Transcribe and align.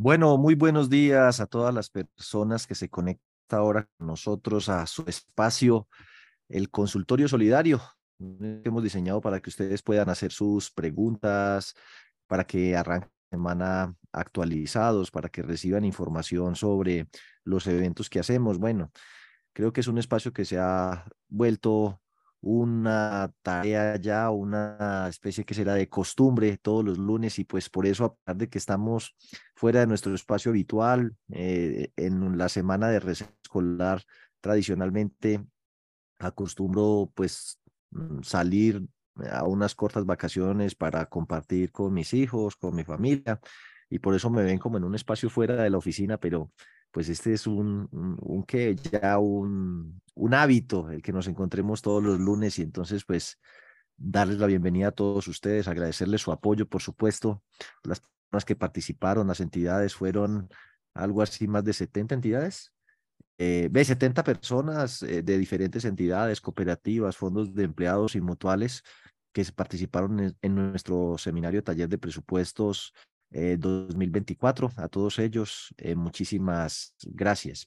Bueno, 0.00 0.36
muy 0.38 0.54
buenos 0.54 0.88
días 0.88 1.40
a 1.40 1.46
todas 1.46 1.74
las 1.74 1.90
personas 1.90 2.68
que 2.68 2.76
se 2.76 2.88
conectan 2.88 3.58
ahora 3.58 3.88
con 3.98 4.06
nosotros 4.06 4.68
a 4.68 4.86
su 4.86 5.02
espacio, 5.08 5.88
el 6.48 6.70
consultorio 6.70 7.26
solidario 7.26 7.82
que 8.16 8.62
hemos 8.62 8.84
diseñado 8.84 9.20
para 9.20 9.40
que 9.40 9.50
ustedes 9.50 9.82
puedan 9.82 10.08
hacer 10.08 10.30
sus 10.30 10.70
preguntas, 10.70 11.74
para 12.28 12.44
que 12.44 12.76
arranquen 12.76 13.10
semana 13.28 13.96
actualizados, 14.12 15.10
para 15.10 15.30
que 15.30 15.42
reciban 15.42 15.84
información 15.84 16.54
sobre 16.54 17.08
los 17.42 17.66
eventos 17.66 18.08
que 18.08 18.20
hacemos. 18.20 18.58
Bueno, 18.60 18.92
creo 19.52 19.72
que 19.72 19.80
es 19.80 19.88
un 19.88 19.98
espacio 19.98 20.32
que 20.32 20.44
se 20.44 20.58
ha 20.60 21.06
vuelto 21.26 22.00
una 22.40 23.32
tarea 23.42 23.96
ya, 23.96 24.30
una 24.30 25.06
especie 25.08 25.44
que 25.44 25.54
será 25.54 25.74
de 25.74 25.88
costumbre 25.88 26.56
todos 26.58 26.84
los 26.84 26.98
lunes 26.98 27.38
y 27.38 27.44
pues 27.44 27.68
por 27.68 27.86
eso 27.86 28.04
a 28.04 28.14
pesar 28.14 28.36
de 28.36 28.48
que 28.48 28.58
estamos 28.58 29.16
fuera 29.54 29.80
de 29.80 29.86
nuestro 29.86 30.14
espacio 30.14 30.50
habitual 30.50 31.16
eh, 31.32 31.90
en 31.96 32.38
la 32.38 32.48
semana 32.48 32.88
de 32.88 33.00
receso 33.00 33.30
escolar 33.42 34.02
tradicionalmente 34.40 35.44
acostumbro 36.18 37.10
pues 37.14 37.60
mm, 37.90 38.22
salir 38.22 38.86
a 39.30 39.44
unas 39.44 39.74
cortas 39.74 40.06
vacaciones 40.06 40.76
para 40.76 41.06
compartir 41.06 41.72
con 41.72 41.92
mis 41.92 42.14
hijos, 42.14 42.54
con 42.54 42.76
mi 42.76 42.84
familia 42.84 43.40
y 43.90 43.98
por 43.98 44.14
eso 44.14 44.30
me 44.30 44.44
ven 44.44 44.58
como 44.58 44.76
en 44.76 44.84
un 44.84 44.94
espacio 44.94 45.28
fuera 45.28 45.56
de 45.56 45.70
la 45.70 45.78
oficina, 45.78 46.18
pero 46.18 46.52
pues 46.90 47.08
este 47.08 47.32
es 47.32 47.46
un, 47.46 47.88
un, 47.92 48.42
que 48.44 48.74
ya 48.76 49.18
un, 49.18 50.00
un 50.14 50.34
hábito 50.34 50.90
el 50.90 51.02
que 51.02 51.12
nos 51.12 51.28
encontremos 51.28 51.82
todos 51.82 52.02
los 52.02 52.18
lunes 52.18 52.58
y 52.58 52.62
entonces 52.62 53.04
pues 53.04 53.38
darles 53.96 54.38
la 54.38 54.46
bienvenida 54.46 54.88
a 54.88 54.92
todos 54.92 55.28
ustedes, 55.28 55.68
agradecerles 55.68 56.22
su 56.22 56.32
apoyo, 56.32 56.68
por 56.68 56.80
supuesto, 56.80 57.42
las 57.84 58.00
personas 58.00 58.44
que 58.44 58.56
participaron, 58.56 59.26
las 59.26 59.40
entidades 59.40 59.94
fueron 59.94 60.48
algo 60.94 61.22
así 61.22 61.46
más 61.48 61.64
de 61.64 61.72
70 61.72 62.14
entidades, 62.14 62.72
eh, 63.38 63.70
70 63.72 64.24
personas 64.24 65.02
eh, 65.02 65.22
de 65.22 65.38
diferentes 65.38 65.84
entidades, 65.84 66.40
cooperativas, 66.40 67.16
fondos 67.16 67.54
de 67.54 67.64
empleados 67.64 68.14
y 68.14 68.20
mutuales 68.20 68.82
que 69.32 69.44
participaron 69.54 70.18
en, 70.20 70.36
en 70.42 70.54
nuestro 70.54 71.18
seminario 71.18 71.62
taller 71.62 71.88
de 71.88 71.98
presupuestos 71.98 72.94
2024. 73.30 74.68
Eh, 74.68 74.72
a 74.76 74.88
todos 74.88 75.18
ellos, 75.18 75.74
eh, 75.78 75.94
muchísimas 75.94 76.94
gracias. 77.02 77.66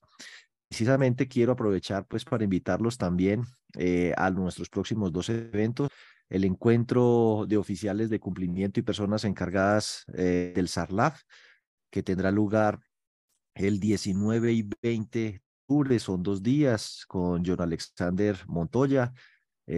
Precisamente 0.70 1.28
quiero 1.28 1.52
aprovechar 1.52 2.06
pues 2.08 2.24
para 2.24 2.44
invitarlos 2.44 2.98
también 2.98 3.44
eh, 3.78 4.14
a 4.18 4.32
nuestros 4.32 4.70
próximos 4.70 5.12
dos 5.12 5.30
eventos. 5.30 5.90
El 6.30 6.46
encuentro 6.46 7.46
de 7.48 7.58
oficiales 7.58 8.10
de 8.10 8.20
cumplimiento 8.20 8.80
y 8.80 8.84
personas 8.84 9.26
encargadas 9.26 10.06
del 10.08 10.70
SARLAF, 10.70 11.22
que 11.90 12.04
tendrá 12.04 12.32
lugar 12.32 12.80
el 13.54 13.82
19 13.82 14.54
y 14.54 14.70
20 14.82 15.20
de 15.20 15.42
octubre, 15.68 16.00
son 16.00 16.24
dos 16.24 16.42
días 16.42 17.04
con 17.06 17.44
John 17.46 17.60
Alexander 17.60 18.38
Montoya. 18.48 19.12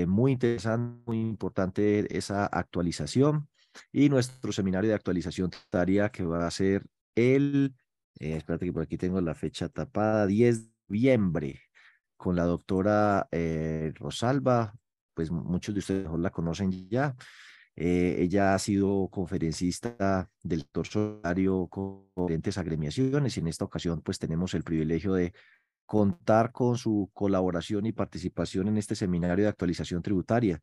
muy 0.05 0.33
interesante, 0.33 1.01
muy 1.07 1.21
importante 1.21 2.15
esa 2.15 2.45
actualización 2.45 3.49
y 3.91 4.09
nuestro 4.09 4.51
seminario 4.51 4.89
de 4.89 4.95
actualización 4.95 5.49
tributaria 5.49 6.09
que 6.09 6.23
va 6.23 6.47
a 6.47 6.51
ser 6.51 6.85
el, 7.15 7.75
eh, 8.19 8.37
espérate 8.37 8.65
que 8.65 8.73
por 8.73 8.83
aquí 8.83 8.97
tengo 8.97 9.21
la 9.21 9.35
fecha 9.35 9.69
tapada, 9.69 10.25
10 10.27 10.63
de 10.63 10.71
noviembre, 10.87 11.61
con 12.17 12.35
la 12.35 12.45
doctora 12.45 13.27
eh, 13.31 13.91
Rosalba, 13.95 14.73
pues 15.13 15.31
muchos 15.31 15.75
de 15.75 15.79
ustedes 15.79 16.07
la 16.17 16.29
conocen 16.29 16.71
ya. 16.89 17.15
Eh, 17.75 18.17
ella 18.19 18.53
ha 18.53 18.59
sido 18.59 19.09
conferencista 19.09 20.29
del 20.43 20.67
torsonario 20.67 21.67
con 21.67 22.05
diferentes 22.15 22.57
agremiaciones 22.59 23.35
y 23.35 23.39
en 23.39 23.47
esta 23.47 23.65
ocasión 23.65 24.01
pues 24.01 24.19
tenemos 24.19 24.53
el 24.53 24.63
privilegio 24.63 25.13
de 25.13 25.33
contar 25.85 26.51
con 26.51 26.77
su 26.77 27.09
colaboración 27.13 27.85
y 27.87 27.91
participación 27.91 28.67
en 28.67 28.77
este 28.77 28.95
seminario 28.95 29.45
de 29.45 29.49
actualización 29.49 30.01
tributaria. 30.01 30.61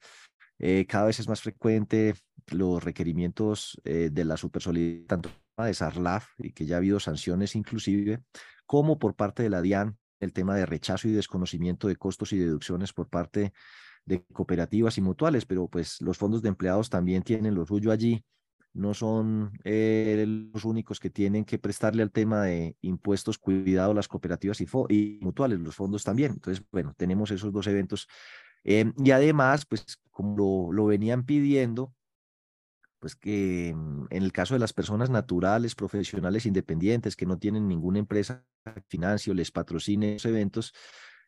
Eh, 0.60 0.86
cada 0.86 1.06
vez 1.06 1.18
es 1.18 1.28
más 1.28 1.40
frecuente 1.40 2.14
los 2.48 2.84
requerimientos 2.84 3.80
eh, 3.84 4.10
de 4.12 4.24
la 4.24 4.36
supersolidaridad, 4.36 5.06
tanto 5.06 5.30
de 5.58 5.74
SARLAF, 5.74 6.28
y 6.38 6.52
que 6.52 6.66
ya 6.66 6.76
ha 6.76 6.78
habido 6.78 7.00
sanciones 7.00 7.56
inclusive, 7.56 8.22
como 8.66 8.98
por 8.98 9.16
parte 9.16 9.42
de 9.42 9.50
la 9.50 9.62
DIAN, 9.62 9.96
el 10.20 10.32
tema 10.32 10.54
de 10.54 10.66
rechazo 10.66 11.08
y 11.08 11.12
desconocimiento 11.12 11.88
de 11.88 11.96
costos 11.96 12.32
y 12.32 12.38
deducciones 12.38 12.92
por 12.92 13.08
parte 13.08 13.52
de 14.04 14.22
cooperativas 14.32 14.98
y 14.98 15.00
mutuales, 15.00 15.46
pero 15.46 15.68
pues 15.68 16.00
los 16.02 16.18
fondos 16.18 16.42
de 16.42 16.50
empleados 16.50 16.90
también 16.90 17.22
tienen 17.22 17.54
lo 17.54 17.64
suyo 17.64 17.90
allí, 17.90 18.22
no 18.72 18.94
son 18.94 19.52
eh, 19.64 20.24
los 20.52 20.64
únicos 20.64 21.00
que 21.00 21.10
tienen 21.10 21.44
que 21.44 21.58
prestarle 21.58 22.02
al 22.02 22.12
tema 22.12 22.42
de 22.42 22.76
impuestos 22.82 23.38
cuidado 23.38 23.94
las 23.94 24.08
cooperativas 24.08 24.60
y, 24.60 24.66
y 24.88 25.18
mutuales, 25.22 25.58
los 25.58 25.74
fondos 25.74 26.04
también. 26.04 26.32
Entonces, 26.32 26.64
bueno, 26.70 26.94
tenemos 26.96 27.30
esos 27.30 27.52
dos 27.52 27.66
eventos 27.66 28.06
Em, 28.64 28.92
y 28.98 29.10
además, 29.10 29.64
pues 29.66 29.98
como 30.10 30.72
lo, 30.72 30.86
venían 30.86 31.24
pidiendo, 31.24 31.94
pues 32.98 33.16
que 33.16 33.72
mm, 33.74 34.06
en 34.10 34.22
el 34.22 34.32
caso 34.32 34.54
de 34.54 34.60
las 34.60 34.72
personas 34.72 35.10
naturales, 35.10 35.74
profesionales, 35.74 36.46
independientes, 36.46 37.16
que 37.16 37.26
no 37.26 37.38
tienen 37.38 37.68
ninguna 37.68 37.98
empresa 37.98 38.44
que 38.64 38.82
financie 38.88 39.32
o 39.32 39.34
les 39.34 39.50
patrocine 39.50 40.14
los 40.14 40.24
eventos, 40.26 40.74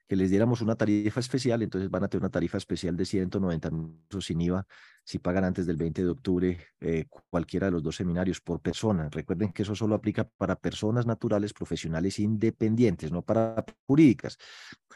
que 0.09 0.17
les 0.17 0.31
diéramos 0.31 0.61
una 0.61 0.77
tarifa 0.77 1.21
especial, 1.21 1.63
entonces 1.63 1.91
van 1.91 2.05
a 2.05 2.09
tener 2.09 2.23
una 2.23 2.31
tarifa 2.31 2.59
especial 2.59 2.97
de 2.97 3.05
190 3.05 3.71
pesos 4.09 4.27
sin 4.27 4.41
IVA 4.41 4.67
si 5.05 5.19
pagan 5.19 5.45
antes 5.45 5.67
del 5.67 5.77
20 5.77 6.05
de 6.05 6.11
octubre 6.11 6.59
eh, 6.81 7.07
cualquiera 7.31 7.67
de 7.67 7.73
los 7.73 7.83
dos 7.83 7.97
seminarios 7.97 8.41
por 8.41 8.61
persona. 8.61 9.09
Recuerden 9.11 9.53
que 9.53 9.63
eso 9.63 9.75
solo 9.75 9.95
aplica 9.95 10.25
para 10.25 10.57
personas 10.57 11.07
naturales, 11.07 11.53
profesionales 11.53 12.19
independientes, 12.19 13.11
no 13.11 13.23
para 13.23 13.65
jurídicas. 13.87 14.39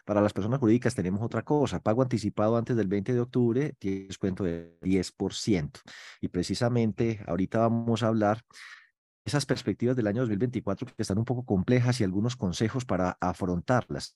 Para 0.05 0.21
las 0.21 0.33
personas 0.33 0.61
jurídicas 0.61 0.95
tenemos 0.95 1.23
otra 1.23 1.43
cosa, 1.43 1.81
pago 1.81 2.03
anticipado 2.03 2.57
antes 2.57 2.77
del 2.77 2.87
20 2.87 3.15
de 3.15 3.21
octubre, 3.21 3.75
tiene 3.79 4.07
descuento 4.07 4.45
de 4.45 4.79
10%. 4.81 5.81
Y 6.21 6.29
precisamente 6.29 7.25
ahorita 7.27 7.59
vamos 7.59 8.03
a 8.03 8.09
hablar 8.09 8.43
esas 9.25 9.45
perspectivas 9.45 9.97
del 9.97 10.07
año 10.07 10.21
2024 10.21 10.87
que 10.87 11.03
están 11.03 11.19
un 11.19 11.25
poco 11.25 11.45
complejas 11.45 12.01
y 12.01 12.05
algunos 12.05 12.37
consejos 12.37 12.85
para 12.85 13.19
afrontarlas. 13.21 14.15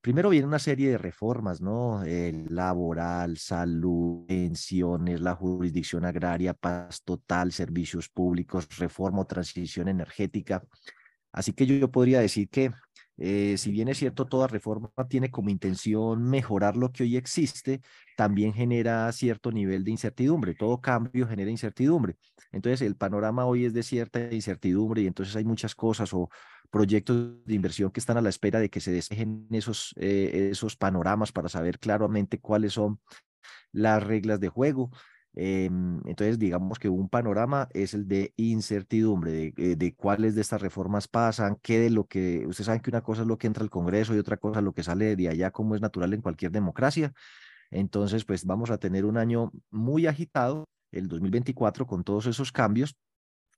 Primero 0.00 0.30
viene 0.30 0.46
una 0.46 0.58
serie 0.58 0.90
de 0.90 0.98
reformas, 0.98 1.60
¿no? 1.60 2.02
El 2.04 2.46
laboral, 2.54 3.36
salud, 3.36 4.24
pensiones, 4.26 5.20
la 5.20 5.34
jurisdicción 5.34 6.06
agraria, 6.06 6.54
paz 6.54 7.02
total, 7.02 7.52
servicios 7.52 8.08
públicos, 8.08 8.66
reforma 8.78 9.20
o 9.20 9.26
transición 9.26 9.88
energética. 9.88 10.64
Así 11.32 11.52
que 11.52 11.66
yo, 11.66 11.90
podría 11.90 12.20
decir 12.20 12.48
que, 12.48 12.70
eh, 13.20 13.56
si 13.58 13.70
bien 13.70 13.88
es 13.88 13.98
cierto, 13.98 14.26
toda 14.26 14.46
reforma 14.48 14.90
tiene 15.08 15.30
como 15.30 15.50
intención 15.50 16.22
mejorar 16.24 16.76
lo 16.76 16.90
que 16.90 17.02
hoy 17.02 17.16
existe, 17.16 17.82
también 18.16 18.54
genera 18.54 19.12
cierto 19.12 19.52
nivel 19.52 19.84
de 19.84 19.90
incertidumbre. 19.90 20.54
Todo 20.54 20.80
cambio 20.80 21.28
genera 21.28 21.50
incertidumbre. 21.50 22.16
Entonces, 22.50 22.80
el 22.80 22.96
panorama 22.96 23.44
hoy 23.44 23.66
es 23.66 23.74
de 23.74 23.82
cierta 23.82 24.32
incertidumbre 24.32 25.02
y 25.02 25.06
entonces 25.06 25.36
hay 25.36 25.44
muchas 25.44 25.74
cosas 25.74 26.12
o 26.14 26.30
proyectos 26.70 27.44
de 27.44 27.54
inversión 27.54 27.90
que 27.90 28.00
están 28.00 28.16
a 28.16 28.22
la 28.22 28.30
espera 28.30 28.58
de 28.58 28.70
que 28.70 28.80
se 28.80 28.90
despejen 28.92 29.46
esos, 29.50 29.94
eh, 29.98 30.48
esos 30.50 30.76
panoramas 30.76 31.30
para 31.32 31.48
saber 31.50 31.78
claramente 31.78 32.40
cuáles 32.40 32.72
son 32.72 33.00
las 33.72 34.02
reglas 34.02 34.40
de 34.40 34.48
juego. 34.48 34.90
Em, 35.34 36.00
entonces, 36.06 36.38
digamos 36.38 36.78
que 36.78 36.88
un 36.88 37.08
panorama 37.08 37.68
es 37.72 37.94
el 37.94 38.08
de 38.08 38.34
incertidumbre, 38.36 39.30
de, 39.30 39.54
eh, 39.56 39.76
de, 39.76 39.94
cuáles 39.94 40.34
de 40.34 40.40
estas 40.40 40.60
reformas 40.60 41.06
pasan, 41.08 41.56
qué 41.62 41.78
de 41.78 41.90
lo 41.90 42.06
que, 42.06 42.44
ustedes 42.46 42.66
saben 42.66 42.80
que 42.80 42.90
una 42.90 43.02
cosa 43.02 43.22
es 43.22 43.28
lo 43.28 43.38
que 43.38 43.46
entra 43.46 43.62
al 43.62 43.70
Congreso 43.70 44.14
y 44.14 44.18
otra 44.18 44.38
cosa 44.38 44.60
lo 44.60 44.72
que 44.72 44.82
sale 44.82 45.16
de 45.16 45.28
allá, 45.28 45.50
como 45.52 45.74
es 45.74 45.80
natural 45.80 46.12
en 46.14 46.22
cualquier 46.22 46.50
democracia. 46.50 47.12
Entonces, 47.70 48.24
pues 48.24 48.44
vamos 48.44 48.70
a 48.70 48.78
tener 48.78 49.04
un 49.04 49.16
año 49.16 49.52
muy 49.70 50.06
agitado, 50.06 50.68
el 50.92 51.08
2024, 51.08 51.86
con 51.86 52.02
todos 52.04 52.26
esos 52.26 52.50
cambios, 52.52 52.96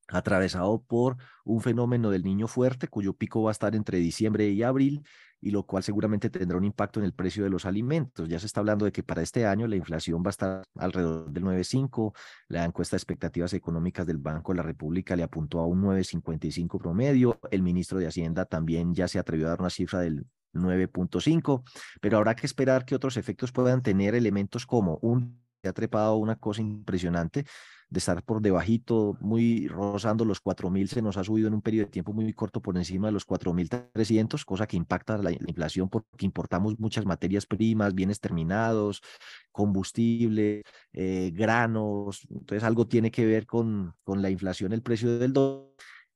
atravesado 0.08 0.82
por 0.82 1.16
un 1.44 1.60
fenómeno 1.62 2.10
del 2.10 2.24
niño 2.24 2.48
fuerte, 2.48 2.88
cuyo 2.88 3.14
pico 3.14 3.42
va 3.42 3.50
a 3.50 3.52
estar 3.52 3.74
entre 3.74 3.98
diciembre 3.98 4.48
y 4.50 4.62
abril, 4.62 5.02
y 5.42 5.50
lo 5.50 5.64
cual 5.64 5.82
seguramente 5.82 6.30
tendrá 6.30 6.56
un 6.56 6.64
impacto 6.64 7.00
en 7.00 7.04
el 7.04 7.12
precio 7.12 7.42
de 7.42 7.50
los 7.50 7.66
alimentos. 7.66 8.28
Ya 8.28 8.38
se 8.38 8.46
está 8.46 8.60
hablando 8.60 8.84
de 8.84 8.92
que 8.92 9.02
para 9.02 9.22
este 9.22 9.44
año 9.44 9.66
la 9.66 9.74
inflación 9.74 10.22
va 10.22 10.28
a 10.28 10.30
estar 10.30 10.62
alrededor 10.76 11.32
del 11.32 11.42
9,5. 11.42 12.14
La 12.46 12.64
encuesta 12.64 12.94
de 12.94 12.98
expectativas 12.98 13.52
económicas 13.52 14.06
del 14.06 14.18
Banco 14.18 14.52
de 14.52 14.58
la 14.58 14.62
República 14.62 15.16
le 15.16 15.24
apuntó 15.24 15.58
a 15.58 15.66
un 15.66 15.82
9,55 15.82 16.78
promedio. 16.78 17.40
El 17.50 17.62
ministro 17.62 17.98
de 17.98 18.06
Hacienda 18.06 18.44
también 18.44 18.94
ya 18.94 19.08
se 19.08 19.18
atrevió 19.18 19.46
a 19.46 19.50
dar 19.50 19.60
una 19.60 19.70
cifra 19.70 19.98
del 19.98 20.24
9.5, 20.54 21.64
pero 22.00 22.18
habrá 22.18 22.36
que 22.36 22.46
esperar 22.46 22.84
que 22.84 22.94
otros 22.94 23.16
efectos 23.16 23.50
puedan 23.50 23.82
tener 23.82 24.14
elementos 24.14 24.64
como 24.64 24.98
un 25.02 25.42
ha 25.68 25.72
trepado 25.72 26.16
una 26.16 26.36
cosa 26.36 26.60
impresionante, 26.60 27.44
de 27.92 27.98
estar 27.98 28.22
por 28.24 28.40
debajito, 28.40 29.18
muy 29.20 29.68
rozando 29.68 30.24
los 30.24 30.42
4.000, 30.42 30.86
se 30.86 31.02
nos 31.02 31.18
ha 31.18 31.24
subido 31.24 31.48
en 31.48 31.54
un 31.54 31.60
periodo 31.60 31.84
de 31.86 31.90
tiempo 31.90 32.14
muy 32.14 32.32
corto 32.32 32.62
por 32.62 32.78
encima 32.78 33.08
de 33.08 33.12
los 33.12 33.26
4.300, 33.26 34.44
cosa 34.46 34.66
que 34.66 34.78
impacta 34.78 35.18
la, 35.18 35.30
inflación 35.30 35.90
porque 35.90 36.24
importamos 36.24 36.78
muchas 36.78 37.04
materias 37.04 37.44
primas, 37.44 37.94
bienes 37.94 38.18
terminados, 38.18 39.02
combustible, 39.50 40.62
eh, 40.94 41.32
granos, 41.34 42.26
entonces 42.30 42.64
algo 42.64 42.86
tiene 42.86 43.10
que 43.10 43.26
ver 43.26 43.46
con, 43.46 43.94
con 44.04 44.22
la 44.22 44.30
inflación, 44.30 44.72
el 44.72 44.82
precio 44.82 45.18
del 45.18 45.34
dólar. 45.34 45.68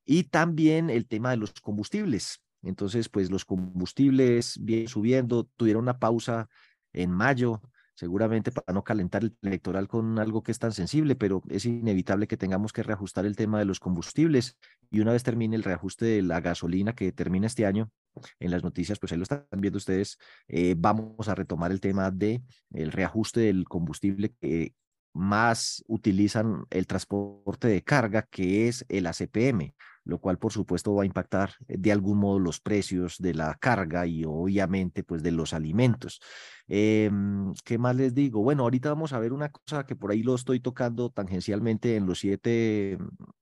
Y 0.06 0.24
también 0.24 0.88
el 0.88 1.06
tema 1.06 1.30
de 1.30 1.36
los 1.36 1.52
combustibles. 1.52 2.40
Entonces, 2.62 3.08
pues 3.10 3.30
los 3.30 3.44
combustibles 3.44 4.58
vienen 4.62 4.88
subiendo, 4.88 5.44
tuvieron 5.56 5.82
una 5.82 5.98
pausa 5.98 6.48
en 6.92 7.10
mayo, 7.10 7.60
seguramente 7.96 8.52
para 8.52 8.72
no 8.72 8.84
calentar 8.84 9.24
el 9.24 9.36
electoral 9.42 9.88
con 9.88 10.18
algo 10.18 10.42
que 10.42 10.52
es 10.52 10.58
tan 10.58 10.72
sensible, 10.72 11.16
pero 11.16 11.42
es 11.48 11.64
inevitable 11.64 12.28
que 12.28 12.36
tengamos 12.36 12.72
que 12.72 12.82
reajustar 12.82 13.26
el 13.26 13.36
tema 13.36 13.58
de 13.58 13.64
los 13.64 13.80
combustibles 13.80 14.56
y 14.90 15.00
una 15.00 15.12
vez 15.12 15.22
termine 15.22 15.56
el 15.56 15.64
reajuste 15.64 16.04
de 16.04 16.22
la 16.22 16.40
gasolina 16.40 16.94
que 16.94 17.10
termina 17.10 17.46
este 17.46 17.66
año, 17.66 17.90
en 18.38 18.50
las 18.50 18.62
noticias, 18.62 18.98
pues 18.98 19.12
ahí 19.12 19.18
lo 19.18 19.24
están 19.24 19.46
viendo 19.58 19.78
ustedes, 19.78 20.18
eh, 20.48 20.74
vamos 20.76 21.28
a 21.28 21.34
retomar 21.34 21.70
el 21.70 21.80
tema 21.80 22.10
de 22.10 22.42
el 22.72 22.92
reajuste 22.92 23.40
del 23.40 23.64
combustible 23.64 24.34
que 24.40 24.74
más 25.12 25.82
utilizan 25.88 26.64
el 26.70 26.86
transporte 26.86 27.68
de 27.68 27.82
carga, 27.82 28.22
que 28.30 28.68
es 28.68 28.84
el 28.88 29.06
ACPM, 29.06 29.74
lo 30.06 30.18
cual 30.18 30.38
por 30.38 30.52
supuesto 30.52 30.94
va 30.94 31.02
a 31.02 31.06
impactar 31.06 31.50
eh, 31.68 31.76
de 31.78 31.92
algún 31.92 32.18
modo 32.18 32.38
los 32.38 32.60
precios 32.60 33.18
de 33.18 33.34
la 33.34 33.54
carga 33.60 34.06
y 34.06 34.24
obviamente 34.24 35.02
pues 35.02 35.22
de 35.22 35.32
los 35.32 35.52
alimentos. 35.52 36.20
Em, 36.68 37.52
¿Qué 37.64 37.76
más 37.76 37.96
les 37.96 38.14
digo? 38.14 38.42
Bueno, 38.42 38.62
ahorita 38.62 38.88
vamos 38.88 39.12
a 39.12 39.18
ver 39.18 39.32
una 39.32 39.50
cosa 39.50 39.84
que 39.84 39.96
por 39.96 40.10
ahí 40.12 40.22
lo 40.22 40.34
estoy 40.34 40.60
tocando 40.60 41.10
tangencialmente 41.10 41.96
en 41.96 42.06
los 42.06 42.20
siete 42.20 42.98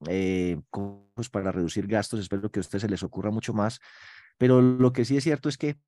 eh, 0.08 0.60
cosas 0.70 1.28
para 1.30 1.52
reducir 1.52 1.86
gastos. 1.86 2.20
Espero 2.20 2.50
que 2.50 2.60
a 2.60 2.62
ustedes 2.62 2.82
se 2.82 2.88
les 2.88 3.02
ocurra 3.02 3.30
mucho 3.30 3.52
más. 3.52 3.80
Pero 4.38 4.60
lo 4.60 4.92
que 4.92 5.04
sí 5.04 5.16
es 5.16 5.24
cierto 5.24 5.48
es 5.48 5.56
que 5.56 5.78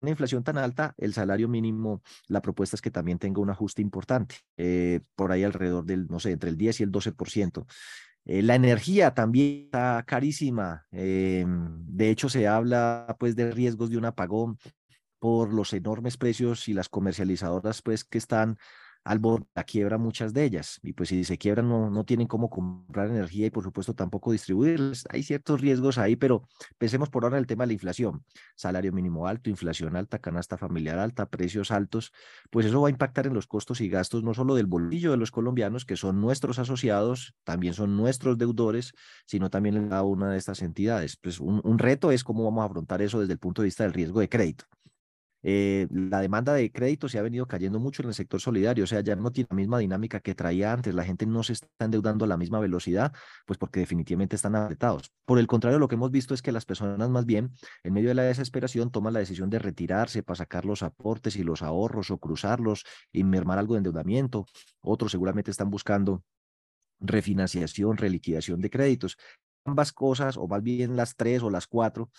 una 0.00 0.10
inflación 0.10 0.44
tan 0.44 0.58
alta, 0.58 0.94
el 0.98 1.14
salario 1.14 1.48
mínimo, 1.48 2.02
la 2.28 2.42
propuesta 2.42 2.76
es 2.76 2.82
que 2.82 2.90
también 2.90 3.18
tenga 3.18 3.40
un 3.40 3.50
ajuste 3.50 3.80
importante, 3.80 4.36
eh, 4.56 5.00
por 5.14 5.32
ahí 5.32 5.42
alrededor 5.42 5.84
del, 5.84 6.06
no 6.08 6.20
sé, 6.20 6.32
entre 6.32 6.50
el 6.50 6.56
10 6.56 6.80
y 6.80 6.82
el 6.82 6.92
12%. 6.92 7.66
Eh, 8.26 8.42
la 8.42 8.56
energía 8.56 9.14
también 9.14 9.64
está 9.66 10.04
carísima. 10.06 10.86
Eh, 10.90 11.44
de 11.46 12.10
hecho, 12.10 12.28
se 12.28 12.48
habla 12.48 13.16
pues 13.18 13.36
de 13.36 13.52
riesgos 13.52 13.88
de 13.90 13.98
un 13.98 14.04
apagón 14.04 14.58
por 15.18 15.54
los 15.54 15.72
enormes 15.72 16.16
precios 16.16 16.68
y 16.68 16.74
las 16.74 16.88
comercializadoras 16.88 17.82
pues 17.82 18.04
que 18.04 18.18
están 18.18 18.58
al 19.06 19.20
la 19.54 19.62
quiebra 19.64 19.98
muchas 19.98 20.34
de 20.34 20.44
ellas. 20.44 20.80
Y 20.82 20.92
pues 20.92 21.10
si 21.10 21.22
se 21.22 21.38
quiebran 21.38 21.68
no, 21.68 21.90
no 21.90 22.04
tienen 22.04 22.26
cómo 22.26 22.50
comprar 22.50 23.08
energía 23.08 23.46
y 23.46 23.50
por 23.50 23.62
supuesto 23.62 23.94
tampoco 23.94 24.32
distribuirles. 24.32 25.04
Hay 25.10 25.22
ciertos 25.22 25.60
riesgos 25.60 25.96
ahí, 25.98 26.16
pero 26.16 26.42
pensemos 26.76 27.08
por 27.08 27.22
ahora 27.22 27.36
en 27.36 27.42
el 27.42 27.46
tema 27.46 27.62
de 27.64 27.68
la 27.68 27.72
inflación. 27.74 28.24
Salario 28.56 28.92
mínimo 28.92 29.28
alto, 29.28 29.48
inflación 29.48 29.94
alta, 29.94 30.18
canasta 30.18 30.58
familiar 30.58 30.98
alta, 30.98 31.26
precios 31.26 31.70
altos, 31.70 32.12
pues 32.50 32.66
eso 32.66 32.80
va 32.80 32.88
a 32.88 32.90
impactar 32.90 33.28
en 33.28 33.34
los 33.34 33.46
costos 33.46 33.80
y 33.80 33.88
gastos 33.88 34.24
no 34.24 34.34
solo 34.34 34.56
del 34.56 34.66
bolsillo 34.66 35.12
de 35.12 35.18
los 35.18 35.30
colombianos, 35.30 35.84
que 35.84 35.96
son 35.96 36.20
nuestros 36.20 36.58
asociados, 36.58 37.34
también 37.44 37.74
son 37.74 37.96
nuestros 37.96 38.38
deudores, 38.38 38.92
sino 39.24 39.50
también 39.50 39.76
en 39.76 39.88
cada 39.88 40.02
una 40.02 40.32
de 40.32 40.38
estas 40.38 40.62
entidades. 40.62 41.16
Pues 41.16 41.38
un 41.38 41.78
reto 41.78 42.10
es 42.10 42.24
cómo 42.24 42.44
vamos 42.44 42.62
a 42.62 42.66
afrontar 42.66 43.02
eso 43.02 43.20
desde 43.20 43.34
el 43.34 43.38
punto 43.38 43.62
de 43.62 43.66
vista 43.66 43.84
del 43.84 43.92
riesgo 43.92 44.18
de 44.18 44.28
crédito. 44.28 44.64
Eh, 45.42 45.86
la 45.90 46.20
demanda 46.20 46.54
de 46.54 46.72
crédito 46.72 47.08
se 47.08 47.18
ha 47.18 47.22
venido 47.22 47.46
cayendo 47.46 47.78
mucho 47.78 48.02
en 48.02 48.08
el 48.08 48.14
sector 48.14 48.40
solidario, 48.40 48.84
o 48.84 48.86
sea, 48.86 49.00
ya 49.00 49.14
no 49.16 49.30
tiene 49.30 49.48
la 49.50 49.56
misma 49.56 49.78
dinámica 49.78 50.20
que 50.20 50.34
traía 50.34 50.72
antes, 50.72 50.94
la 50.94 51.04
gente 51.04 51.26
no 51.26 51.42
se 51.42 51.52
está 51.52 51.68
endeudando 51.78 52.24
a 52.24 52.28
la 52.28 52.36
misma 52.36 52.58
velocidad, 52.58 53.12
pues 53.46 53.58
porque 53.58 53.80
definitivamente 53.80 54.36
están 54.36 54.56
apretados. 54.56 55.12
Por 55.24 55.38
el 55.38 55.46
contrario, 55.46 55.78
lo 55.78 55.88
que 55.88 55.94
hemos 55.94 56.10
visto 56.10 56.34
es 56.34 56.42
que 56.42 56.52
las 56.52 56.64
personas 56.64 57.08
más 57.10 57.26
bien, 57.26 57.52
en 57.84 57.92
medio 57.92 58.08
de 58.08 58.14
la 58.14 58.22
desesperación, 58.22 58.90
toman 58.90 59.12
la 59.12 59.20
decisión 59.20 59.50
de 59.50 59.58
retirarse 59.58 60.22
para 60.22 60.36
sacar 60.36 60.64
los 60.64 60.82
aportes 60.82 61.36
y 61.36 61.44
los 61.44 61.62
ahorros 61.62 62.10
o 62.10 62.18
cruzarlos 62.18 62.84
y 63.12 63.24
mermar 63.24 63.58
algo 63.58 63.74
de 63.74 63.78
endeudamiento. 63.78 64.46
Otros 64.80 65.12
seguramente 65.12 65.50
están 65.50 65.70
buscando 65.70 66.24
refinanciación, 67.00 67.96
reliquidación 67.96 68.60
de 68.60 68.70
créditos. 68.70 69.16
Ambas 69.64 69.92
cosas, 69.92 70.36
o 70.36 70.46
más 70.46 70.62
bien 70.62 70.96
las 70.96 71.16
tres 71.16 71.42
o 71.42 71.50
las 71.50 71.66
cuatro, 71.66 72.10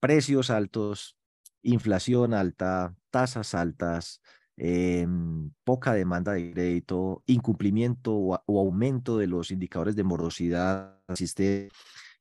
precios 0.00 0.50
altos, 0.50 1.16
inflación 1.62 2.34
alta, 2.34 2.94
tasas 3.10 3.54
altas, 3.54 4.20
em, 4.56 5.50
poca 5.64 5.94
demanda 5.94 6.32
de 6.32 6.52
crédito, 6.52 7.22
incumplimiento 7.26 8.14
o, 8.14 8.58
aumento 8.58 9.18
de 9.18 9.26
los 9.26 9.50
indicadores 9.50 9.96
de 9.96 10.04
morosidad 10.04 10.98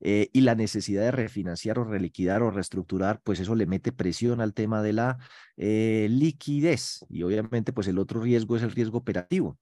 eh, 0.03 0.29
y 0.33 0.41
la 0.41 0.55
necesidad 0.55 1.03
de 1.03 1.11
refinanciar 1.11 1.77
o 1.77 1.83
reliquidar 1.83 2.41
o 2.41 2.51
reestructurar, 2.51 3.21
pues 3.23 3.39
eso 3.39 3.53
le 3.55 3.67
mete 3.67 3.91
presión 3.91 4.41
al 4.41 4.53
tema 4.53 4.81
de 4.81 4.93
la 4.93 5.17
eh, 5.57 6.07
liquidez. 6.09 7.05
Y 7.09 7.23
obviamente, 7.23 7.71
pues 7.73 7.87
el 7.87 7.99
otro 7.99 8.19
riesgo 8.21 8.55
es 8.57 8.63
el 8.63 8.71
riesgo 8.71 8.97
operativo. 8.97 9.59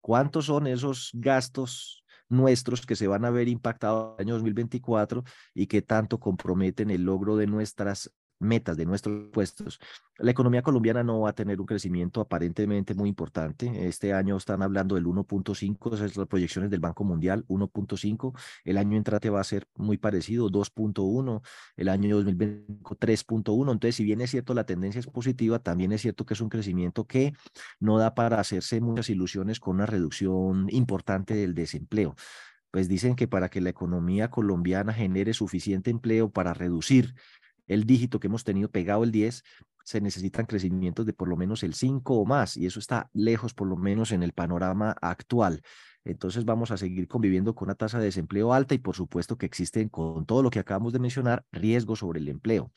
¿Cuántos 0.00 0.46
son 0.46 0.66
esos 0.66 1.10
gastos 1.14 2.04
nuestros 2.28 2.86
que 2.86 2.96
se 2.96 3.06
van 3.06 3.24
a 3.24 3.30
ver 3.30 3.48
impactados 3.48 4.14
en 4.18 4.28
el 4.28 4.28
año 4.28 4.34
2024 4.34 5.24
y 5.54 5.66
que 5.66 5.82
tanto 5.82 6.18
comprometen 6.18 6.90
el 6.90 7.04
logro 7.04 7.36
de 7.36 7.46
nuestras 7.46 8.12
metas 8.42 8.76
de 8.76 8.84
nuestros 8.84 9.30
puestos, 9.32 9.80
la 10.18 10.30
economía 10.30 10.62
colombiana 10.62 11.02
no 11.02 11.20
va 11.20 11.30
a 11.30 11.32
tener 11.32 11.60
un 11.60 11.66
crecimiento 11.66 12.20
aparentemente 12.20 12.94
muy 12.94 13.08
importante. 13.08 13.88
Este 13.88 14.12
año 14.12 14.36
están 14.36 14.62
hablando 14.62 14.94
del 14.94 15.06
1.5, 15.06 15.94
esas 15.94 16.12
son 16.12 16.22
las 16.22 16.28
proyecciones 16.28 16.70
del 16.70 16.80
Banco 16.80 17.04
Mundial, 17.04 17.44
1.5. 17.48 18.38
El 18.64 18.78
año 18.78 18.96
entrante 18.96 19.30
va 19.30 19.40
a 19.40 19.44
ser 19.44 19.66
muy 19.74 19.98
parecido, 19.98 20.50
2.1. 20.50 21.42
El 21.76 21.88
año 21.88 22.16
2025, 22.16 22.96
3.1. 22.96 23.72
Entonces, 23.72 23.96
si 23.96 24.04
bien 24.04 24.20
es 24.20 24.30
cierto 24.30 24.54
la 24.54 24.64
tendencia 24.64 24.98
es 24.98 25.06
positiva, 25.06 25.58
también 25.58 25.92
es 25.92 26.02
cierto 26.02 26.26
que 26.26 26.34
es 26.34 26.40
un 26.40 26.48
crecimiento 26.48 27.06
que 27.06 27.32
no 27.80 27.98
da 27.98 28.14
para 28.14 28.38
hacerse 28.38 28.80
muchas 28.80 29.08
ilusiones 29.10 29.60
con 29.60 29.76
una 29.76 29.86
reducción 29.86 30.66
importante 30.70 31.34
del 31.34 31.54
desempleo 31.54 32.14
pues 32.72 32.88
dicen 32.88 33.16
que 33.16 33.28
para 33.28 33.50
que 33.50 33.60
la 33.60 33.68
economía 33.68 34.30
colombiana 34.30 34.94
genere 34.94 35.34
suficiente 35.34 35.90
empleo 35.90 36.30
para 36.30 36.54
reducir 36.54 37.14
el 37.72 37.84
dígito 37.84 38.20
que 38.20 38.28
hemos 38.28 38.44
tenido 38.44 38.70
pegado 38.70 39.04
el 39.04 39.12
10, 39.12 39.42
se 39.84 40.00
necesitan 40.00 40.46
crecimientos 40.46 41.06
de 41.06 41.12
por 41.12 41.28
lo 41.28 41.36
menos 41.36 41.62
el 41.62 41.74
5 41.74 42.14
o 42.14 42.24
más, 42.24 42.56
y 42.56 42.66
eso 42.66 42.78
está 42.78 43.10
lejos 43.12 43.54
por 43.54 43.68
lo 43.68 43.76
menos 43.76 44.12
en 44.12 44.22
el 44.22 44.32
panorama 44.32 44.96
actual. 45.00 45.62
Entonces 46.04 46.44
vamos 46.44 46.70
a 46.70 46.76
seguir 46.76 47.06
conviviendo 47.08 47.54
con 47.54 47.66
una 47.66 47.74
tasa 47.74 47.98
de 47.98 48.06
desempleo 48.06 48.52
alta 48.52 48.74
y 48.74 48.78
por 48.78 48.96
supuesto 48.96 49.36
que 49.36 49.46
existen 49.46 49.88
con 49.88 50.26
todo 50.26 50.42
lo 50.42 50.50
que 50.50 50.58
acabamos 50.58 50.92
de 50.92 50.98
mencionar 50.98 51.44
riesgos 51.52 52.00
sobre 52.00 52.20
el 52.20 52.28
empleo. 52.28 52.72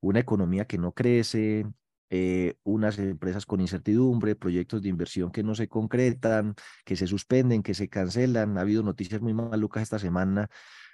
Una 0.00 0.20
economía 0.20 0.66
que 0.66 0.78
no 0.78 0.92
crece, 0.92 1.66
eh, 2.10 2.56
unas 2.62 2.98
empresas 2.98 3.46
con 3.46 3.60
incertidumbre, 3.60 4.36
proyectos 4.36 4.82
de 4.82 4.88
inversión 4.88 5.30
que 5.30 5.42
no 5.42 5.54
se 5.54 5.68
concretan, 5.68 6.54
que 6.84 6.96
se 6.96 7.06
suspenden, 7.06 7.62
que 7.62 7.74
se 7.74 7.88
cancelan. 7.88 8.58
Ha 8.58 8.62
habido 8.62 8.82
noticias 8.82 9.20
muy 9.20 9.34
malucas 9.34 9.82
esta 9.82 9.98
semana 9.98 10.50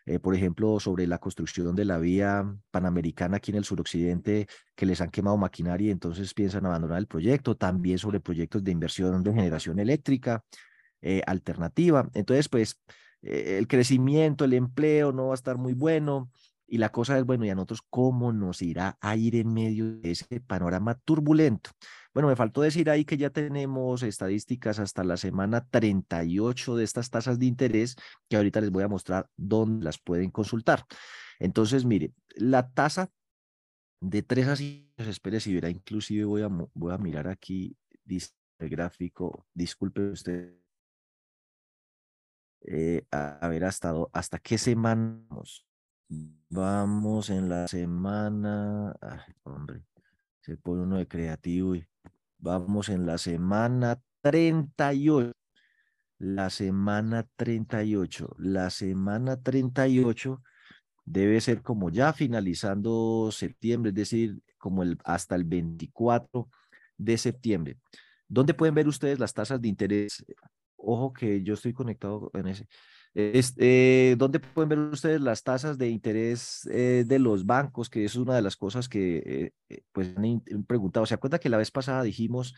eh, 0.07 0.19
por 0.19 0.35
ejemplo, 0.35 0.81
sobre 0.81 1.07
la 1.07 1.19
construcción 1.19 1.75
de 1.76 1.85
la 1.85 1.99
vía 1.99 2.45
panamericana 2.71 3.38
aquí 3.38 3.50
en 3.50 3.59
el 3.59 3.64
suroccidente, 3.64 4.47
que 4.75 4.87
les 4.87 5.00
han 5.00 5.11
quemado 5.11 5.37
maquinaria 5.37 5.88
y 5.88 5.90
entonces 5.90 6.35
piensan 6.35 6.67
abandonar 6.67 6.99
el 6.99 7.07
proyecto, 7.07 7.57
también 7.57 7.99
sobre 7.99 8.21
proyectos 8.21 8.64
de 8.64 8.73
inversión 8.73 9.23
de 9.23 9.33
generación 9.33 9.78
eléctrica 9.78 10.45
eh, 11.02 11.23
alternativa. 11.26 12.09
Entonces, 12.14 12.49
pues, 12.49 12.81
eh, 13.23 13.57
el 13.59 13.67
crecimiento, 13.69 14.45
el 14.45 14.55
empleo 14.55 15.12
no 15.12 15.28
va 15.28 15.33
a 15.33 15.35
estar 15.35 15.57
muy 15.57 15.75
bueno. 15.75 16.31
Y 16.67 16.78
la 16.78 16.90
cosa 16.90 17.17
es, 17.19 17.25
bueno, 17.25 17.45
¿y 17.47 17.50
a 17.50 17.55
nosotros 17.55 17.81
cómo 17.88 18.33
nos 18.33 18.61
irá 18.62 18.99
a 19.00 19.17
ir 19.17 19.37
en 19.37 19.52
medio 19.52 19.99
de 19.99 20.11
ese 20.11 20.40
panorama 20.40 20.95
turbulento? 21.05 21.71
Bueno, 22.18 22.30
me 22.30 22.34
faltó 22.34 22.62
decir 22.62 22.90
ahí 22.90 23.04
que 23.04 23.16
ya 23.16 23.30
tenemos 23.30 24.02
estadísticas 24.02 24.80
hasta 24.80 25.04
la 25.04 25.16
semana 25.16 25.68
38 25.68 26.75
de 26.75 26.82
estas 26.82 27.10
tasas 27.10 27.38
de 27.38 27.46
interés, 27.46 27.94
que 28.28 28.37
ahorita 28.37 28.60
les 28.60 28.72
voy 28.72 28.82
a 28.82 28.88
mostrar 28.88 29.30
dónde 29.37 29.84
las 29.84 30.00
pueden 30.00 30.32
consultar. 30.32 30.84
Entonces, 31.38 31.84
mire, 31.84 32.12
la 32.34 32.72
tasa 32.72 33.12
de 34.00 34.25
3 34.25 34.48
a 34.48 34.56
5, 34.56 35.04
espere 35.04 35.38
si 35.38 35.54
verá, 35.54 35.70
inclusive 35.70 36.25
voy 36.25 36.42
a, 36.42 36.48
voy 36.48 36.92
a 36.92 36.98
mirar 36.98 37.28
aquí 37.28 37.76
el 38.04 38.68
gráfico, 38.68 39.46
disculpe 39.54 40.10
usted. 40.10 40.58
Eh, 42.62 43.06
a, 43.12 43.46
ver 43.46 43.64
hasta, 43.64 43.94
hasta 44.12 44.40
qué 44.40 44.58
semana 44.58 45.25
vamos. 45.28 45.64
Vamos 46.50 47.30
en 47.30 47.48
la 47.48 47.68
semana, 47.68 48.96
ay, 49.00 49.34
hombre, 49.44 49.84
se 50.40 50.57
pone 50.57 50.83
uno 50.83 50.99
de 50.99 51.07
creativo 51.09 51.75
y 51.75 51.87
Vamos 52.40 52.88
en 52.88 53.04
la 53.04 53.18
semana 53.18 54.00
38. 54.21 55.33
La 56.18 56.50
semana 56.50 57.26
38. 57.37 58.37
La 58.38 58.71
semana 58.71 59.42
38 59.42 60.42
debe 61.04 61.40
ser 61.40 61.62
como 61.62 61.90
ya 61.90 62.12
finalizando 62.12 63.30
septiembre, 63.33 63.90
es 63.90 63.95
decir, 63.97 64.40
como 64.57 64.85
el, 64.85 64.99
hasta 65.04 65.35
el 65.35 65.45
24 65.45 66.49
de 66.97 67.18
septiembre. 67.18 67.76
¿Dónde 68.28 68.54
pueden 68.54 68.75
ver 68.75 68.87
ustedes 68.87 69.18
las 69.18 69.35
tasas 69.35 69.61
de 69.61 69.68
interés? 69.68 70.25
Ojo 70.76 71.12
que 71.12 71.42
yo 71.42 71.54
estoy 71.54 71.73
conectado 71.73 72.30
en 72.35 72.49
ese. 72.49 72.68
Este, 73.14 74.14
¿Dónde 74.16 74.40
pueden 74.40 74.68
ver 74.68 74.78
ustedes 74.78 75.20
las 75.20 75.42
tasas 75.42 75.78
de 75.78 75.88
interés 75.88 76.68
eh, 76.70 77.04
de 77.06 77.18
los 77.18 77.46
bancos? 77.46 77.90
Que 77.90 78.04
es 78.04 78.16
una 78.16 78.34
de 78.34 78.42
las 78.42 78.56
cosas 78.56 78.88
que 78.88 79.18
eh, 79.18 79.52
eh, 79.68 79.82
pues 79.92 80.14
han 80.16 80.64
preguntado. 80.66 81.06
¿Se 81.06 81.14
acuerda 81.14 81.38
que 81.38 81.48
la 81.48 81.56
vez 81.56 81.70
pasada 81.70 82.02
dijimos 82.02 82.54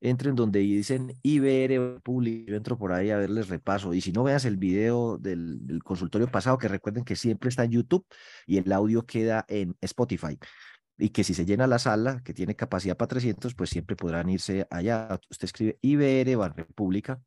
entren 0.00 0.34
donde 0.34 0.60
dicen 0.60 1.12
IBR 1.22 2.00
Público, 2.02 2.50
yo 2.50 2.56
entro 2.56 2.78
por 2.78 2.92
ahí 2.92 3.10
a 3.10 3.18
verles 3.18 3.48
repaso. 3.48 3.94
Y 3.94 4.00
si 4.00 4.12
no, 4.12 4.24
veas 4.24 4.44
el 4.44 4.56
video 4.56 5.18
del, 5.18 5.80
consultorio 5.84 6.28
pasado, 6.30 6.58
que 6.58 6.68
recuerden 6.68 7.04
que 7.04 7.16
siempre 7.16 7.48
está 7.48 7.64
en 7.64 7.72
YouTube 7.72 8.06
y 8.46 8.58
el 8.58 8.72
audio 8.72 9.06
queda 9.06 9.44
en 9.48 9.76
Spotify. 9.80 10.38
Y 10.98 11.10
que 11.10 11.24
si 11.24 11.34
se 11.34 11.44
llena 11.44 11.66
la 11.66 11.78
sala, 11.78 12.22
que 12.24 12.32
tiene 12.34 12.56
capacidad 12.56 12.96
para 12.96 13.08
300, 13.08 13.54
pues 13.54 13.70
siempre 13.70 13.96
podrán 13.96 14.28
irse 14.30 14.66
allá. 14.70 15.18
Usted 15.30 15.44
escribe 15.44 15.78
IBR 15.82 16.54
República, 16.54 17.20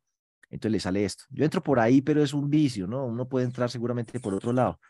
entonces 0.50 0.72
le 0.72 0.80
sale 0.80 1.04
esto. 1.04 1.24
Yo 1.30 1.44
entro 1.44 1.62
por 1.62 1.78
ahí, 1.80 2.02
pero 2.02 2.22
es 2.22 2.34
un 2.34 2.50
vicio, 2.50 2.86
¿no? 2.86 3.06
Uno 3.06 3.28
puede 3.28 3.46
entrar 3.46 3.70
seguramente 3.70 4.20
por 4.20 4.34
otro 4.34 4.52
lado. 4.52 4.80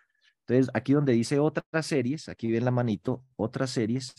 Entonces, 0.41 0.71
aquí 0.75 0.95
donde 0.95 1.13
dice 1.13 1.39
otras 1.39 1.87
series, 1.87 2.29
aquí 2.29 2.51
ven 2.51 2.65
la 2.65 2.71
manito, 2.71 3.25
otras 3.37 3.71
series, 3.71 4.15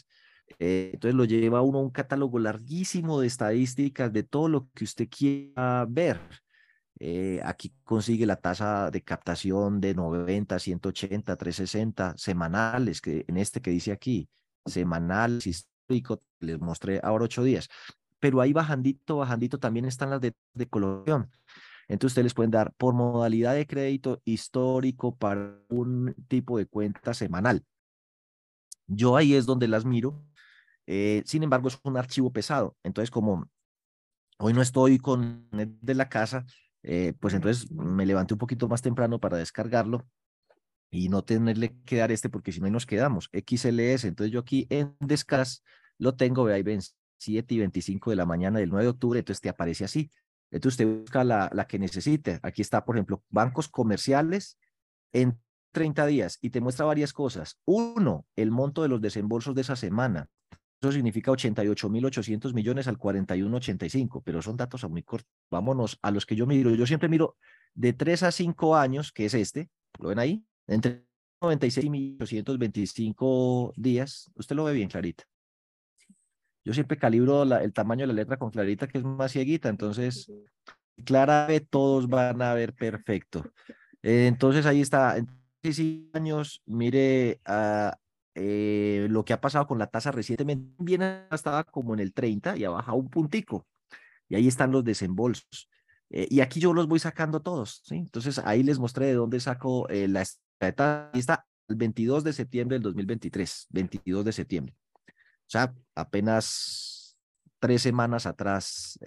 eh, 0.60 0.91
entonces 0.93 1.15
lo 1.15 1.25
lleva 1.25 1.62
uno 1.62 1.79
a 1.79 1.81
un 1.81 1.89
catálogo 1.89 2.39
larguísimo 2.39 3.19
de 3.19 3.27
estadísticas 3.27 4.12
de 4.13 4.24
todo 4.24 4.48
lo 4.48 4.69
que 4.74 4.83
usted 4.83 5.07
quiera 5.10 5.86
ver. 5.89 6.19
Eh, 7.00 7.41
aquí 7.43 7.74
consigue 7.83 8.25
la 8.27 8.36
tasa 8.36 8.91
de 8.91 9.01
captación 9.01 9.81
de 9.81 9.95
90, 9.95 10.60
180, 10.60 11.36
360 11.36 12.13
semanales, 12.17 13.01
que 13.01 13.25
en 13.27 13.38
este 13.38 13.60
que 13.60 13.71
dice 13.71 13.91
aquí, 13.91 14.29
semanal, 14.65 15.41
histórico, 15.43 16.21
les 16.39 16.60
mostré 16.60 17.00
ahora 17.01 17.25
ocho 17.25 17.43
días. 17.43 17.69
Pero 18.21 18.39
ahí 18.39 18.53
bajandito, 18.53 19.17
bajandito 19.17 19.59
también 19.59 19.83
están 19.83 20.11
las 20.11 20.21
de, 20.21 20.33
de 20.53 20.69
colocación. 20.69 21.29
Entonces 21.89 22.13
ustedes 22.13 22.23
les 22.23 22.33
pueden 22.33 22.51
dar 22.51 22.73
por 22.77 22.93
modalidad 22.93 23.53
de 23.53 23.67
crédito 23.67 24.21
histórico 24.23 25.13
para 25.17 25.57
un 25.67 26.15
tipo 26.29 26.57
de 26.57 26.65
cuenta 26.65 27.13
semanal. 27.13 27.65
Yo 28.87 29.17
ahí 29.17 29.33
es 29.33 29.45
donde 29.45 29.67
las 29.67 29.83
miro 29.83 30.23
eh, 30.87 31.23
sin 31.25 31.43
embargo, 31.43 31.67
es 31.67 31.79
un 31.83 31.97
archivo 31.97 32.31
pesado. 32.31 32.75
Entonces, 32.83 33.11
como 33.11 33.49
hoy 34.39 34.53
no 34.53 34.61
estoy 34.61 34.97
con 34.97 35.47
de 35.51 35.95
la 35.95 36.09
casa, 36.09 36.45
eh, 36.83 37.13
pues 37.19 37.33
entonces 37.33 37.71
me 37.71 38.05
levanté 38.05 38.33
un 38.33 38.39
poquito 38.39 38.67
más 38.67 38.81
temprano 38.81 39.19
para 39.19 39.37
descargarlo 39.37 40.05
y 40.89 41.09
no 41.09 41.23
tenerle 41.23 41.77
que 41.85 41.97
dar 41.97 42.11
este 42.11 42.29
porque 42.29 42.51
si 42.51 42.59
no 42.59 42.69
nos 42.69 42.85
quedamos. 42.85 43.29
XLS, 43.31 44.05
entonces 44.05 44.33
yo 44.33 44.39
aquí 44.41 44.67
en 44.69 44.95
Descas 44.99 45.63
lo 45.97 46.15
tengo, 46.15 46.43
ve 46.43 46.55
ahí 46.55 46.63
ven 46.63 46.81
7 47.21 47.53
y 47.53 47.59
25 47.59 48.09
de 48.09 48.15
la 48.15 48.25
mañana 48.25 48.59
del 48.59 48.69
9 48.69 48.83
de 48.83 48.89
octubre, 48.89 49.19
entonces 49.19 49.41
te 49.41 49.49
aparece 49.49 49.85
así. 49.85 50.11
Entonces 50.49 50.79
usted 50.79 51.01
busca 51.01 51.23
la, 51.23 51.49
la 51.53 51.65
que 51.65 51.79
necesite. 51.79 52.39
Aquí 52.41 52.61
está, 52.61 52.83
por 52.83 52.95
ejemplo, 52.95 53.23
bancos 53.29 53.67
comerciales 53.69 54.57
en 55.13 55.39
30 55.71 56.05
días 56.07 56.39
y 56.41 56.49
te 56.49 56.61
muestra 56.61 56.85
varias 56.85 57.13
cosas. 57.13 57.59
Uno, 57.65 58.25
el 58.35 58.51
monto 58.51 58.81
de 58.81 58.89
los 58.89 59.01
desembolsos 59.01 59.55
de 59.55 59.61
esa 59.61 59.75
semana. 59.75 60.29
Eso 60.81 60.91
significa 60.91 61.31
88.800 61.31 62.53
millones 62.55 62.87
al 62.87 62.97
41.85, 62.97 64.23
pero 64.25 64.41
son 64.41 64.57
datos 64.57 64.83
a 64.83 64.87
muy 64.87 65.03
cortos. 65.03 65.31
Vámonos 65.51 65.99
a 66.01 66.09
los 66.09 66.25
que 66.25 66.35
yo 66.35 66.47
miro. 66.47 66.73
Yo 66.73 66.87
siempre 66.87 67.07
miro 67.07 67.37
de 67.75 67.93
3 67.93 68.23
a 68.23 68.31
5 68.31 68.75
años, 68.75 69.11
que 69.11 69.25
es 69.25 69.35
este, 69.35 69.69
¿lo 69.99 70.09
ven 70.09 70.17
ahí? 70.17 70.43
Entre 70.65 71.05
96 71.39 71.85
y 71.93 72.17
825 72.19 73.73
días. 73.77 74.31
Usted 74.33 74.55
lo 74.55 74.63
ve 74.63 74.73
bien 74.73 74.89
clarita. 74.89 75.23
Yo 76.63 76.73
siempre 76.73 76.97
calibro 76.97 77.45
la, 77.45 77.63
el 77.63 77.73
tamaño 77.73 78.01
de 78.01 78.07
la 78.07 78.13
letra 78.13 78.37
con 78.37 78.51
clarita, 78.51 78.87
que 78.87 78.97
es 78.99 79.03
más 79.03 79.31
cieguita. 79.31 79.69
Entonces, 79.69 80.31
clara 81.05 81.47
todos 81.69 82.07
van 82.07 82.41
a 82.41 82.53
ver 82.53 82.73
perfecto. 82.73 83.51
Eh, 84.03 84.27
entonces, 84.27 84.65
ahí 84.65 84.81
está. 84.81 85.17
En 85.17 85.27
años, 86.13 86.61
mire 86.65 87.39
a 87.45 87.97
eh, 88.33 89.07
lo 89.09 89.25
que 89.25 89.33
ha 89.33 89.41
pasado 89.41 89.67
con 89.67 89.77
la 89.77 89.87
tasa 89.87 90.11
recientemente, 90.11 90.73
bien 90.79 91.01
estaba 91.31 91.63
como 91.63 91.93
en 91.93 91.99
el 91.99 92.13
30 92.13 92.57
y 92.57 92.63
ha 92.63 92.69
bajado 92.69 92.97
un 92.97 93.09
puntico. 93.09 93.67
Y 94.29 94.35
ahí 94.35 94.47
están 94.47 94.71
los 94.71 94.83
desembolsos. 94.83 95.69
Eh, 96.09 96.27
y 96.29 96.41
aquí 96.41 96.59
yo 96.59 96.73
los 96.73 96.87
voy 96.87 96.99
sacando 96.99 97.41
todos. 97.41 97.81
¿sí? 97.83 97.95
Entonces 97.95 98.39
ahí 98.39 98.63
les 98.63 98.79
mostré 98.79 99.07
de 99.07 99.13
dónde 99.13 99.39
saco 99.39 99.87
eh, 99.89 100.07
la 100.07 100.21
está 100.21 101.45
el 101.67 101.75
22 101.75 102.23
de 102.23 102.33
septiembre 102.33 102.75
del 102.75 102.83
2023, 102.83 103.67
22 103.69 104.25
de 104.25 104.31
septiembre. 104.31 104.75
Sea, 105.51 105.74
apenas 105.96 107.17
tres 107.60 107.81
semanas 107.81 108.25
atrás. 108.25 108.98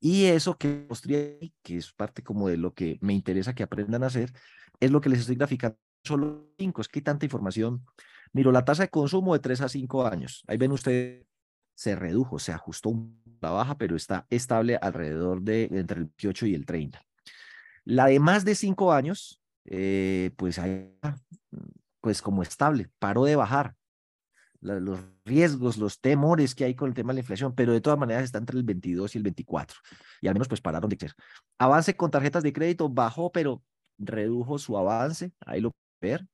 y 0.00 0.24
eso 0.24 0.56
que 0.56 0.86
mostré, 0.88 1.52
que 1.62 1.76
es 1.76 1.92
parte 1.92 2.22
como 2.22 2.48
de 2.48 2.56
lo 2.56 2.72
que 2.72 2.98
me 3.00 3.12
interesa 3.12 3.54
que 3.54 3.62
aprendan 3.62 4.04
a 4.04 4.06
hacer, 4.06 4.32
es 4.80 4.90
lo 4.90 5.00
que 5.00 5.08
les 5.08 5.20
estoy 5.20 5.36
graficando. 5.36 5.78
Solo 6.04 6.52
cinco, 6.58 6.80
es 6.80 6.88
que 6.88 7.00
hay 7.00 7.02
tanta 7.02 7.26
información 7.26 7.84
Miro, 8.32 8.52
la 8.52 8.64
tasa 8.64 8.82
de 8.82 8.90
consumo 8.90 9.32
de 9.34 9.40
3 9.40 9.62
a 9.62 9.68
5 9.68 10.06
años. 10.06 10.44
Ahí 10.46 10.56
ven 10.56 10.72
ustedes, 10.72 11.26
se 11.74 11.96
redujo, 11.96 12.38
se 12.38 12.52
ajustó 12.52 12.92
la 13.40 13.50
baja, 13.50 13.78
pero 13.78 13.96
está 13.96 14.26
estable 14.30 14.76
alrededor 14.80 15.42
de 15.42 15.68
entre 15.72 16.00
el 16.00 16.06
18 16.06 16.46
y 16.46 16.54
el 16.54 16.66
30. 16.66 17.02
La 17.84 18.06
de 18.06 18.20
más 18.20 18.44
de 18.44 18.54
5 18.54 18.92
años, 18.92 19.40
eh, 19.64 20.32
pues 20.36 20.58
ahí, 20.58 20.92
pues 22.00 22.20
como 22.20 22.42
estable, 22.42 22.90
paró 22.98 23.24
de 23.24 23.36
bajar. 23.36 23.74
Los 24.60 25.00
riesgos, 25.24 25.76
los 25.76 26.00
temores 26.00 26.54
que 26.54 26.64
hay 26.64 26.74
con 26.74 26.88
el 26.88 26.94
tema 26.94 27.12
de 27.12 27.16
la 27.16 27.20
inflación, 27.20 27.54
pero 27.54 27.72
de 27.72 27.80
todas 27.80 27.98
maneras 27.98 28.24
está 28.24 28.38
entre 28.38 28.56
el 28.58 28.64
22 28.64 29.14
y 29.14 29.18
el 29.18 29.24
24. 29.24 29.78
Y 30.20 30.28
al 30.28 30.34
menos 30.34 30.48
pues 30.48 30.60
pararon 30.60 30.90
de 30.90 30.96
crecer. 30.96 31.16
Avance 31.58 31.96
con 31.96 32.10
tarjetas 32.10 32.42
de 32.42 32.52
crédito 32.52 32.88
bajó, 32.88 33.30
pero 33.30 33.62
redujo 33.98 34.58
su 34.58 34.76
avance, 34.76 35.32
ahí 35.46 35.60
lo 35.60 35.72
ver. 36.00 36.26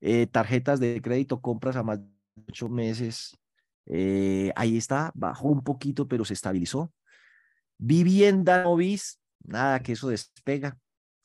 Eh, 0.00 0.26
tarjetas 0.26 0.80
de 0.80 1.00
crédito, 1.02 1.40
compras 1.40 1.76
a 1.76 1.82
más 1.82 2.00
de 2.00 2.06
ocho 2.48 2.68
meses. 2.68 3.38
Eh, 3.86 4.52
ahí 4.56 4.76
está, 4.76 5.10
bajó 5.14 5.48
un 5.48 5.62
poquito, 5.62 6.08
pero 6.08 6.24
se 6.24 6.34
estabilizó. 6.34 6.92
Vivienda 7.78 8.62
no 8.64 8.76
bis, 8.76 9.20
nada 9.42 9.80
que 9.80 9.92
eso 9.92 10.08
despega, 10.08 10.78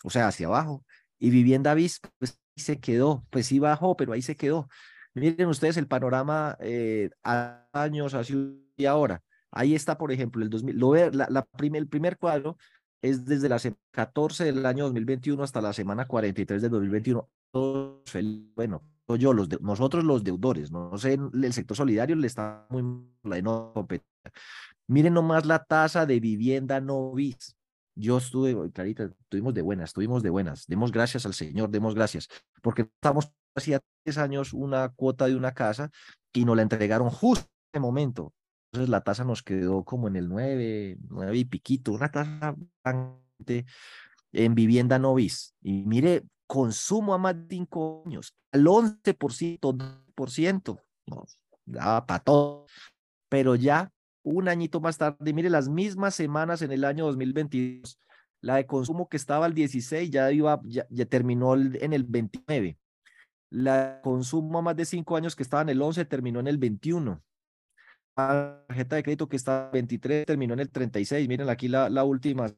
o 0.04 0.10
sea, 0.10 0.28
hacia 0.28 0.48
abajo. 0.48 0.86
Y 1.20 1.30
vivienda 1.30 1.74
bis, 1.74 2.02
pues 2.18 2.40
se 2.56 2.80
quedó, 2.80 3.26
pues 3.30 3.48
sí 3.48 3.60
bajó, 3.60 3.96
pero 3.96 4.14
ahí 4.14 4.22
se 4.22 4.36
quedó. 4.36 4.70
Miren 5.16 5.48
ustedes 5.48 5.78
el 5.78 5.88
panorama 5.88 6.58
eh, 6.60 7.10
a 7.24 7.68
años, 7.74 8.14
hace 8.14 8.36
y 8.78 8.86
ahora. 8.86 9.24
Ahí 9.50 9.74
está, 9.74 9.98
por 9.98 10.12
ejemplo, 10.12 10.44
el 10.44 10.50
2000, 10.50 10.78
lo 10.78 10.94
la, 10.94 11.28
la 11.30 11.48
el 11.60 11.88
primer 11.88 12.18
cuadro 12.18 12.58
es 13.02 13.26
desde 13.26 13.50
la 13.50 13.58
semana 13.58 13.80
14 13.92 14.44
del 14.44 14.66
año 14.66 14.84
2021 14.86 15.42
hasta 15.42 15.62
la 15.62 15.74
semana 15.74 16.08
43 16.08 16.62
del 16.62 16.72
2021 16.72 17.30
bueno, 18.56 18.84
yo, 19.08 19.34
los 19.34 19.50
de, 19.50 19.58
nosotros 19.62 20.04
los 20.04 20.24
deudores, 20.24 20.72
no 20.72 20.98
sé, 20.98 21.14
el 21.14 21.54
sector 21.54 21.78
solidario 21.78 22.16
le 22.16 22.28
está 22.28 22.66
muy 22.70 22.84
la 23.24 23.42
no 23.42 23.74
Miren 24.88 25.14
nomás 25.14 25.46
la 25.46 25.64
tasa 25.64 26.06
de 26.06 26.20
vivienda 26.20 26.82
no 26.82 27.12
bis. 27.14 27.56
Yo 27.96 28.18
estuve, 28.18 28.72
Clarita, 28.72 29.06
estuvimos 29.06 29.54
de 29.54 29.62
buenas, 29.62 29.92
estuvimos 29.92 30.22
de 30.22 30.30
buenas. 30.30 30.68
Demos 30.68 30.92
gracias 30.92 31.26
al 31.26 31.34
Señor, 31.34 31.70
demos 31.70 31.96
gracias, 31.96 32.28
porque 32.62 32.82
estamos 32.82 33.32
hacía 33.56 33.82
tres 34.04 34.18
años 34.18 34.54
una 34.54 34.90
cuota 34.90 35.28
de 35.28 35.36
una 35.36 35.54
casa 35.54 35.90
y 36.34 36.46
nos 36.46 36.56
la 36.56 36.62
entregaron 36.62 37.10
justo 37.10 37.46
en 37.46 37.78
ese 37.78 37.80
momento. 37.80 38.34
Entonces 38.72 38.90
la 38.90 39.02
tasa 39.02 39.24
nos 39.24 39.42
quedó 39.42 39.84
como 39.84 40.08
en 40.08 40.18
el 40.18 40.28
9, 40.28 40.98
9 41.10 41.38
y 41.38 41.46
piquito, 41.46 41.94
una 41.94 42.12
tasa 42.12 42.56
en 44.34 44.56
vivienda 44.56 45.00
no 45.00 45.16
bis. 45.16 45.56
Y 45.62 45.86
mire, 45.86 46.24
consumo 46.46 47.14
a 47.14 47.18
más 47.18 47.36
de 47.36 47.56
5 47.56 48.04
años, 48.06 48.36
al 48.52 48.66
11%, 48.66 49.60
2%, 50.16 50.82
no, 51.08 51.24
daba 51.66 52.06
para 52.06 52.20
todo. 52.20 52.66
Pero 53.30 53.56
ya 53.56 53.92
un 54.24 54.50
añito 54.50 54.82
más 54.82 54.98
tarde, 54.98 55.34
mire, 55.34 55.50
las 55.50 55.70
mismas 55.70 56.16
semanas 56.16 56.62
en 56.62 56.72
el 56.72 56.84
año 56.84 57.06
2022, 57.06 58.00
la 58.42 58.56
de 58.56 58.66
consumo 58.66 59.08
que 59.08 59.18
estaba 59.18 59.46
al 59.46 59.54
16 59.54 60.10
ya 60.10 60.32
iba, 60.32 60.60
ya, 60.66 60.86
terminó 61.06 61.56
en 61.56 61.94
el 61.94 62.04
29. 62.04 62.78
La 63.56 64.02
consumo 64.04 64.62
más 64.62 64.76
de 64.76 64.84
5 64.84 65.16
años 65.16 65.34
que 65.34 65.44
estaba 65.44 65.62
en 65.62 65.70
el 65.70 65.82
11 65.82 66.04
terminó 66.04 66.42
en 66.42 66.48
el 66.48 66.58
21. 66.58 67.24
La 68.18 68.66
tarjeta 68.68 68.98
de 68.98 69.04
crédito 69.04 69.30
que 69.30 69.38
estaba 69.38 69.60
en 69.60 69.66
el 69.68 69.72
23 69.72 70.26
terminó 70.26 70.54
en 70.56 70.60
el 70.60 70.70
36. 70.70 71.26
Miren 71.30 71.50
aquí 71.50 71.70
la, 71.70 71.90
la 71.90 72.04
última. 72.04 72.54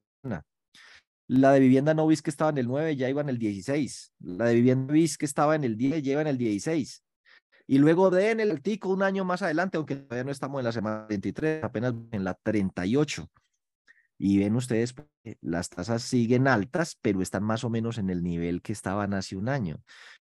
La 1.27 1.51
de 1.51 1.60
vivienda 1.60 1.94
no 1.94 2.08
bis 2.08 2.24
que 2.24 2.32
estaba 2.32 2.50
en 2.50 2.58
el 2.58 2.68
9 2.68 2.96
ya 2.96 3.08
iba 3.10 3.22
en 3.22 3.30
el 3.30 3.38
16. 3.38 4.13
La 4.22 4.46
de 4.46 4.56
vivienda 4.56 4.92
bis 4.92 5.20
que 5.20 5.25
estaba 5.25 5.56
en 5.56 5.66
el 5.66 5.77
10 5.77 6.01
ya 6.01 6.13
iba 6.13 6.22
en 6.22 6.27
el 6.27 6.38
16. 6.39 7.04
Y 7.68 7.77
luego 7.77 8.10
de 8.10 8.32
en 8.32 8.39
el 8.39 8.63
tico 8.63 8.89
un 8.89 9.04
año 9.04 9.24
más 9.24 9.44
adelante, 9.44 9.77
aunque 9.77 9.98
todavía 9.98 10.24
no 10.24 10.32
estamos 10.32 10.60
en 10.60 10.66
la 10.66 10.72
semana 10.72 11.06
23, 11.08 11.63
apenas 11.63 11.94
en 12.12 12.24
la 12.24 12.34
38. 12.34 13.30
Y 14.18 14.39
ven 14.39 14.56
ustedes, 14.56 14.94
pues, 14.94 15.08
las 15.42 15.70
tasas 15.70 16.01
siguen 16.01 16.48
altas, 16.48 16.98
pero 17.04 17.22
están 17.22 17.44
más 17.44 17.63
o 17.63 17.70
menos 17.70 18.00
en 18.00 18.10
el 18.10 18.24
nivel 18.24 18.63
que 18.63 18.74
estaban 18.74 19.13
hace 19.13 19.36
un 19.36 19.48
año. 19.48 19.80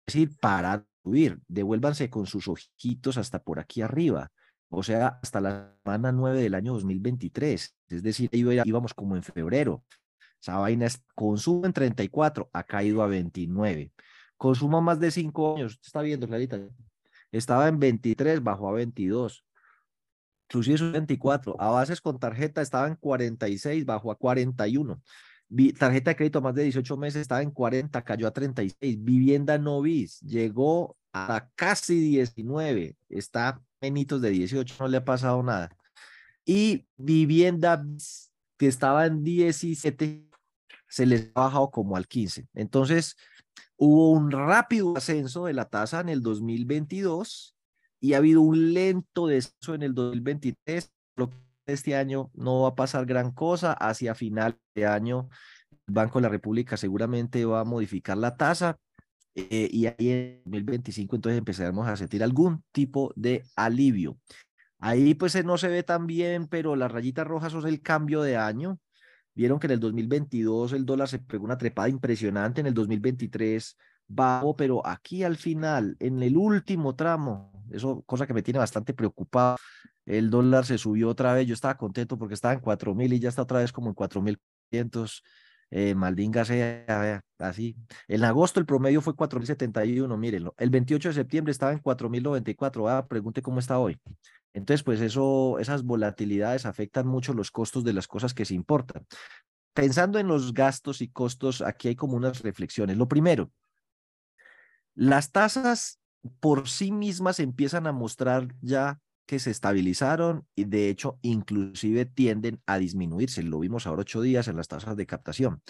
Es 0.06 0.14
decir, 0.14 0.38
para 0.40 0.86
subir, 1.04 1.40
devuélvanse 1.48 2.10
con 2.10 2.26
sus 2.26 2.48
ojitos 2.48 3.18
hasta 3.18 3.42
por 3.42 3.60
aquí 3.60 3.82
arriba. 3.82 4.32
O 4.70 4.84
sea, 4.84 5.20
hasta 5.22 5.42
la 5.42 5.76
semana 5.84 6.12
9 6.12 6.42
del 6.42 6.56
año 6.56 6.74
2023. 6.74 7.76
Es 7.90 8.04
decir, 8.04 8.30
íbamos 8.32 8.94
como 8.94 9.16
en 9.16 9.24
febrero. 9.24 9.84
Esa 10.42 10.58
vaina 10.58 10.88
es 10.88 11.04
consumo 11.14 11.66
en 11.68 11.74
34, 11.74 12.50
ha 12.52 12.64
caído 12.64 13.04
a 13.04 13.08
29. 13.08 13.92
Consumo 14.38 14.82
más 14.82 15.00
de 15.00 15.12
5 15.12 15.56
años, 15.56 15.80
está 15.84 16.02
viendo, 16.02 16.28
Clarita. 16.28 16.60
Estaba 17.32 17.68
en 17.68 17.80
23, 17.80 18.42
bajó 18.42 18.70
a 18.70 18.74
22. 18.74 19.46
inclusive 20.50 20.78
su 20.78 20.92
24. 20.92 21.62
A 21.62 21.70
bases 21.70 22.02
con 22.02 22.20
tarjeta 22.20 22.62
estaba 22.62 22.88
en 22.88 22.96
46, 22.96 23.86
bajó 23.86 24.12
a 24.12 24.16
41. 24.18 25.02
Tarjeta 25.78 26.12
de 26.12 26.16
crédito 26.16 26.42
más 26.42 26.56
de 26.56 26.64
18 26.64 26.98
meses 26.98 27.22
estaba 27.22 27.42
en 27.42 27.52
40, 27.52 28.02
cayó 28.04 28.28
a 28.28 28.32
36. 28.32 29.04
Vivienda 29.04 29.58
no 29.58 29.82
bis 29.82 30.20
llegó 30.22 30.98
a 31.14 31.50
casi 31.56 32.00
19, 32.00 32.96
está 33.10 33.62
menitos 33.82 34.22
de 34.22 34.30
18, 34.30 34.76
no 34.80 34.88
le 34.88 34.98
ha 34.98 35.06
pasado 35.06 35.44
nada. 35.44 35.76
Y 36.46 36.86
vivienda 36.98 37.86
que 38.58 38.68
estaba 38.68 39.06
en 39.06 39.24
17, 39.24 40.30
se 40.88 41.06
les 41.06 41.32
ha 41.36 41.42
bajado 41.42 41.72
como 41.72 41.98
al 41.98 42.08
15. 42.08 42.48
Entonces, 42.54 43.18
hubo 43.76 44.12
un 44.12 44.32
rápido 44.32 44.96
ascenso 44.96 45.46
de 45.46 45.54
la 45.54 45.66
tasa 45.66 46.00
en 46.00 46.10
el 46.10 46.22
2022 46.22 47.56
y 48.00 48.14
ha 48.14 48.18
habido 48.18 48.42
un 48.42 48.74
lento 48.74 49.28
descenso 49.28 49.74
en 49.74 49.84
el 49.84 49.94
2023. 49.94 50.92
Este 51.66 51.96
año 51.96 52.32
no 52.34 52.62
va 52.62 52.70
a 52.70 52.76
pasar 52.76 53.06
gran 53.06 53.32
cosa. 53.32 53.74
Hacia 53.74 54.16
final 54.16 54.58
de 54.76 54.86
año, 54.86 55.30
el 55.88 55.94
Banco 55.94 56.20
de 56.20 56.24
la 56.24 56.30
República 56.30 56.78
seguramente 56.78 57.46
va 57.46 57.62
a 57.62 57.66
modificar 57.66 58.18
la 58.18 58.36
tasa 58.36 58.80
eh, 59.36 59.70
y 59.72 59.86
ahí 59.86 60.10
en 60.10 60.42
2025 60.44 61.16
entonces 61.16 61.38
empezaremos 61.38 61.88
a 61.88 61.96
sentir 61.96 62.24
algún 62.24 62.64
tipo 62.72 63.14
de 63.16 63.44
alivio. 63.56 64.18
Ahí 64.80 65.14
pues 65.14 65.36
eh, 65.36 65.44
no 65.44 65.58
se 65.58 65.70
ve 65.70 65.84
tan 65.84 66.08
bien, 66.08 66.48
pero 66.48 66.76
las 66.76 66.92
rayitas 66.92 67.28
rojas 67.28 67.52
son 67.54 67.68
el 67.68 67.82
cambio 67.82 68.22
de 68.24 68.38
año. 68.38 68.80
Vieron 69.34 69.60
que 69.60 69.68
en 69.68 69.74
el 69.74 69.80
2022 69.80 70.74
el 70.74 70.86
dólar 70.86 71.08
se 71.08 71.20
pegó 71.20 71.46
una 71.46 71.58
trepada 71.58 71.88
impresionante, 71.88 72.62
en 72.62 72.68
el 72.68 72.74
2023 72.74 73.78
bajó, 74.08 74.56
pero 74.56 74.86
aquí 74.86 75.24
al 75.24 75.38
final, 75.38 75.96
en 76.00 76.22
el 76.22 76.36
último 76.36 76.96
tramo, 76.96 77.51
eso 77.74 78.02
cosa 78.04 78.28
que 78.28 78.34
me 78.34 78.42
tiene 78.42 78.60
bastante 78.60 78.94
preocupado, 78.94 79.58
el 80.06 80.30
dólar 80.30 80.66
se 80.66 80.78
subió 80.78 81.10
otra 81.10 81.34
vez, 81.34 81.48
yo 81.48 81.54
estaba 81.54 81.78
contento 81.78 82.18
porque 82.18 82.34
estaba 82.34 82.54
en 82.54 82.62
4.000 82.62 83.14
y 83.14 83.20
ya 83.20 83.30
está 83.30 83.42
otra 83.44 83.60
vez 83.60 83.72
como 83.72 83.90
en 83.90 83.96
4.500 83.96 85.22
eh, 85.74 85.96
maldinga 85.96 86.44
sea, 86.44 87.24
así. 87.40 87.78
En 88.10 88.26
agosto 88.26 88.60
el 88.60 88.66
promedio 88.66 89.02
fue 89.02 89.14
4.071, 89.14 90.18
mírenlo. 90.18 90.54
El 90.58 90.70
28 90.70 91.10
de 91.10 91.16
septiembre 91.16 91.52
estaba 91.52 91.72
en 91.72 91.82
4.094. 91.82 92.90
Ah, 92.90 93.08
pregunte 93.08 93.42
cómo 93.42 93.60
está 93.60 93.80
hoy. 93.80 93.98
Entonces, 94.54 94.84
pues 94.84 95.00
eso, 95.00 95.60
esas 95.60 95.84
volatilidades 95.84 96.66
afectan 96.66 97.08
mucho 97.08 97.34
los 97.34 97.52
costos 97.52 97.86
de 97.86 97.94
las 97.94 98.06
cosas 98.06 98.34
que 98.34 98.44
se 98.44 98.54
importan. 98.54 99.06
Pensando 99.74 100.20
en 100.20 100.28
los 100.28 100.54
gastos 100.54 101.02
y 101.02 101.08
costos, 101.08 101.62
aquí 101.62 101.88
hay 101.88 101.96
como 101.96 102.18
unas 102.18 102.42
reflexiones. 102.42 102.98
Lo 102.98 103.08
primero, 103.08 103.50
las 104.94 105.32
tasas 105.32 106.01
por 106.40 106.70
sí 106.70 106.92
mismas 106.92 107.40
empiezan 107.40 107.88
a 107.88 107.92
mostrar 107.92 108.54
ya 108.62 109.00
que 109.26 109.40
se 109.40 109.52
estabilizaron 109.52 110.46
y 110.56 110.66
de 110.66 110.90
hecho 110.90 111.18
inclusive 111.22 112.06
tienden 112.06 112.62
a 112.66 112.78
disminuirse. 112.78 113.44
Lo 113.44 113.60
vimos 113.60 113.88
ahora 113.88 114.02
ocho 114.02 114.22
días 114.22 114.48
en 114.48 114.58
las 114.58 114.68
tasas 114.68 114.98
de 114.98 115.06
captación. 115.06 115.62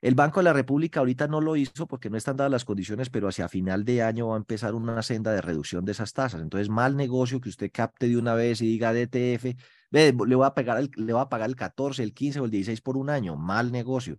El 0.00 0.16
Banco 0.16 0.40
de 0.40 0.44
la 0.44 0.52
República 0.52 0.98
ahorita 0.98 1.28
no 1.28 1.40
lo 1.40 1.54
hizo 1.54 1.86
porque 1.86 2.10
no 2.10 2.16
están 2.16 2.36
dadas 2.36 2.50
las 2.50 2.64
condiciones, 2.64 3.08
pero 3.08 3.28
hacia 3.28 3.48
final 3.48 3.84
de 3.84 4.02
año 4.02 4.28
va 4.28 4.34
a 4.34 4.38
empezar 4.38 4.74
una 4.74 5.00
senda 5.02 5.30
de 5.30 5.40
reducción 5.40 5.84
de 5.84 5.92
esas 5.92 6.12
tasas. 6.12 6.40
Entonces, 6.40 6.68
mal 6.68 6.96
negocio 6.96 7.40
que 7.40 7.48
usted 7.48 7.70
capte 7.72 8.08
de 8.08 8.16
una 8.16 8.34
vez 8.34 8.60
y 8.62 8.66
diga 8.66 8.92
DTF, 8.92 9.54
ve, 9.92 10.12
le 10.26 10.34
voy 10.34 10.44
a 10.44 10.54
pagar 10.54 10.78
el, 10.78 10.90
le 10.96 11.12
va 11.12 11.20
a 11.20 11.28
pagar 11.28 11.48
el 11.48 11.54
14, 11.54 12.02
el 12.02 12.14
15 12.14 12.40
o 12.40 12.46
el 12.46 12.50
16 12.50 12.80
por 12.80 12.96
un 12.96 13.10
año. 13.10 13.36
Mal 13.36 13.70
negocio. 13.70 14.18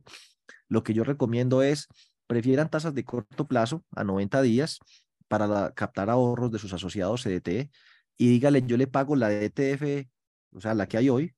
Lo 0.69 0.83
que 0.83 0.93
yo 0.93 1.03
recomiendo 1.03 1.63
es, 1.63 1.89
prefieran 2.27 2.69
tasas 2.69 2.93
de 2.93 3.03
corto 3.03 3.45
plazo 3.45 3.83
a 3.93 4.05
90 4.05 4.41
días 4.41 4.79
para 5.27 5.71
captar 5.73 6.09
ahorros 6.09 6.51
de 6.51 6.59
sus 6.59 6.73
asociados 6.73 7.23
CDT 7.23 7.69
y 8.17 8.29
dígale, 8.29 8.63
yo 8.65 8.77
le 8.77 8.87
pago 8.87 9.15
la 9.15 9.29
DTF, 9.29 10.07
o 10.53 10.61
sea, 10.61 10.73
la 10.73 10.87
que 10.87 10.97
hay 10.97 11.09
hoy, 11.09 11.35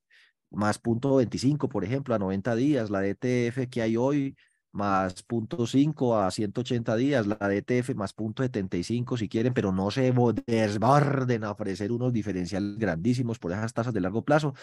más 0.51 0.79
punto 0.79 1.15
25, 1.15 1.69
por 1.69 1.83
ejemplo, 1.83 2.15
a 2.15 2.19
90 2.19 2.55
días, 2.55 2.89
la 2.89 3.01
DTF 3.01 3.69
que 3.69 3.81
hay 3.81 3.97
hoy, 3.97 4.35
más 4.71 5.23
punto 5.23 5.65
5 5.65 6.17
a 6.17 6.29
180 6.29 6.95
días, 6.97 7.25
la 7.27 7.37
DTF 7.37 7.95
más 7.95 8.13
punto 8.13 8.43
75 8.43 9.15
si 9.17 9.29
quieren, 9.29 9.53
pero 9.53 9.71
no 9.71 9.89
se 9.89 10.13
desborden 10.45 11.43
a 11.45 11.51
ofrecer 11.51 11.91
unos 11.93 12.11
diferenciales 12.11 12.77
grandísimos 12.77 13.39
por 13.39 13.53
esas 13.53 13.73
tasas 13.73 13.93
de 13.93 14.01
largo 14.01 14.25
plazo 14.25 14.53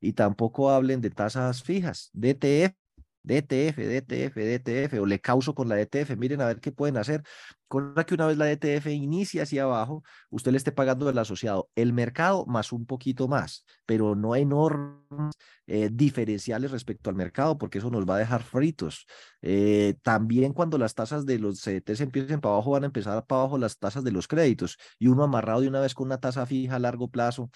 y 0.00 0.12
tampoco 0.12 0.70
hablen 0.70 1.00
de 1.00 1.10
tasas 1.10 1.62
fijas, 1.62 2.10
DTF 2.12 2.81
DTF, 3.22 3.76
DTF, 3.78 4.36
DTF, 4.36 5.00
o 5.00 5.06
le 5.06 5.20
causo 5.20 5.54
con 5.54 5.68
la 5.68 5.76
DTF, 5.76 6.16
miren 6.16 6.40
a 6.40 6.46
ver 6.46 6.60
qué 6.60 6.72
pueden 6.72 6.96
hacer. 6.96 7.22
Cosa 7.68 8.04
que 8.04 8.14
una 8.14 8.26
vez 8.26 8.36
la 8.36 8.46
DTF 8.46 8.86
inicia 8.88 9.44
hacia 9.44 9.62
abajo, 9.62 10.02
usted 10.30 10.50
le 10.52 10.58
esté 10.58 10.72
pagando 10.72 11.08
el 11.08 11.16
asociado 11.16 11.70
el 11.74 11.92
mercado 11.92 12.44
más 12.46 12.72
un 12.72 12.84
poquito 12.84 13.28
más, 13.28 13.64
pero 13.86 14.14
no 14.14 14.36
enormes 14.36 15.34
eh, 15.66 15.88
diferenciales 15.90 16.70
respecto 16.70 17.08
al 17.08 17.16
mercado, 17.16 17.56
porque 17.56 17.78
eso 17.78 17.90
nos 17.90 18.08
va 18.08 18.16
a 18.16 18.18
dejar 18.18 18.42
fritos. 18.42 19.06
Eh, 19.40 19.94
también 20.02 20.52
cuando 20.52 20.76
las 20.76 20.94
tasas 20.94 21.24
de 21.24 21.38
los 21.38 21.60
CDTs 21.60 22.00
empiecen 22.02 22.40
para 22.40 22.54
abajo, 22.56 22.72
van 22.72 22.82
a 22.82 22.86
empezar 22.86 23.24
para 23.26 23.42
abajo 23.42 23.56
las 23.58 23.78
tasas 23.78 24.04
de 24.04 24.12
los 24.12 24.28
créditos, 24.28 24.76
y 24.98 25.06
uno 25.06 25.24
amarrado 25.24 25.62
de 25.62 25.68
una 25.68 25.80
vez 25.80 25.94
con 25.94 26.06
una 26.06 26.18
tasa 26.20 26.44
fija 26.46 26.76
a 26.76 26.78
largo 26.78 27.08
plazo, 27.08 27.50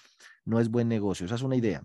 no 0.45 0.59
es 0.59 0.69
buen 0.69 0.87
negocio. 0.87 1.25
Esa 1.25 1.35
es 1.35 1.41
una 1.43 1.57
idea. 1.57 1.83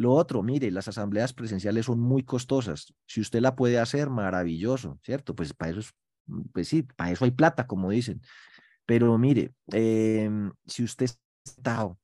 Lo 0.00 0.12
otro, 0.14 0.42
mire, 0.42 0.70
las 0.70 0.88
asambleas 0.88 1.34
presenciales 1.34 1.84
son 1.84 2.00
muy 2.00 2.22
costosas. 2.22 2.94
Si 3.06 3.20
usted 3.20 3.42
la 3.42 3.54
puede 3.54 3.78
hacer, 3.78 4.08
maravilloso, 4.08 4.98
¿cierto? 5.04 5.34
Pues 5.34 5.52
para 5.52 5.72
eso, 5.72 5.90
mm, 6.24 6.40
pues 6.54 6.68
sí, 6.68 6.84
para 6.84 7.10
eso 7.10 7.26
hay 7.26 7.32
plata, 7.32 7.66
como 7.66 7.90
dicen. 7.90 8.22
Pero 8.86 9.18
mire, 9.18 9.52
em, 9.66 10.52
si 10.66 10.84
usted 10.84 11.04
está 11.44 11.94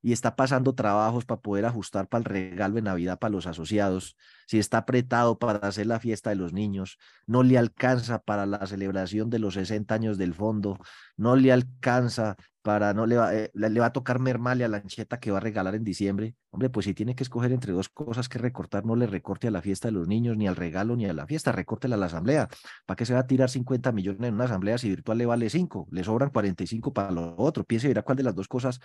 y 0.00 0.12
está 0.12 0.36
pasando 0.36 0.76
trabajos 0.76 1.24
para 1.24 1.40
poder 1.40 1.64
ajustar 1.66 2.08
para 2.08 2.20
el 2.20 2.24
regalo 2.24 2.76
de 2.76 2.82
Navidad 2.82 3.18
para 3.18 3.32
los 3.32 3.48
asociados, 3.48 4.16
si 4.46 4.60
está 4.60 4.78
apretado 4.78 5.40
para 5.40 5.58
hacer 5.66 5.88
la 5.88 5.98
fiesta 5.98 6.30
de 6.30 6.36
los 6.36 6.52
niños, 6.52 6.98
no 7.26 7.42
le 7.42 7.58
alcanza 7.58 8.20
para 8.20 8.46
la 8.46 8.64
celebración 8.68 9.28
de 9.28 9.40
los 9.40 9.54
60 9.54 9.92
años 9.92 10.18
del 10.18 10.34
fondo, 10.34 10.78
no 11.16 11.34
le 11.34 11.50
alcanza 11.50 12.36
para, 12.68 12.92
no 12.92 13.06
le 13.06 13.16
va, 13.16 13.34
eh, 13.34 13.50
le, 13.54 13.80
va 13.80 13.86
a 13.86 13.92
tocar 13.94 14.18
mermarle 14.18 14.62
a 14.62 14.68
la 14.68 14.76
ancheta 14.76 15.18
que 15.18 15.30
va 15.30 15.38
a 15.38 15.40
regalar 15.40 15.74
en 15.74 15.84
diciembre, 15.84 16.34
hombre, 16.50 16.68
pues 16.68 16.84
si 16.84 16.92
tiene 16.92 17.14
que 17.14 17.22
escoger 17.22 17.50
entre 17.50 17.72
dos 17.72 17.88
cosas 17.88 18.28
que 18.28 18.36
recortar, 18.36 18.84
no 18.84 18.94
le 18.94 19.06
recorte 19.06 19.48
a 19.48 19.50
la 19.50 19.62
fiesta 19.62 19.88
de 19.88 19.92
los 19.92 20.06
niños, 20.06 20.36
ni 20.36 20.46
al 20.46 20.54
regalo, 20.54 20.94
ni 20.94 21.06
a 21.06 21.14
la 21.14 21.26
fiesta, 21.26 21.50
recórtela 21.50 21.94
a 21.94 21.98
la 21.98 22.04
asamblea. 22.04 22.46
¿Para 22.84 22.96
qué 22.96 23.06
se 23.06 23.14
va 23.14 23.20
a 23.20 23.26
tirar 23.26 23.48
50 23.48 23.90
millones 23.92 24.28
en 24.28 24.34
una 24.34 24.44
asamblea 24.44 24.76
si 24.76 24.90
virtual 24.90 25.16
le 25.16 25.24
vale 25.24 25.48
5? 25.48 25.88
Le 25.90 26.04
sobran 26.04 26.28
45 26.28 26.92
para 26.92 27.10
lo 27.10 27.36
otro. 27.38 27.64
Piense 27.64 27.86
y 27.86 27.88
verá 27.88 28.02
cuál 28.02 28.18
de 28.18 28.24
las 28.24 28.34
dos 28.34 28.48
cosas 28.48 28.80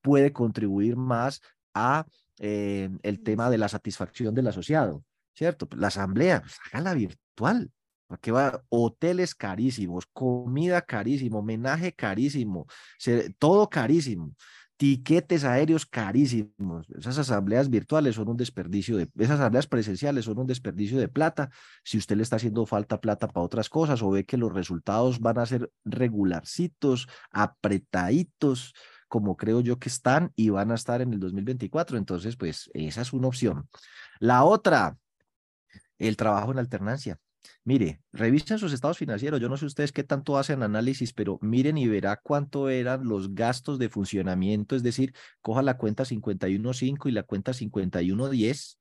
puede 0.00 0.32
contribuir 0.32 0.96
más 0.96 1.40
a 1.72 2.06
eh, 2.40 2.90
el 3.04 3.22
tema 3.22 3.48
de 3.48 3.58
la 3.58 3.68
satisfacción 3.68 4.34
del 4.34 4.48
asociado, 4.48 5.04
¿cierto? 5.34 5.68
La 5.76 5.86
asamblea, 5.86 6.40
pues, 6.40 6.56
hágala 6.72 6.94
virtual. 6.94 7.70
¿Para 8.10 8.32
va? 8.32 8.64
Hoteles 8.70 9.36
carísimos, 9.36 10.04
comida 10.12 10.82
carísimo, 10.82 11.38
homenaje 11.38 11.92
carísimo, 11.92 12.66
todo 13.38 13.70
carísimo, 13.70 14.34
tiquetes 14.76 15.44
aéreos 15.44 15.86
carísimos. 15.86 16.88
Esas 16.98 17.18
asambleas 17.18 17.70
virtuales 17.70 18.16
son 18.16 18.28
un 18.28 18.36
desperdicio 18.36 18.96
de, 18.96 19.08
esas 19.16 19.38
asambleas 19.38 19.68
presenciales 19.68 20.24
son 20.24 20.40
un 20.40 20.48
desperdicio 20.48 20.98
de 20.98 21.06
plata. 21.06 21.50
Si 21.84 21.98
usted 21.98 22.16
le 22.16 22.24
está 22.24 22.34
haciendo 22.34 22.66
falta 22.66 23.00
plata 23.00 23.28
para 23.28 23.46
otras 23.46 23.68
cosas 23.68 24.02
o 24.02 24.10
ve 24.10 24.24
que 24.24 24.36
los 24.36 24.52
resultados 24.52 25.20
van 25.20 25.38
a 25.38 25.46
ser 25.46 25.70
regularcitos, 25.84 27.06
apretaditos, 27.30 28.74
como 29.06 29.36
creo 29.36 29.60
yo 29.60 29.78
que 29.78 29.88
están 29.88 30.32
y 30.34 30.48
van 30.48 30.72
a 30.72 30.74
estar 30.74 31.00
en 31.00 31.12
el 31.12 31.20
2024. 31.20 31.96
Entonces, 31.96 32.36
pues 32.36 32.68
esa 32.74 33.02
es 33.02 33.12
una 33.12 33.28
opción. 33.28 33.68
La 34.18 34.42
otra, 34.42 34.96
el 35.98 36.16
trabajo 36.16 36.50
en 36.50 36.58
alternancia. 36.58 37.20
Mire, 37.64 38.00
revisen 38.12 38.58
sus 38.58 38.72
estados 38.72 38.98
financieros. 38.98 39.40
Yo 39.40 39.48
no 39.48 39.56
sé 39.56 39.66
ustedes 39.66 39.92
qué 39.92 40.04
tanto 40.04 40.38
hacen 40.38 40.62
análisis, 40.62 41.12
pero 41.12 41.38
miren 41.40 41.78
y 41.78 41.88
verá 41.88 42.20
cuánto 42.22 42.68
eran 42.68 43.04
los 43.04 43.34
gastos 43.34 43.78
de 43.78 43.88
funcionamiento. 43.88 44.76
Es 44.76 44.82
decir, 44.82 45.14
coja 45.40 45.62
la 45.62 45.76
cuenta 45.76 46.04
51.5 46.04 47.08
y 47.08 47.12
la 47.12 47.22
cuenta 47.22 47.52
51.10 47.52 48.80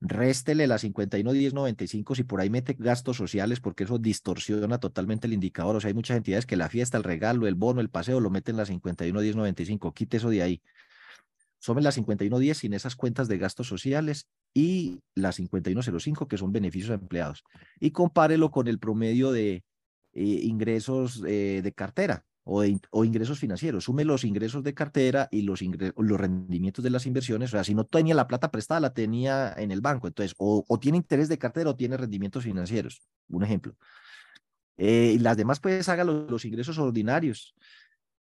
réstele 0.00 0.66
la 0.66 0.78
51 0.78 1.32
95 1.54 2.14
si 2.14 2.24
por 2.24 2.40
ahí 2.40 2.50
mete 2.50 2.76
gastos 2.78 3.16
sociales 3.16 3.60
porque 3.60 3.84
eso 3.84 3.98
distorsiona 3.98 4.78
totalmente 4.78 5.26
el 5.26 5.32
indicador. 5.32 5.76
O 5.76 5.80
sea, 5.80 5.88
hay 5.88 5.94
muchas 5.94 6.16
entidades 6.16 6.46
que 6.46 6.56
la 6.56 6.68
fiesta, 6.68 6.98
el 6.98 7.04
regalo, 7.04 7.46
el 7.46 7.54
bono, 7.54 7.80
el 7.80 7.88
paseo 7.88 8.20
lo 8.20 8.30
meten 8.30 8.54
en 8.54 8.58
la 8.58 8.66
51 8.66 9.20
95. 9.34 9.92
Quite 9.94 10.18
eso 10.18 10.30
de 10.30 10.42
ahí. 10.42 10.62
Son 11.64 11.82
las 11.82 11.94
5110 11.94 12.58
sin 12.58 12.74
esas 12.74 12.94
cuentas 12.94 13.26
de 13.26 13.38
gastos 13.38 13.66
sociales 13.66 14.28
y 14.52 15.00
la 15.14 15.32
5105 15.32 16.28
que 16.28 16.36
son 16.36 16.52
beneficios 16.52 16.90
a 16.90 16.94
empleados. 16.94 17.42
Y 17.80 17.90
compárelo 17.90 18.50
con 18.50 18.68
el 18.68 18.78
promedio 18.78 19.32
de 19.32 19.64
eh, 20.12 20.22
ingresos 20.42 21.22
eh, 21.26 21.62
de 21.64 21.72
cartera 21.72 22.26
o, 22.42 22.62
ingresos 23.02 23.38
financieros. 23.38 23.84
Sume 23.84 24.04
los 24.04 24.24
ingresos 24.24 24.62
de 24.62 24.74
cartera 24.74 25.26
y 25.30 25.40
los, 25.40 25.62
los 25.62 26.20
rendimientos 26.20 26.84
de 26.84 26.90
las 26.90 27.06
inversiones. 27.06 27.48
O 27.48 27.52
sea, 27.52 27.64
si 27.64 27.74
no 27.74 27.86
tenía 27.86 28.14
la 28.14 28.26
plata 28.26 28.50
prestada, 28.50 28.80
la 28.80 28.92
tenía 28.92 29.54
en 29.56 29.70
el 29.70 29.80
banco. 29.80 30.06
Entonces, 30.06 30.34
o, 30.36 30.62
tiene 30.78 30.98
interés 30.98 31.30
de 31.30 31.38
cartera 31.38 31.70
o 31.70 31.76
tiene 31.76 31.96
rendimientos 31.96 32.44
financieros. 32.44 33.00
Un 33.28 33.42
ejemplo. 33.42 33.74
Eh, 34.76 35.12
y 35.14 35.18
las 35.18 35.38
demás, 35.38 35.60
pues, 35.60 35.88
haga 35.88 36.04
los, 36.04 36.44
ingresos 36.44 36.76
ordinarios. 36.76 37.54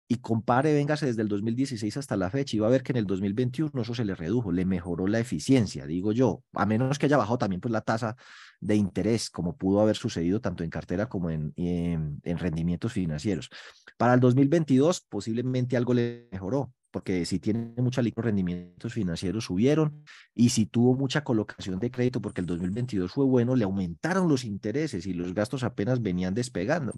Y 0.09 0.17
compare, 0.17 0.75
véngase 0.75 1.07
desde 1.07 1.23
el 1.23 1.29
2016 1.29 1.97
hasta 1.97 2.17
la 2.17 2.31
fecha 2.31 2.57
y 2.57 2.61
va 2.61 2.67
a 2.67 2.71
ver 2.71 2.83
que 2.83 2.93
en 2.93 2.99
el 2.99 3.07
2021 3.07 3.71
eso 3.81 3.95
se 3.95 4.05
le 4.05 4.15
redujo, 4.15 4.53
le 4.53 4.65
mejoró 4.65 5.07
la 5.07 5.19
eficiencia, 5.19 5.87
digo 5.87 6.13
yo, 6.13 6.43
a 6.53 6.67
menos 6.67 6.99
que 6.99 7.07
haya 7.07 7.17
bajado 7.17 7.39
también 7.39 7.61
pues 7.61 7.73
la 7.73 7.81
tasa 7.81 8.17
de 8.61 8.77
interés, 8.77 9.31
como 9.31 9.57
pudo 9.57 9.81
haber 9.81 9.97
sucedido 9.97 10.41
tanto 10.41 10.65
en 10.65 10.71
cartera 10.71 11.07
como 11.09 11.31
en, 11.31 11.53
en, 11.57 12.21
en 12.23 12.39
rendimientos 12.39 12.93
financieros. 12.93 13.49
Para 13.97 14.15
el 14.15 14.21
2022 14.21 15.01
posiblemente 15.09 15.77
algo 15.77 15.95
le 15.95 16.29
mejoró, 16.31 16.73
porque 16.93 17.25
si 17.25 17.39
tiene 17.39 17.73
mucha 17.79 18.03
liquidez, 18.03 18.27
rendimientos 18.27 18.93
financieros 18.93 19.47
subieron 19.47 20.05
y 20.35 20.51
si 20.51 20.67
tuvo 20.67 20.95
mucha 20.95 21.25
colocación 21.25 21.79
de 21.79 21.91
crédito 21.91 22.21
porque 22.21 22.43
el 22.43 22.47
2022 22.47 23.11
fue 23.11 23.25
bueno, 23.25 23.57
le 23.57 23.65
aumentaron 23.65 24.29
los 24.29 24.45
intereses 24.45 25.07
y 25.07 25.15
los 25.15 25.33
gastos 25.33 25.65
apenas 25.65 26.03
venían 26.03 26.35
despegando. 26.35 26.93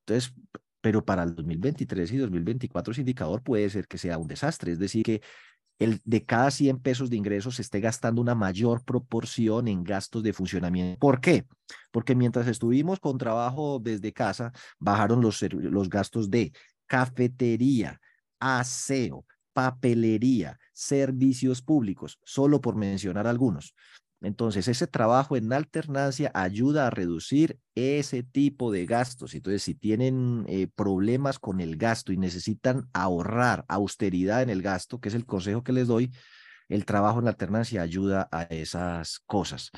Entonces, 0.00 0.34
pero 0.82 1.04
para 1.04 1.22
el 1.22 1.34
2023 1.34 2.12
y 2.12 2.16
2024 2.18 2.92
ese 2.92 3.00
indicador 3.00 3.42
puede 3.42 3.70
ser 3.70 3.86
que 3.86 3.96
sea 3.96 4.18
un 4.18 4.28
desastre, 4.28 4.72
es 4.72 4.78
decir, 4.78 5.04
que 5.04 5.22
el 5.78 6.00
de 6.04 6.24
cada 6.24 6.50
100 6.50 6.80
pesos 6.80 7.08
de 7.08 7.16
ingresos 7.16 7.56
se 7.56 7.62
esté 7.62 7.80
gastando 7.80 8.20
una 8.20 8.34
mayor 8.34 8.84
proporción 8.84 9.68
en 9.68 9.82
gastos 9.82 10.22
de 10.22 10.32
funcionamiento. 10.32 10.98
¿Por 10.98 11.20
qué? 11.20 11.46
Porque 11.90 12.14
mientras 12.14 12.46
estuvimos 12.46 13.00
con 13.00 13.16
trabajo 13.16 13.80
desde 13.80 14.12
casa, 14.12 14.52
bajaron 14.78 15.20
los, 15.20 15.40
los 15.52 15.88
gastos 15.88 16.30
de 16.30 16.52
cafetería, 16.86 18.00
aseo, 18.38 19.24
papelería, 19.52 20.58
servicios 20.72 21.62
públicos, 21.62 22.18
solo 22.24 22.60
por 22.60 22.76
mencionar 22.76 23.26
algunos. 23.26 23.74
Entonces, 24.22 24.68
ese 24.68 24.86
trabajo 24.86 25.36
en 25.36 25.52
alternancia 25.52 26.30
ayuda 26.34 26.86
a 26.86 26.90
reducir 26.90 27.58
ese 27.74 28.22
tipo 28.22 28.70
de 28.70 28.86
gastos. 28.86 29.34
Entonces, 29.34 29.62
si 29.62 29.74
tienen 29.74 30.44
eh, 30.48 30.68
problemas 30.74 31.38
con 31.38 31.60
el 31.60 31.76
gasto 31.76 32.12
y 32.12 32.16
necesitan 32.16 32.88
ahorrar 32.92 33.64
austeridad 33.68 34.42
en 34.42 34.50
el 34.50 34.62
gasto, 34.62 35.00
que 35.00 35.08
es 35.08 35.14
el 35.14 35.26
consejo 35.26 35.64
que 35.64 35.72
les 35.72 35.88
doy, 35.88 36.12
el 36.68 36.84
trabajo 36.84 37.20
en 37.20 37.28
alternancia 37.28 37.82
ayuda 37.82 38.28
a 38.30 38.42
esas 38.44 39.20
cosas. 39.26 39.70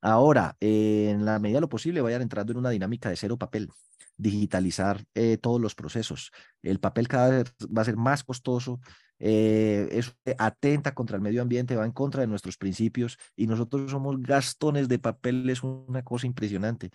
Ahora, 0.00 0.56
en 0.60 1.24
la 1.24 1.38
medida 1.38 1.58
de 1.58 1.62
lo 1.62 1.68
posible, 1.68 2.00
vayan 2.00 2.22
entrando 2.22 2.52
en 2.52 2.58
una 2.58 2.70
dinámica 2.70 3.10
de 3.10 3.16
cero 3.16 3.36
papel 3.36 3.68
digitalizar 4.20 5.04
eh, 5.14 5.36
todos 5.38 5.60
los 5.60 5.74
procesos. 5.74 6.30
El 6.62 6.80
papel 6.80 7.08
cada 7.08 7.30
vez 7.30 7.54
va 7.76 7.82
a 7.82 7.84
ser 7.84 7.96
más 7.96 8.24
costoso, 8.24 8.80
eh, 9.18 9.88
es, 9.92 10.14
atenta 10.38 10.94
contra 10.94 11.16
el 11.16 11.22
medio 11.22 11.42
ambiente, 11.42 11.76
va 11.76 11.84
en 11.84 11.92
contra 11.92 12.22
de 12.22 12.26
nuestros 12.26 12.56
principios 12.56 13.18
y 13.36 13.46
nosotros 13.46 13.90
somos 13.90 14.20
gastones 14.20 14.88
de 14.88 14.98
papel, 14.98 15.48
es 15.50 15.62
una 15.62 16.02
cosa 16.02 16.26
impresionante. 16.26 16.90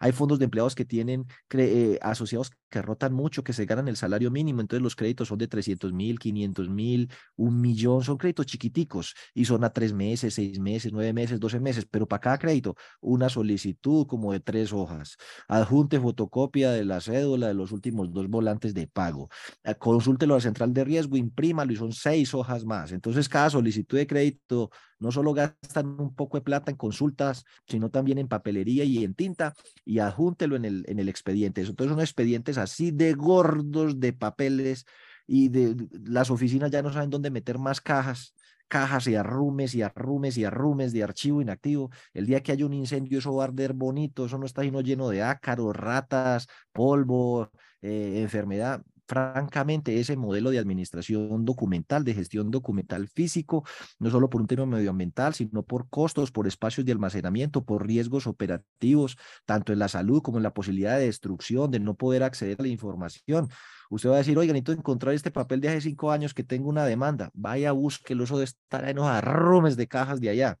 Hay 0.00 0.12
fondos 0.12 0.38
de 0.38 0.46
empleados 0.46 0.74
que 0.74 0.84
tienen 0.84 1.26
eh, 1.52 1.98
asociados 2.02 2.50
que 2.70 2.82
rotan 2.82 3.12
mucho, 3.12 3.44
que 3.44 3.52
se 3.52 3.66
ganan 3.66 3.88
el 3.88 3.96
salario 3.96 4.30
mínimo, 4.30 4.60
entonces 4.60 4.82
los 4.82 4.96
créditos 4.96 5.28
son 5.28 5.38
de 5.38 5.48
300 5.48 5.92
mil, 5.92 6.18
500 6.18 6.68
mil, 6.68 7.10
un 7.36 7.60
millón, 7.60 8.02
son 8.02 8.16
créditos 8.16 8.46
chiquiticos 8.46 9.14
y 9.34 9.44
son 9.44 9.64
a 9.64 9.70
tres 9.70 9.92
meses, 9.92 10.34
seis 10.34 10.58
meses, 10.58 10.92
nueve 10.92 11.12
meses, 11.12 11.38
doce 11.40 11.60
meses, 11.60 11.86
pero 11.90 12.06
para 12.06 12.20
cada 12.20 12.38
crédito 12.38 12.74
una 13.00 13.28
solicitud 13.28 14.06
como 14.06 14.32
de 14.32 14.40
tres 14.40 14.72
hojas, 14.72 15.16
adjunte 15.48 16.00
fotocopia 16.00 16.70
de 16.70 16.84
la 16.84 17.00
cédula 17.00 17.48
de 17.48 17.54
los 17.54 17.72
últimos 17.72 18.12
dos 18.12 18.28
volantes 18.28 18.74
de 18.74 18.86
pago, 18.86 19.28
eh, 19.64 19.74
consúltelo 19.74 20.34
a 20.34 20.36
la 20.38 20.42
central 20.42 20.72
de 20.72 20.84
riesgo, 20.84 21.16
imprímalo 21.16 21.72
y 21.72 21.76
son 21.76 21.92
seis 21.92 22.34
hojas 22.34 22.64
más. 22.64 22.92
Entonces 22.92 23.28
cada 23.28 23.50
solicitud 23.50 23.98
de 23.98 24.06
crédito 24.06 24.70
no 25.00 25.10
solo 25.10 25.34
gastan 25.34 25.98
un 25.98 26.14
poco 26.14 26.36
de 26.36 26.42
plata 26.42 26.70
en 26.70 26.76
consultas, 26.76 27.44
sino 27.66 27.90
también 27.90 28.18
en 28.18 28.28
papelería 28.28 28.84
y 28.84 29.02
en 29.04 29.14
tinta 29.14 29.54
y 29.84 29.98
adjúntelo 29.98 30.56
en 30.56 30.64
el, 30.64 30.84
en 30.88 30.98
el 30.98 31.08
expediente. 31.08 31.62
Entonces 31.62 31.90
son 31.90 32.00
expedientes 32.00 32.58
así 32.58 32.90
de 32.92 33.14
gordos 33.14 33.98
de 33.98 34.12
papeles 34.12 34.84
y 35.26 35.48
de 35.48 35.76
las 36.04 36.30
oficinas 36.30 36.70
ya 36.70 36.82
no 36.82 36.92
saben 36.92 37.10
dónde 37.10 37.30
meter 37.30 37.58
más 37.58 37.80
cajas 37.80 38.34
cajas 38.70 39.08
y 39.08 39.16
arrumes 39.16 39.74
y 39.74 39.82
arrumes 39.82 40.38
y 40.38 40.44
arrumes 40.44 40.92
de 40.92 41.02
archivo 41.02 41.42
inactivo. 41.42 41.90
El 42.14 42.26
día 42.26 42.40
que 42.40 42.52
haya 42.52 42.64
un 42.64 42.72
incendio, 42.72 43.18
eso 43.18 43.34
va 43.34 43.42
a 43.44 43.46
arder 43.48 43.72
bonito, 43.72 44.26
eso 44.26 44.38
no 44.38 44.46
está 44.46 44.62
lleno 44.62 45.08
de 45.08 45.22
ácaros, 45.24 45.74
ratas, 45.74 46.46
polvo, 46.72 47.50
eh, 47.82 48.20
enfermedad 48.22 48.82
francamente 49.10 49.98
ese 49.98 50.16
modelo 50.16 50.50
de 50.50 50.60
administración 50.60 51.44
documental, 51.44 52.04
de 52.04 52.14
gestión 52.14 52.52
documental 52.52 53.08
físico, 53.08 53.64
no 53.98 54.08
solo 54.08 54.30
por 54.30 54.40
un 54.40 54.46
tema 54.46 54.66
medioambiental, 54.66 55.34
sino 55.34 55.64
por 55.64 55.88
costos, 55.88 56.30
por 56.30 56.46
espacios 56.46 56.86
de 56.86 56.92
almacenamiento, 56.92 57.64
por 57.64 57.84
riesgos 57.84 58.28
operativos, 58.28 59.18
tanto 59.46 59.72
en 59.72 59.80
la 59.80 59.88
salud 59.88 60.22
como 60.22 60.38
en 60.38 60.44
la 60.44 60.54
posibilidad 60.54 60.96
de 60.96 61.06
destrucción, 61.06 61.72
de 61.72 61.80
no 61.80 61.94
poder 61.94 62.22
acceder 62.22 62.56
a 62.60 62.62
la 62.62 62.68
información. 62.68 63.48
Usted 63.90 64.10
va 64.10 64.14
a 64.14 64.18
decir, 64.18 64.38
oiga, 64.38 64.52
necesito 64.52 64.72
encontrar 64.74 65.12
este 65.12 65.32
papel 65.32 65.60
de 65.60 65.70
hace 65.70 65.80
cinco 65.80 66.12
años 66.12 66.32
que 66.32 66.44
tengo 66.44 66.68
una 66.68 66.84
demanda. 66.84 67.30
Vaya, 67.34 67.72
búsquelo, 67.72 68.22
eso 68.22 68.38
de 68.38 68.44
estar 68.44 68.88
en 68.88 68.94
los 68.94 69.06
arrumes 69.06 69.76
de 69.76 69.88
cajas 69.88 70.20
de 70.20 70.28
allá. 70.28 70.56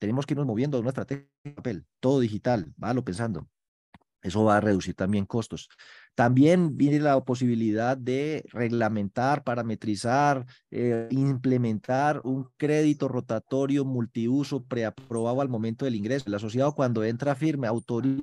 Tenemos 0.00 0.26
que 0.26 0.34
irnos 0.34 0.48
moviendo 0.48 0.78
a 0.78 0.80
una 0.80 0.88
estrategia 0.88 1.28
de 1.44 1.52
papel, 1.52 1.86
todo 2.00 2.18
digital, 2.18 2.74
válo 2.76 3.04
pensando. 3.04 3.46
Eso 4.26 4.42
va 4.42 4.56
a 4.56 4.60
reducir 4.60 4.96
también 4.96 5.24
costos. 5.24 5.68
También 6.16 6.78
viene 6.78 6.98
la 6.98 7.20
posibilidad 7.20 7.94
de 7.94 8.42
reglamentar, 8.50 9.44
parametrizar, 9.44 10.46
eh, 10.70 11.08
implementar 11.10 12.22
un 12.24 12.48
crédito 12.56 13.06
rotatorio 13.06 13.84
multiuso 13.84 14.64
preaprobado 14.64 15.42
al 15.42 15.50
momento 15.50 15.84
del 15.84 15.94
ingreso. 15.94 16.24
El 16.26 16.34
asociado 16.34 16.74
cuando 16.74 17.04
entra 17.04 17.34
firme, 17.34 17.68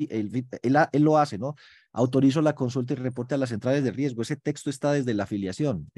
él, 0.09 0.47
él, 0.63 1.03
lo 1.03 1.17
hace, 1.19 1.37
¿no? 1.37 1.53
Autorizo 1.91 2.41
la 2.41 2.55
consulta 2.55 2.93
y 2.93 2.95
reporte 2.95 3.35
a 3.35 3.37
las 3.37 3.49
centrales 3.49 3.83
de 3.83 3.91
riesgo. 3.91 4.23
Ese 4.23 4.37
texto 4.37 4.71
está 4.71 4.91
desde 4.91 5.13
la 5.13 5.25
afiliación. 5.25 5.91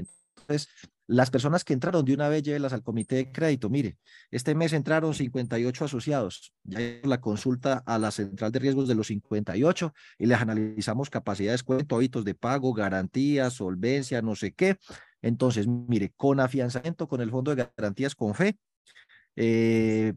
Las 1.07 1.29
personas 1.29 1.63
que 1.63 1.73
entraron 1.73 2.03
de 2.03 2.13
una 2.13 2.29
vez, 2.29 2.43
llévelas 2.43 2.73
al 2.73 2.81
comité 2.83 3.15
de 3.15 3.31
crédito. 3.31 3.69
Mire, 3.69 3.97
este 4.31 4.55
mes 4.55 4.73
entraron 4.73 5.13
58 5.13 5.85
asociados. 5.85 6.53
Ya 6.63 6.79
la 7.03 7.21
consulta 7.21 7.83
a 7.85 7.99
la 7.99 8.11
central 8.11 8.51
de 8.51 8.59
riesgos 8.59 8.87
de 8.87 8.95
los 8.95 9.07
58 9.07 9.93
y 10.17 10.25
les 10.25 10.39
analizamos 10.39 11.09
capacidades, 11.09 11.63
cuento, 11.63 11.95
hábitos 11.95 12.25
de 12.25 12.33
pago, 12.33 12.73
garantías, 12.73 13.53
solvencia, 13.53 14.21
no 14.21 14.35
sé 14.35 14.53
qué. 14.53 14.77
Entonces, 15.21 15.67
mire, 15.67 16.13
con 16.15 16.39
afianzamiento 16.39 17.07
con 17.07 17.21
el 17.21 17.31
fondo 17.31 17.55
de 17.55 17.69
garantías 17.77 18.15
con 18.15 18.33
fe, 18.33 18.57
eh, 19.35 20.13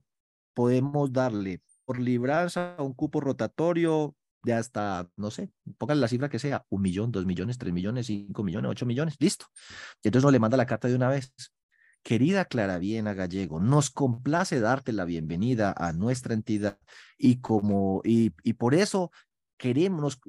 podemos 0.54 1.12
darle 1.12 1.60
por 1.84 1.98
libranza 1.98 2.76
un 2.78 2.92
cupo 2.92 3.20
rotatorio 3.20 4.14
de 4.42 4.52
hasta, 4.54 5.08
no 5.16 5.30
sé, 5.30 5.50
pongan 5.78 6.00
la 6.00 6.08
cifra 6.08 6.28
que 6.28 6.38
sea, 6.38 6.64
un 6.68 6.82
millón, 6.82 7.12
dos 7.12 7.26
millones, 7.26 7.58
tres 7.58 7.72
millones, 7.72 8.06
cinco 8.06 8.42
millones, 8.42 8.70
ocho 8.70 8.86
millones, 8.86 9.16
listo. 9.18 9.46
Y 10.02 10.08
entonces 10.08 10.24
no 10.24 10.30
le 10.30 10.38
manda 10.38 10.56
la 10.56 10.66
carta 10.66 10.88
de 10.88 10.94
una 10.94 11.08
vez. 11.08 11.32
Querida 12.02 12.44
Clara 12.44 12.78
Viena 12.78 13.12
Gallego, 13.12 13.60
nos 13.60 13.90
complace 13.90 14.60
darte 14.60 14.92
la 14.92 15.04
bienvenida 15.04 15.74
a 15.76 15.92
nuestra 15.92 16.32
entidad 16.32 16.78
y 17.18 17.40
como 17.40 18.00
y, 18.04 18.32
y 18.44 18.54
por 18.54 18.74
eso 18.74 19.10
queremos, 19.58 20.20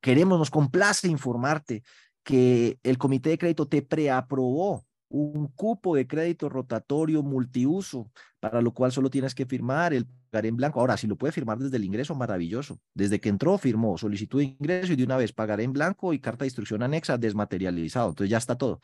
queremos, 0.00 0.38
nos 0.38 0.50
complace 0.50 1.08
informarte 1.08 1.82
que 2.22 2.78
el 2.82 2.98
comité 2.98 3.30
de 3.30 3.38
crédito 3.38 3.66
te 3.66 3.82
preaprobó 3.82 4.84
un 5.08 5.48
cupo 5.48 5.94
de 5.94 6.06
crédito 6.06 6.48
rotatorio 6.48 7.22
multiuso, 7.22 8.10
para 8.40 8.60
lo 8.60 8.72
cual 8.72 8.92
solo 8.92 9.10
tienes 9.10 9.34
que 9.34 9.46
firmar 9.46 9.94
el 9.94 10.06
pagaré 10.34 10.48
en 10.48 10.56
blanco. 10.56 10.80
Ahora, 10.80 10.96
si 10.96 11.06
lo 11.06 11.16
puede 11.16 11.32
firmar 11.32 11.58
desde 11.58 11.76
el 11.76 11.84
ingreso, 11.84 12.14
maravilloso. 12.14 12.80
Desde 12.92 13.20
que 13.20 13.28
entró, 13.28 13.56
firmó 13.56 13.96
solicitud 13.96 14.40
de 14.40 14.56
ingreso 14.58 14.92
y 14.92 14.96
de 14.96 15.04
una 15.04 15.16
vez 15.16 15.32
pagaré 15.32 15.62
en 15.62 15.72
blanco 15.72 16.12
y 16.12 16.18
carta 16.18 16.44
de 16.44 16.48
instrucción 16.48 16.82
anexa 16.82 17.16
desmaterializado. 17.18 18.08
Entonces 18.08 18.30
ya 18.30 18.38
está 18.38 18.56
todo. 18.56 18.80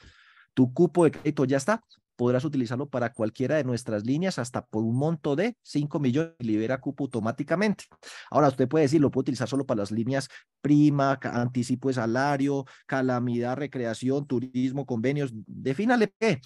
Tu 0.55 0.73
cupo 0.73 1.05
de 1.05 1.13
crédito 1.13 1.45
ya 1.45 1.57
está. 1.57 1.83
Podrás 2.17 2.45
utilizarlo 2.45 2.89
para 2.89 3.13
cualquiera 3.13 3.57
de 3.57 3.65
nuestras 3.65 4.05
líneas 4.05 4.39
hasta 4.39 4.67
por 4.67 4.85
un 4.85 4.95
monto 4.95 5.37
de 5.37 5.57
5 5.63 5.99
millones 6.01 6.35
y 6.39 6.45
libera 6.45 6.79
cupo 6.79 7.05
automáticamente. 7.05 7.85
Ahora, 8.31 8.49
usted 8.49 8.69
puede 8.69 8.85
decir, 8.85 9.01
lo 9.01 9.11
puede 9.11 9.23
utilizar 9.23 9.49
solo 9.49 9.65
para 9.65 9.79
las 9.79 9.91
líneas 9.91 10.29
prima, 10.61 11.19
anticipo 11.23 11.89
de 11.89 11.95
salario, 11.95 12.67
calamidad, 12.87 13.57
recreación, 13.57 14.27
turismo, 14.27 14.85
convenios. 14.85 15.33
Defínale 15.47 16.13
qué. 16.19 16.41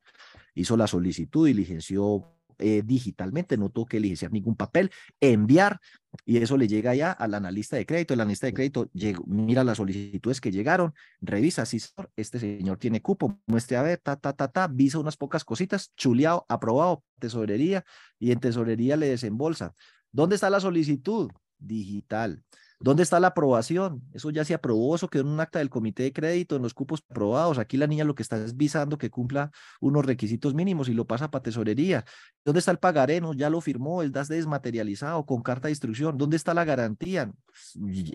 Hizo 0.56 0.76
la 0.76 0.88
solicitud, 0.88 1.46
diligenció 1.46 2.34
eh, 2.62 2.82
digitalmente, 2.84 3.56
no 3.56 3.68
tuvo 3.68 3.86
que 3.86 3.96
elegir 3.98 4.30
ningún 4.30 4.56
papel, 4.56 4.90
enviar, 5.20 5.80
y 6.24 6.38
eso 6.38 6.56
le 6.56 6.68
llega 6.68 6.94
ya 6.94 7.12
al 7.12 7.34
analista 7.34 7.76
de 7.76 7.86
crédito. 7.86 8.14
El 8.14 8.20
analista 8.20 8.46
de 8.46 8.54
crédito 8.54 8.90
mira 9.26 9.64
las 9.64 9.78
solicitudes 9.78 10.40
que 10.40 10.50
llegaron, 10.50 10.94
revisa 11.20 11.66
si 11.66 11.80
este 12.16 12.38
señor 12.38 12.78
tiene 12.78 13.02
cupo, 13.02 13.40
muestre 13.46 13.76
a 13.76 13.82
ver, 13.82 13.98
ta, 13.98 14.16
ta, 14.16 14.32
ta, 14.32 14.48
ta, 14.48 14.68
visa 14.68 14.98
unas 14.98 15.16
pocas 15.16 15.44
cositas, 15.44 15.92
chuleado, 15.96 16.46
aprobado, 16.48 17.02
tesorería, 17.18 17.84
y 18.18 18.32
en 18.32 18.40
tesorería 18.40 18.96
le 18.96 19.08
desembolsa. 19.08 19.74
¿Dónde 20.12 20.36
está 20.36 20.50
la 20.50 20.60
solicitud? 20.60 21.30
Digital. 21.58 22.42
¿Dónde 22.82 23.04
está 23.04 23.20
la 23.20 23.28
aprobación? 23.28 24.02
Eso 24.12 24.30
ya 24.30 24.44
se 24.44 24.54
aprobó, 24.54 24.96
eso 24.96 25.08
quedó 25.08 25.22
en 25.22 25.28
un 25.28 25.40
acta 25.40 25.60
del 25.60 25.70
comité 25.70 26.02
de 26.02 26.12
crédito, 26.12 26.56
en 26.56 26.62
los 26.62 26.74
cupos 26.74 27.04
aprobados. 27.08 27.58
Aquí 27.58 27.76
la 27.76 27.86
niña 27.86 28.04
lo 28.04 28.16
que 28.16 28.22
está 28.22 28.36
es 28.44 28.56
visando 28.56 28.98
que 28.98 29.08
cumpla 29.08 29.52
unos 29.80 30.04
requisitos 30.04 30.52
mínimos 30.54 30.88
y 30.88 30.94
lo 30.94 31.06
pasa 31.06 31.30
para 31.30 31.44
tesorería. 31.44 32.04
¿Dónde 32.44 32.58
está 32.58 32.72
el 32.72 32.78
pagareno? 32.78 33.34
Ya 33.34 33.50
lo 33.50 33.60
firmó, 33.60 34.02
el 34.02 34.10
DAS 34.10 34.28
desmaterializado 34.28 35.24
con 35.26 35.42
carta 35.42 35.68
de 35.68 35.72
instrucción. 35.72 36.18
¿Dónde 36.18 36.36
está 36.36 36.54
la 36.54 36.64
garantía? 36.64 37.32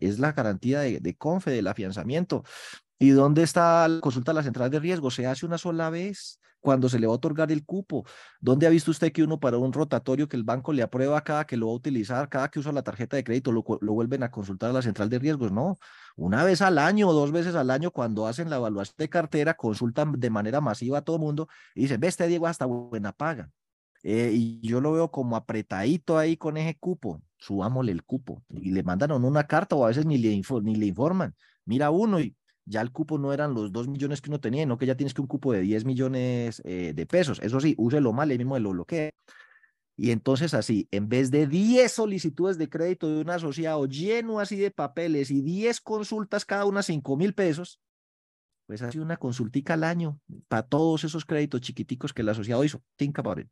Es 0.01 0.19
la 0.19 0.33
garantía 0.33 0.81
de, 0.81 0.99
de 0.99 1.15
CONFE, 1.15 1.51
del 1.51 1.67
afianzamiento. 1.67 2.43
¿Y 2.99 3.09
dónde 3.11 3.43
está 3.43 3.87
la 3.87 4.01
consulta 4.01 4.31
a 4.31 4.35
la 4.35 4.43
central 4.43 4.71
de 4.71 4.79
riesgo? 4.79 5.11
Se 5.11 5.27
hace 5.27 5.45
una 5.45 5.57
sola 5.57 5.89
vez 5.89 6.39
cuando 6.59 6.89
se 6.89 6.99
le 6.99 7.07
va 7.07 7.13
a 7.13 7.15
otorgar 7.15 7.51
el 7.51 7.63
cupo. 7.63 8.05
¿Dónde 8.41 8.65
ha 8.65 8.69
visto 8.69 8.91
usted 8.91 9.11
que 9.11 9.23
uno 9.23 9.39
para 9.39 9.57
un 9.57 9.71
rotatorio 9.71 10.27
que 10.27 10.35
el 10.35 10.43
banco 10.43 10.73
le 10.73 10.81
aprueba 10.81 11.23
cada 11.23 11.45
que 11.45 11.57
lo 11.57 11.67
va 11.67 11.73
a 11.73 11.75
utilizar, 11.75 12.27
cada 12.27 12.49
que 12.49 12.59
usa 12.59 12.71
la 12.71 12.81
tarjeta 12.81 13.15
de 13.15 13.23
crédito, 13.23 13.51
lo, 13.51 13.63
vuelven 13.63 14.23
a 14.23 14.31
consultar 14.31 14.71
a 14.71 14.73
la 14.73 14.81
central 14.81 15.09
de 15.09 15.19
riesgos? 15.19 15.51
No, 15.51 15.77
una 16.15 16.43
vez 16.43 16.61
al 16.61 16.77
año 16.79 17.07
o 17.07 17.13
dos 17.13 17.31
veces 17.31 17.55
al 17.55 17.69
año 17.69 17.91
cuando 17.91 18.27
hacen 18.27 18.49
la 18.49 18.57
evaluación 18.57 18.95
de 18.97 19.09
cartera, 19.09 19.53
consultan 19.55 20.19
de 20.19 20.29
manera 20.29 20.59
masiva 20.59 20.99
a 20.99 21.01
todo 21.03 21.19
mundo 21.19 21.47
y 21.75 21.81
dicen, 21.83 21.99
ve 21.99 22.07
este 22.07 22.27
Diego 22.27 22.47
hasta 22.47 22.65
buena 22.65 23.11
paga. 23.11 23.51
Eh, 24.03 24.31
y 24.33 24.67
yo 24.67 24.81
lo 24.81 24.91
veo 24.91 25.11
como 25.11 25.35
apretadito 25.35 26.17
ahí 26.17 26.37
con 26.37 26.57
ese 26.57 26.77
cupo, 26.77 27.21
subámosle 27.37 27.91
el 27.91 28.03
cupo 28.03 28.43
y 28.49 28.71
le 28.71 28.83
mandan 28.83 29.11
una 29.11 29.45
carta 29.45 29.75
o 29.75 29.85
a 29.85 29.89
veces 29.89 30.05
ni 30.05 30.17
le, 30.17 30.41
ni 30.63 30.75
le 30.75 30.85
informan. 30.85 31.35
Mira 31.65 31.91
uno 31.91 32.19
y 32.19 32.35
ya 32.67 32.81
el 32.81 32.91
cupo 32.91 33.17
no 33.17 33.33
eran 33.33 33.53
los 33.53 33.71
2 33.71 33.87
millones 33.87 34.21
que 34.21 34.29
uno 34.29 34.39
tenía, 34.39 34.65
no 34.65 34.77
que 34.77 34.85
ya 34.85 34.95
tienes 34.95 35.13
que 35.13 35.21
un 35.21 35.27
cupo 35.27 35.53
de 35.53 35.61
10 35.61 35.85
millones 35.85 36.61
eh, 36.65 36.93
de 36.93 37.05
pesos. 37.05 37.39
Eso 37.41 37.59
sí, 37.59 37.73
úselo 37.77 38.13
mal, 38.13 38.29
el 38.31 38.37
mismo 38.37 38.59
lo 38.59 38.71
bloquea. 38.71 39.11
Y 39.95 40.11
entonces 40.11 40.53
así, 40.53 40.87
en 40.91 41.09
vez 41.09 41.31
de 41.31 41.47
10 41.47 41.91
solicitudes 41.91 42.57
de 42.57 42.69
crédito 42.69 43.09
de 43.09 43.21
un 43.21 43.29
asociado 43.29 43.85
lleno 43.87 44.39
así 44.39 44.55
de 44.57 44.69
papeles 44.69 45.31
y 45.31 45.41
10 45.41 45.81
consultas 45.81 46.45
cada 46.45 46.65
una 46.65 46.83
5 46.83 47.17
mil 47.17 47.33
pesos, 47.33 47.79
pues 48.67 48.81
hace 48.81 48.99
una 48.99 49.17
consultica 49.17 49.73
al 49.73 49.83
año 49.83 50.19
para 50.49 50.63
todos 50.63 51.05
esos 51.05 51.25
créditos 51.25 51.61
chiquiticos 51.61 52.13
que 52.13 52.21
el 52.21 52.29
asociado 52.29 52.63
hizo. 52.63 52.83
Think 52.97 53.17
about 53.17 53.39
it. 53.39 53.47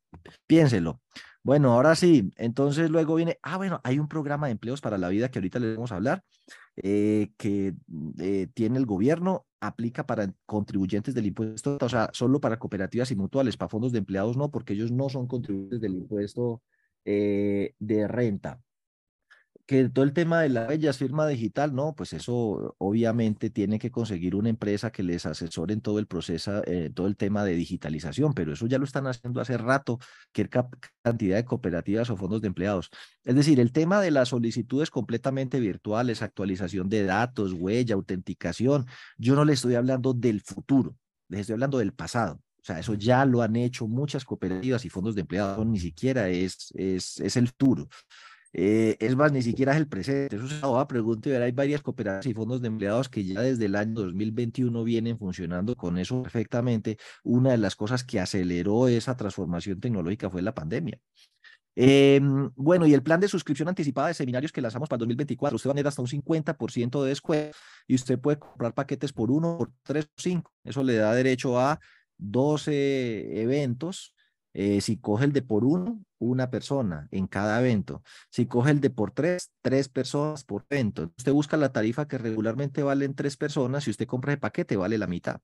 Piénselo. 0.45 1.01
Bueno, 1.45 1.73
ahora 1.73 1.93
sí, 1.93 2.31
entonces 2.37 2.89
luego 2.89 3.13
viene, 3.13 3.37
ah, 3.43 3.57
bueno, 3.57 3.79
hay 3.83 3.99
un 3.99 4.07
programa 4.07 4.47
de 4.47 4.53
empleos 4.53 4.81
para 4.81 4.97
la 4.97 5.09
vida 5.09 5.29
que 5.29 5.37
ahorita 5.37 5.59
le 5.59 5.75
vamos 5.75 5.91
a 5.91 5.97
hablar, 5.97 6.23
eh, 6.77 7.33
que 7.37 7.75
eh, 8.19 8.47
tiene 8.55 8.79
el 8.79 8.87
gobierno, 8.87 9.45
aplica 9.59 10.07
para 10.07 10.33
contribuyentes 10.47 11.13
del 11.13 11.27
impuesto, 11.27 11.77
o 11.79 11.89
sea, 11.89 12.09
solo 12.13 12.39
para 12.41 12.57
cooperativas 12.57 13.11
y 13.11 13.15
mutuales, 13.15 13.57
para 13.57 13.69
fondos 13.69 13.91
de 13.91 13.99
empleados 13.99 14.37
no, 14.37 14.49
porque 14.49 14.73
ellos 14.73 14.91
no 14.91 15.07
son 15.07 15.27
contribuyentes 15.27 15.81
del 15.81 15.93
impuesto 15.93 16.63
eh, 17.05 17.75
de 17.77 18.07
renta 18.07 18.59
que 19.65 19.89
todo 19.89 20.05
el 20.05 20.13
tema 20.13 20.41
de 20.41 20.49
la 20.49 20.67
bella 20.67 20.93
firma 20.93 21.27
digital, 21.27 21.73
no, 21.73 21.95
pues 21.95 22.13
eso 22.13 22.75
obviamente 22.77 23.49
tiene 23.49 23.79
que 23.79 23.89
conseguir 23.89 24.35
una 24.35 24.49
empresa 24.49 24.91
que 24.91 25.01
les 25.01 25.25
asesore 25.25 25.73
en 25.73 25.81
todo 25.81 25.97
el 25.97 26.05
proceso, 26.05 26.61
eh, 26.65 26.91
todo 26.93 27.07
el 27.07 27.17
tema 27.17 27.43
de 27.43 27.55
digitalización, 27.55 28.33
pero 28.33 28.53
eso 28.53 28.67
ya 28.67 28.77
lo 28.77 28.85
están 28.85 29.07
haciendo 29.07 29.41
hace 29.41 29.57
rato, 29.57 29.99
que 30.31 30.47
cantidad 31.01 31.37
de 31.37 31.45
cooperativas 31.45 32.09
o 32.11 32.17
fondos 32.17 32.41
de 32.41 32.47
empleados. 32.47 32.91
Es 33.23 33.35
decir, 33.35 33.59
el 33.59 33.71
tema 33.71 34.01
de 34.01 34.11
las 34.11 34.29
solicitudes 34.29 34.91
completamente 34.91 35.59
virtuales, 35.59 36.21
actualización 36.21 36.87
de 36.87 37.03
datos, 37.03 37.53
huella, 37.53 37.95
autenticación, 37.95 38.85
yo 39.17 39.35
no 39.35 39.45
le 39.45 39.53
estoy 39.53 39.73
hablando 39.73 40.13
del 40.13 40.41
futuro, 40.41 40.95
les 41.27 41.41
estoy 41.41 41.53
hablando 41.53 41.79
del 41.79 41.93
pasado. 41.93 42.39
O 42.59 42.63
sea, 42.65 42.79
eso 42.79 42.95
ya 42.95 43.25
lo 43.25 43.41
han 43.41 43.55
hecho 43.55 43.87
muchas 43.87 44.25
cooperativas 44.25 44.85
y 44.85 44.89
fondos 44.89 45.15
de 45.15 45.21
empleados, 45.21 45.65
ni 45.65 45.79
siquiera 45.79 46.29
es, 46.29 46.71
es, 46.75 47.19
es 47.19 47.37
el 47.37 47.47
futuro. 47.47 47.87
Eh, 48.57 48.95
es 49.01 49.17
más, 49.17 49.33
ni 49.33 49.41
siquiera 49.41 49.73
es 49.73 49.77
el 49.79 49.87
presente. 49.89 50.37
Eso 50.37 50.45
es 50.45 50.63
una 50.63 50.87
pregunta 50.87 51.27
y 51.27 51.33
hay 51.33 51.51
varias 51.51 51.81
cooperativas 51.81 52.25
y 52.25 52.33
fondos 52.33 52.61
de 52.61 52.67
empleados 52.67 53.09
que 53.09 53.25
ya 53.25 53.41
desde 53.41 53.65
el 53.65 53.75
año 53.75 53.95
2021 53.95 54.81
vienen 54.85 55.17
funcionando 55.19 55.75
con 55.75 55.97
eso 55.97 56.23
perfectamente. 56.23 56.97
Una 57.25 57.51
de 57.51 57.57
las 57.57 57.75
cosas 57.75 58.05
que 58.05 58.17
aceleró 58.17 58.87
esa 58.87 59.17
transformación 59.17 59.81
tecnológica 59.81 60.29
fue 60.29 60.41
la 60.41 60.55
pandemia. 60.55 60.97
Em, 61.75 62.49
bueno, 62.55 62.87
y 62.87 62.93
el 62.93 63.03
plan 63.03 63.19
de 63.19 63.27
suscripción 63.27 63.67
anticipada 63.67 64.07
de 64.07 64.13
seminarios 64.13 64.53
que 64.53 64.61
lanzamos 64.61 64.87
para 64.87 64.99
el 64.99 64.99
2024, 65.01 65.57
usted 65.57 65.69
va 65.69 65.71
a 65.73 65.75
tener 65.75 65.87
hasta 65.87 66.01
un 66.01 66.07
50% 66.07 67.03
de 67.03 67.09
descuento 67.09 67.57
y 67.87 67.95
usted 67.95 68.17
puede 68.19 68.39
comprar 68.39 68.73
paquetes 68.73 69.11
por 69.11 69.31
uno, 69.31 69.57
por 69.57 69.71
tres 69.83 70.05
o 70.05 70.09
cinco. 70.15 70.53
Eso 70.63 70.81
le 70.81 70.95
da 70.95 71.13
derecho 71.13 71.59
a 71.59 71.77
12 72.17 73.41
eventos 73.41 74.14
eh, 74.57 74.79
si 74.79 74.97
coge 74.97 75.25
el 75.25 75.33
de 75.33 75.41
por 75.41 75.65
uno, 75.65 76.01
una 76.17 76.49
persona 76.49 77.09
en 77.11 77.27
cada 77.27 77.59
evento. 77.59 78.03
Si 78.29 78.45
coge 78.45 78.71
el 78.71 78.79
de 78.79 78.89
por 78.89 79.11
tres, 79.11 79.51
tres 79.61 79.89
personas 79.89 80.45
por 80.45 80.65
evento. 80.69 81.11
Usted 81.17 81.33
busca 81.33 81.57
la 81.57 81.73
tarifa 81.73 82.07
que 82.07 82.17
regularmente 82.17 82.81
valen 82.81 83.15
tres 83.15 83.35
personas. 83.35 83.83
Si 83.83 83.91
usted 83.91 84.07
compra 84.07 84.31
el 84.31 84.39
paquete, 84.39 84.77
vale 84.77 84.97
la 84.97 85.07
mitad. 85.07 85.41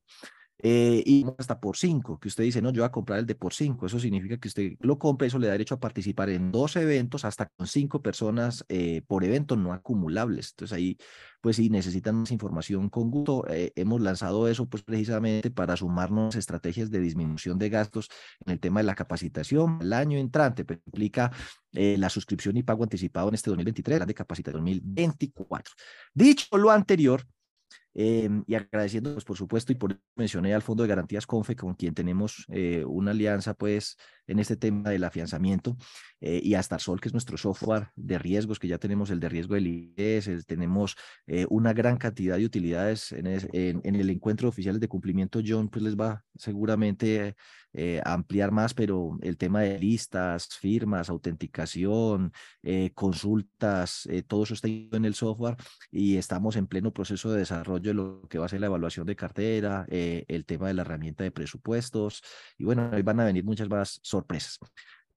Eh, 0.63 1.01
y 1.05 1.25
hasta 1.39 1.59
por 1.59 1.75
cinco, 1.75 2.19
que 2.19 2.27
usted 2.27 2.43
dice, 2.43 2.61
no, 2.61 2.71
yo 2.71 2.81
voy 2.83 2.87
a 2.87 2.91
comprar 2.91 3.19
el 3.19 3.25
de 3.25 3.35
por 3.35 3.53
cinco. 3.53 3.87
Eso 3.87 3.99
significa 3.99 4.37
que 4.37 4.47
usted 4.47 4.73
lo 4.79 4.99
compra, 4.99 5.27
eso 5.27 5.39
le 5.39 5.47
da 5.47 5.53
derecho 5.53 5.75
a 5.75 5.79
participar 5.79 6.29
en 6.29 6.51
dos 6.51 6.75
eventos 6.75 7.25
hasta 7.25 7.47
con 7.47 7.65
cinco 7.65 8.01
personas 8.01 8.63
eh, 8.69 9.01
por 9.07 9.23
evento 9.23 9.55
no 9.55 9.73
acumulables. 9.73 10.51
Entonces 10.51 10.77
ahí, 10.77 10.97
pues 11.41 11.55
si 11.55 11.69
necesitan 11.69 12.15
más 12.15 12.31
información 12.31 12.89
con 12.89 13.09
gusto, 13.09 13.43
eh, 13.49 13.71
hemos 13.75 14.01
lanzado 14.01 14.47
eso 14.47 14.67
pues 14.67 14.83
precisamente 14.83 15.49
para 15.49 15.75
sumarnos 15.75 16.35
estrategias 16.35 16.91
de 16.91 16.99
disminución 16.99 17.57
de 17.57 17.69
gastos 17.69 18.09
en 18.45 18.53
el 18.53 18.59
tema 18.59 18.81
de 18.81 18.85
la 18.85 18.95
capacitación. 18.95 19.79
El 19.81 19.93
año 19.93 20.19
entrante 20.19 20.63
pero 20.63 20.81
implica 20.85 21.31
la 21.73 22.09
suscripción 22.09 22.57
y 22.57 22.63
pago 22.63 22.83
anticipado 22.83 23.29
en 23.29 23.35
este 23.35 23.49
2023, 23.49 23.99
la 23.99 24.05
de 24.05 24.13
capacitación 24.13 24.65
2024. 24.65 25.73
Dicho 26.13 26.57
lo 26.57 26.69
anterior, 26.69 27.25
Em, 27.93 28.43
y 28.47 28.55
agradeciendo, 28.55 29.13
pues, 29.13 29.25
por 29.25 29.37
supuesto, 29.37 29.71
y 29.71 29.75
por 29.75 29.99
mencioné 30.15 30.53
al 30.53 30.61
Fondo 30.61 30.83
de 30.83 30.89
Garantías 30.89 31.27
CONFE, 31.27 31.55
con 31.55 31.73
quien 31.73 31.93
tenemos 31.93 32.45
eh, 32.49 32.85
una 32.85 33.11
alianza, 33.11 33.53
pues, 33.53 33.97
en 34.31 34.39
este 34.39 34.55
tema 34.55 34.89
del 34.89 35.03
afianzamiento, 35.03 35.77
eh, 36.21 36.39
y 36.43 36.53
a 36.53 36.63
Starsol, 36.63 37.01
que 37.01 37.09
es 37.09 37.13
nuestro 37.13 37.37
software 37.37 37.89
de 37.95 38.17
riesgos, 38.17 38.59
que 38.59 38.67
ya 38.67 38.77
tenemos 38.77 39.09
el 39.09 39.19
de 39.19 39.29
riesgo 39.29 39.55
del 39.55 39.67
IES, 39.67 40.45
tenemos 40.45 40.95
eh, 41.27 41.45
una 41.49 41.73
gran 41.73 41.97
cantidad 41.97 42.37
de 42.37 42.45
utilidades 42.45 43.11
en, 43.11 43.27
en, 43.27 43.95
el 43.95 44.09
encuentro 44.09 44.47
oficiales 44.47 44.79
de 44.79 44.87
cumplimiento. 44.87 45.41
John, 45.45 45.67
pues, 45.67 45.83
les 45.83 45.95
va 45.95 46.23
seguramente 46.35 47.35
eh, 47.73 48.01
ampliar 48.03 48.51
más, 48.51 48.73
pero 48.73 49.17
el 49.21 49.37
tema 49.37 49.61
de 49.61 49.79
listas, 49.79 50.49
firmas, 50.59 51.09
autenticación, 51.09 52.33
eh, 52.63 52.91
consultas, 52.93 54.05
eh, 54.07 54.23
todo 54.23 54.43
eso 54.43 54.55
está 54.55 54.67
en 54.67 55.05
el 55.05 55.15
software 55.15 55.55
y 55.89 56.17
estamos 56.17 56.57
en 56.57 56.67
pleno 56.67 56.91
proceso 56.91 57.31
de 57.31 57.39
desarrollo 57.39 57.91
de 57.91 57.93
lo 57.93 58.27
que 58.29 58.39
va 58.39 58.45
a 58.45 58.49
ser 58.49 58.59
la 58.59 58.65
evaluación 58.65 59.07
de 59.07 59.15
cartera, 59.15 59.85
el 59.89 60.45
tema 60.45 60.67
de 60.67 60.73
la 60.73 60.81
herramienta 60.81 61.23
de 61.23 61.31
presupuestos 61.31 62.21
y 62.57 62.65
bueno, 62.65 62.89
ahí 62.91 63.03
van 63.03 63.19
a 63.21 63.25
venir 63.25 63.45
muchas 63.45 63.69
más 63.69 63.99
sorpresas. 64.03 64.20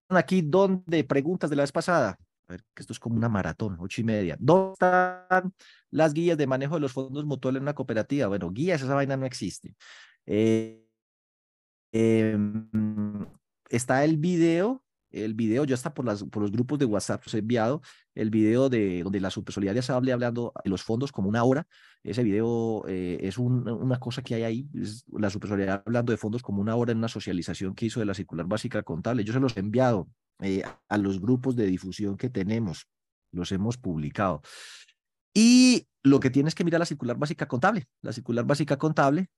Aquí, 0.08 0.42
donde 0.42 1.04
preguntas 1.04 1.50
de 1.50 1.56
la 1.56 1.62
vez 1.62 1.72
pasada? 1.72 2.16
A 2.46 2.52
ver, 2.52 2.62
esto 2.76 2.92
es 2.92 3.00
como 3.00 3.16
una 3.16 3.28
maratón, 3.28 3.76
ocho 3.80 4.00
y 4.00 4.04
media. 4.04 4.36
¿Dónde 4.38 4.74
están 4.74 5.54
las 5.90 6.12
guías 6.12 6.36
de 6.36 6.46
manejo 6.46 6.74
de 6.74 6.80
los 6.80 6.92
fondos 6.92 7.24
mutuales 7.24 7.58
en 7.58 7.64
una 7.64 7.74
cooperativa? 7.74 8.28
Bueno, 8.28 8.50
guías, 8.50 8.82
esa 8.82 8.94
vaina 8.94 9.16
no 9.16 9.24
existe. 9.24 9.74
Eh, 10.26 10.84
Em, 11.94 12.66
está 13.70 14.04
el 14.04 14.16
video, 14.16 14.82
el 15.14 15.34
video, 15.34 15.64
yo 15.64 15.74
hasta 15.74 15.94
por, 15.94 16.04
las, 16.04 16.24
por 16.24 16.42
los 16.42 16.50
grupos 16.50 16.78
de 16.78 16.84
WhatsApp 16.84 17.22
os 17.26 17.34
he 17.34 17.38
enviado 17.38 17.82
el 18.14 18.30
video 18.30 18.68
de 18.68 19.02
donde 19.02 19.20
la 19.20 19.30
Supersolidaria 19.30 19.82
se 19.82 19.92
hable 19.92 20.12
hablando 20.12 20.52
de 20.62 20.70
los 20.70 20.82
fondos 20.82 21.12
como 21.12 21.28
una 21.28 21.44
hora. 21.44 21.66
Ese 22.02 22.22
video 22.22 22.84
eh, 22.88 23.18
es 23.22 23.38
una 23.38 23.98
cosa 23.98 24.22
que 24.22 24.34
hay 24.34 24.42
ahí, 24.42 24.68
la 25.12 25.30
Supersolidaria 25.30 25.82
hablando 25.86 26.12
de 26.12 26.16
fondos 26.16 26.42
como 26.42 26.60
una 26.60 26.76
hora 26.76 26.92
en 26.92 26.98
una 26.98 27.08
socialización 27.08 27.74
que 27.74 27.86
hizo 27.86 28.00
de 28.00 28.06
la 28.06 28.14
circular 28.14 28.46
básica 28.46 28.82
contable. 28.82 29.24
Yo 29.24 29.32
se 29.32 29.40
los 29.40 29.56
he 29.56 29.60
enviado 29.60 30.08
eh, 30.40 30.62
a 30.88 30.98
los 30.98 31.20
grupos 31.20 31.56
de 31.56 31.66
difusión 31.66 32.16
que 32.16 32.30
tenemos, 32.30 32.88
los 33.32 33.52
hemos 33.52 33.78
publicado. 33.78 34.42
Y 35.32 35.86
lo 36.02 36.20
que 36.20 36.30
tienes 36.30 36.54
que 36.54 36.64
mirar 36.64 36.80
la 36.80 36.86
circular 36.86 37.16
básica 37.16 37.48
contable. 37.48 37.86
La 38.02 38.12
circular 38.12 38.44
básica 38.44 38.76
contable, 38.76 39.28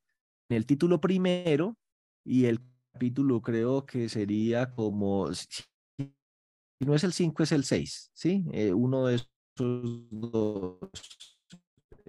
el 0.49 0.67
título 0.67 1.01
primero, 1.01 1.77
y 2.27 2.47
el 2.47 2.61
capítulo 2.97 3.43
creo 3.43 3.85
que 3.85 4.09
sería 4.09 4.71
como, 4.71 5.31
si 5.35 5.65
no 6.81 6.95
es 6.95 7.05
el 7.05 7.13
5, 7.13 7.43
es 7.43 7.53
el 7.53 7.65
6, 7.65 8.11
¿sí? 8.15 8.47
Eh, 8.53 8.73
uno 8.73 9.07
de 9.07 9.17
esos 9.17 9.29
dos. 10.11 10.79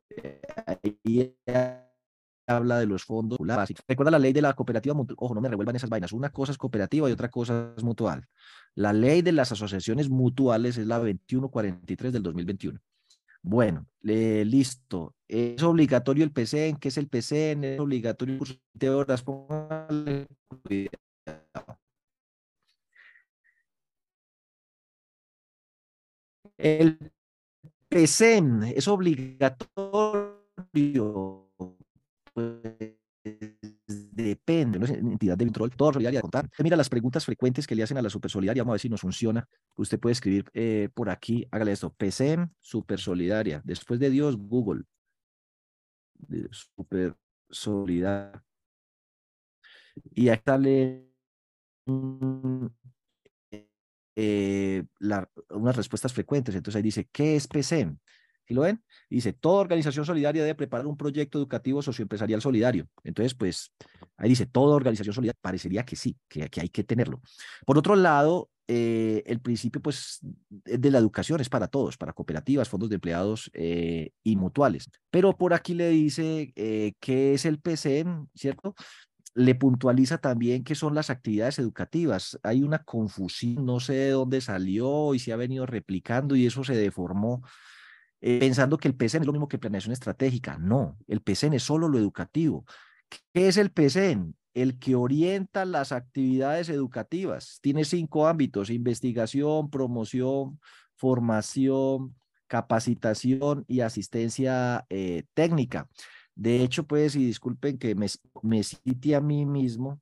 Eh, 0.10 1.36
habla 2.48 2.80
de 2.80 2.86
los 2.86 3.04
fondos 3.04 3.38
básicos. 3.38 3.84
Recuerda 3.86 4.12
la 4.12 4.20
ley 4.20 4.32
de 4.32 4.42
la 4.42 4.54
cooperativa 4.54 4.96
mutual. 4.96 5.18
Ojo, 5.20 5.36
no 5.36 5.42
me 5.42 5.50
revuelvan 5.50 5.76
esas 5.76 5.90
vainas. 5.90 6.14
Una 6.14 6.30
cosa 6.30 6.54
es 6.54 6.58
cooperativa 6.58 7.10
y 7.10 7.12
otra 7.12 7.30
cosa 7.30 7.74
es 7.76 7.84
mutual. 7.84 8.26
La 8.74 8.94
ley 8.94 9.22
de 9.22 9.34
las 9.34 9.52
asociaciones 9.52 10.10
mutuales 10.10 10.78
es 10.78 10.88
la 10.88 11.00
2143 11.00 12.14
del 12.14 12.24
2021. 12.24 12.80
Bueno, 13.42 13.88
listo. 14.02 15.16
¿Es 15.28 15.62
obligatorio 15.64 16.24
el 16.24 16.32
PCN? 16.32 16.78
¿Qué 16.80 16.88
es 16.88 16.98
el 16.98 17.08
PCN? 17.08 17.64
¿Es 17.64 17.80
obligatorio 17.80 18.34
el 18.34 18.40
curso 18.40 18.56
de 18.74 18.90
horas? 18.90 19.24
El 26.58 27.12
PCN 27.90 28.74
es 28.76 28.88
obligatorio. 28.88 29.68
Pues, 32.34 32.98
depende, 34.28 34.80
no 34.80 34.86
es 34.86 34.92
entidad 34.92 35.38
de 35.38 35.46
control, 35.46 35.72
toda 35.72 35.94
solidaria 35.94 36.20
de 36.20 36.22
contar. 36.22 36.50
Mira 36.60 36.78
las 36.78 36.90
preguntas 36.90 37.26
frecuentes 37.26 37.68
que 37.68 37.76
le 37.76 37.84
hacen 37.84 37.98
a 37.98 38.02
la 38.02 38.10
super 38.10 38.32
solidaria, 38.32 38.64
vamos 38.64 38.72
a 38.72 38.76
ver 38.76 38.82
si 38.82 38.90
nos 38.90 39.02
funciona. 39.02 39.48
Usted 39.76 40.00
puede 40.00 40.14
escribir 40.14 40.46
eh, 40.54 40.90
por 40.94 41.10
aquí, 41.10 41.48
hágale 41.52 41.72
esto, 41.72 41.94
PCM, 41.94 42.50
super 42.60 43.00
solidaria, 43.00 43.62
después 43.64 44.00
de 44.00 44.10
Dios, 44.10 44.38
Google, 44.38 44.84
super 46.52 47.16
solidaria. 47.50 48.44
Y 50.14 50.30
acá 50.30 50.54
sale 50.54 51.08
eh, 54.16 54.84
unas 55.50 55.76
respuestas 55.76 56.14
frecuentes, 56.14 56.56
entonces 56.56 56.76
ahí 56.76 56.82
dice, 56.82 57.08
¿qué 57.12 57.36
es 57.36 57.48
PCM? 57.48 58.00
¿Sí 58.48 58.54
lo 58.54 58.62
ven? 58.62 58.82
Dice, 59.10 59.34
toda 59.34 59.60
organización 59.60 60.06
solidaria 60.06 60.42
debe 60.42 60.56
preparar 60.56 60.88
un 60.88 60.96
proyecto 60.96 61.38
educativo 61.38 61.82
socioempresarial 61.82 62.42
solidario. 62.42 62.88
Entonces, 63.04 63.34
pues, 63.34 63.74
ahí 64.16 64.30
dice, 64.30 64.46
toda 64.46 64.76
organización 64.76 65.14
solidaria, 65.14 65.38
parecería 65.42 65.84
que 65.84 65.98
sí, 65.98 66.18
que, 66.30 66.50
que 66.50 66.62
hay 66.62 66.70
que 66.70 66.86
tenerlo. 66.86 67.22
Por 67.66 67.78
otro 67.78 67.98
lado, 67.98 68.50
eh, 68.70 69.22
el 69.26 69.42
principio, 69.42 69.82
pues, 69.82 70.20
de 70.50 70.92
la 70.92 70.98
educación 70.98 71.42
es 71.42 71.50
para 71.50 71.68
todos, 71.68 71.98
para 71.98 72.14
cooperativas, 72.14 72.70
fondos 72.70 72.88
de 72.90 72.96
empleados 72.96 73.52
eh, 73.54 74.12
y 74.24 74.38
mutuales. 74.38 74.90
Pero 75.10 75.38
por 75.38 75.54
aquí 75.54 75.74
le 75.74 75.90
dice 75.90 76.54
eh, 76.56 76.94
qué 77.02 77.34
es 77.34 77.44
el 77.44 77.60
PCN, 77.60 78.30
¿cierto? 78.34 78.76
le 79.36 79.54
puntualiza 79.54 80.18
también 80.18 80.64
qué 80.64 80.74
son 80.74 80.96
las 80.96 81.12
actividades 81.12 81.60
educativas. 81.60 82.40
Hay 82.42 82.64
una 82.64 82.84
confusión, 82.84 83.66
no 83.68 83.80
sé 83.80 83.94
de 83.94 84.10
dónde 84.10 84.42
salió 84.42 85.14
y 85.14 85.20
se 85.20 85.32
ha 85.32 85.36
venido 85.36 85.68
replicando 85.68 86.36
y 86.36 86.48
eso 86.48 86.64
se 86.64 86.76
deformó 86.76 87.44
eh, 88.22 88.40
pensando 88.40 88.78
que 88.78 88.88
el 88.88 88.96
PCN 88.96 89.22
es 89.22 89.28
lo 89.28 89.34
mismo 89.34 89.48
que 89.48 89.60
planeación 89.60 89.94
estratégica. 89.94 90.58
No, 90.58 90.98
el 91.08 91.22
PCN 91.22 91.54
es 91.54 91.64
solo 91.64 91.88
lo 91.88 91.98
educativo. 91.98 92.66
¿Qué 93.10 93.48
es 93.48 93.58
el 93.58 93.72
PCN? 93.72 94.36
El 94.54 94.80
que 94.80 94.96
orienta 94.96 95.66
las 95.66 95.92
actividades 95.92 96.70
educativas. 96.70 97.60
Tiene 97.62 97.86
cinco 97.86 98.28
ámbitos, 98.28 98.70
investigación, 98.70 99.70
promoción, 99.70 100.60
formación, 100.96 102.16
capacitación 102.48 103.66
y 103.68 103.82
asistencia 103.82 104.86
eh, 104.90 105.24
técnica. 105.34 105.90
De 106.34 106.64
hecho, 106.64 106.86
pues, 106.86 107.16
y 107.16 107.26
disculpen 107.26 107.78
que 107.78 107.96
me, 107.96 108.08
me 108.42 108.64
cite 108.64 109.16
a 109.16 109.22
mí 109.22 109.46
mismo, 109.46 110.02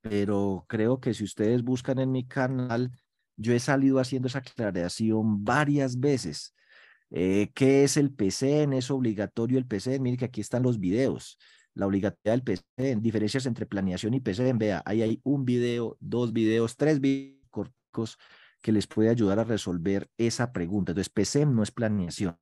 pero 0.00 0.64
creo 0.68 1.00
que 1.00 1.14
si 1.14 1.24
ustedes 1.24 1.62
buscan 1.62 1.98
en 1.98 2.12
mi 2.12 2.26
canal, 2.26 2.92
yo 3.36 3.52
he 3.52 3.60
salido 3.60 3.98
haciendo 3.98 4.28
esa 4.28 4.38
aclaración 4.38 5.44
varias 5.44 5.98
veces. 5.98 6.54
Eh, 7.10 7.50
¿Qué 7.54 7.84
es 7.84 7.96
el 7.96 8.12
PCN? 8.12 8.74
¿Es 8.74 8.90
obligatorio 8.90 9.58
el 9.58 9.66
PCN? 9.66 10.02
Mire 10.02 10.16
que 10.16 10.24
aquí 10.26 10.40
están 10.40 10.62
los 10.62 10.78
videos. 10.78 11.38
La 11.74 11.86
obligatoriedad 11.86 12.42
del 12.42 12.42
PCN, 12.42 13.00
diferencias 13.00 13.46
entre 13.46 13.66
planeación 13.66 14.14
y 14.14 14.20
PCN. 14.20 14.58
Vea, 14.58 14.82
ahí 14.84 15.02
hay 15.02 15.20
un 15.22 15.44
video, 15.44 15.96
dos 16.00 16.32
videos, 16.32 16.76
tres 16.76 17.00
videos 17.00 17.38
cortos 17.50 18.18
que 18.60 18.72
les 18.72 18.86
puede 18.86 19.10
ayudar 19.10 19.38
a 19.38 19.44
resolver 19.44 20.08
esa 20.16 20.52
pregunta. 20.52 20.92
Entonces, 20.92 21.10
PCN 21.10 21.54
no 21.54 21.62
es 21.62 21.70
planeación. 21.70 22.36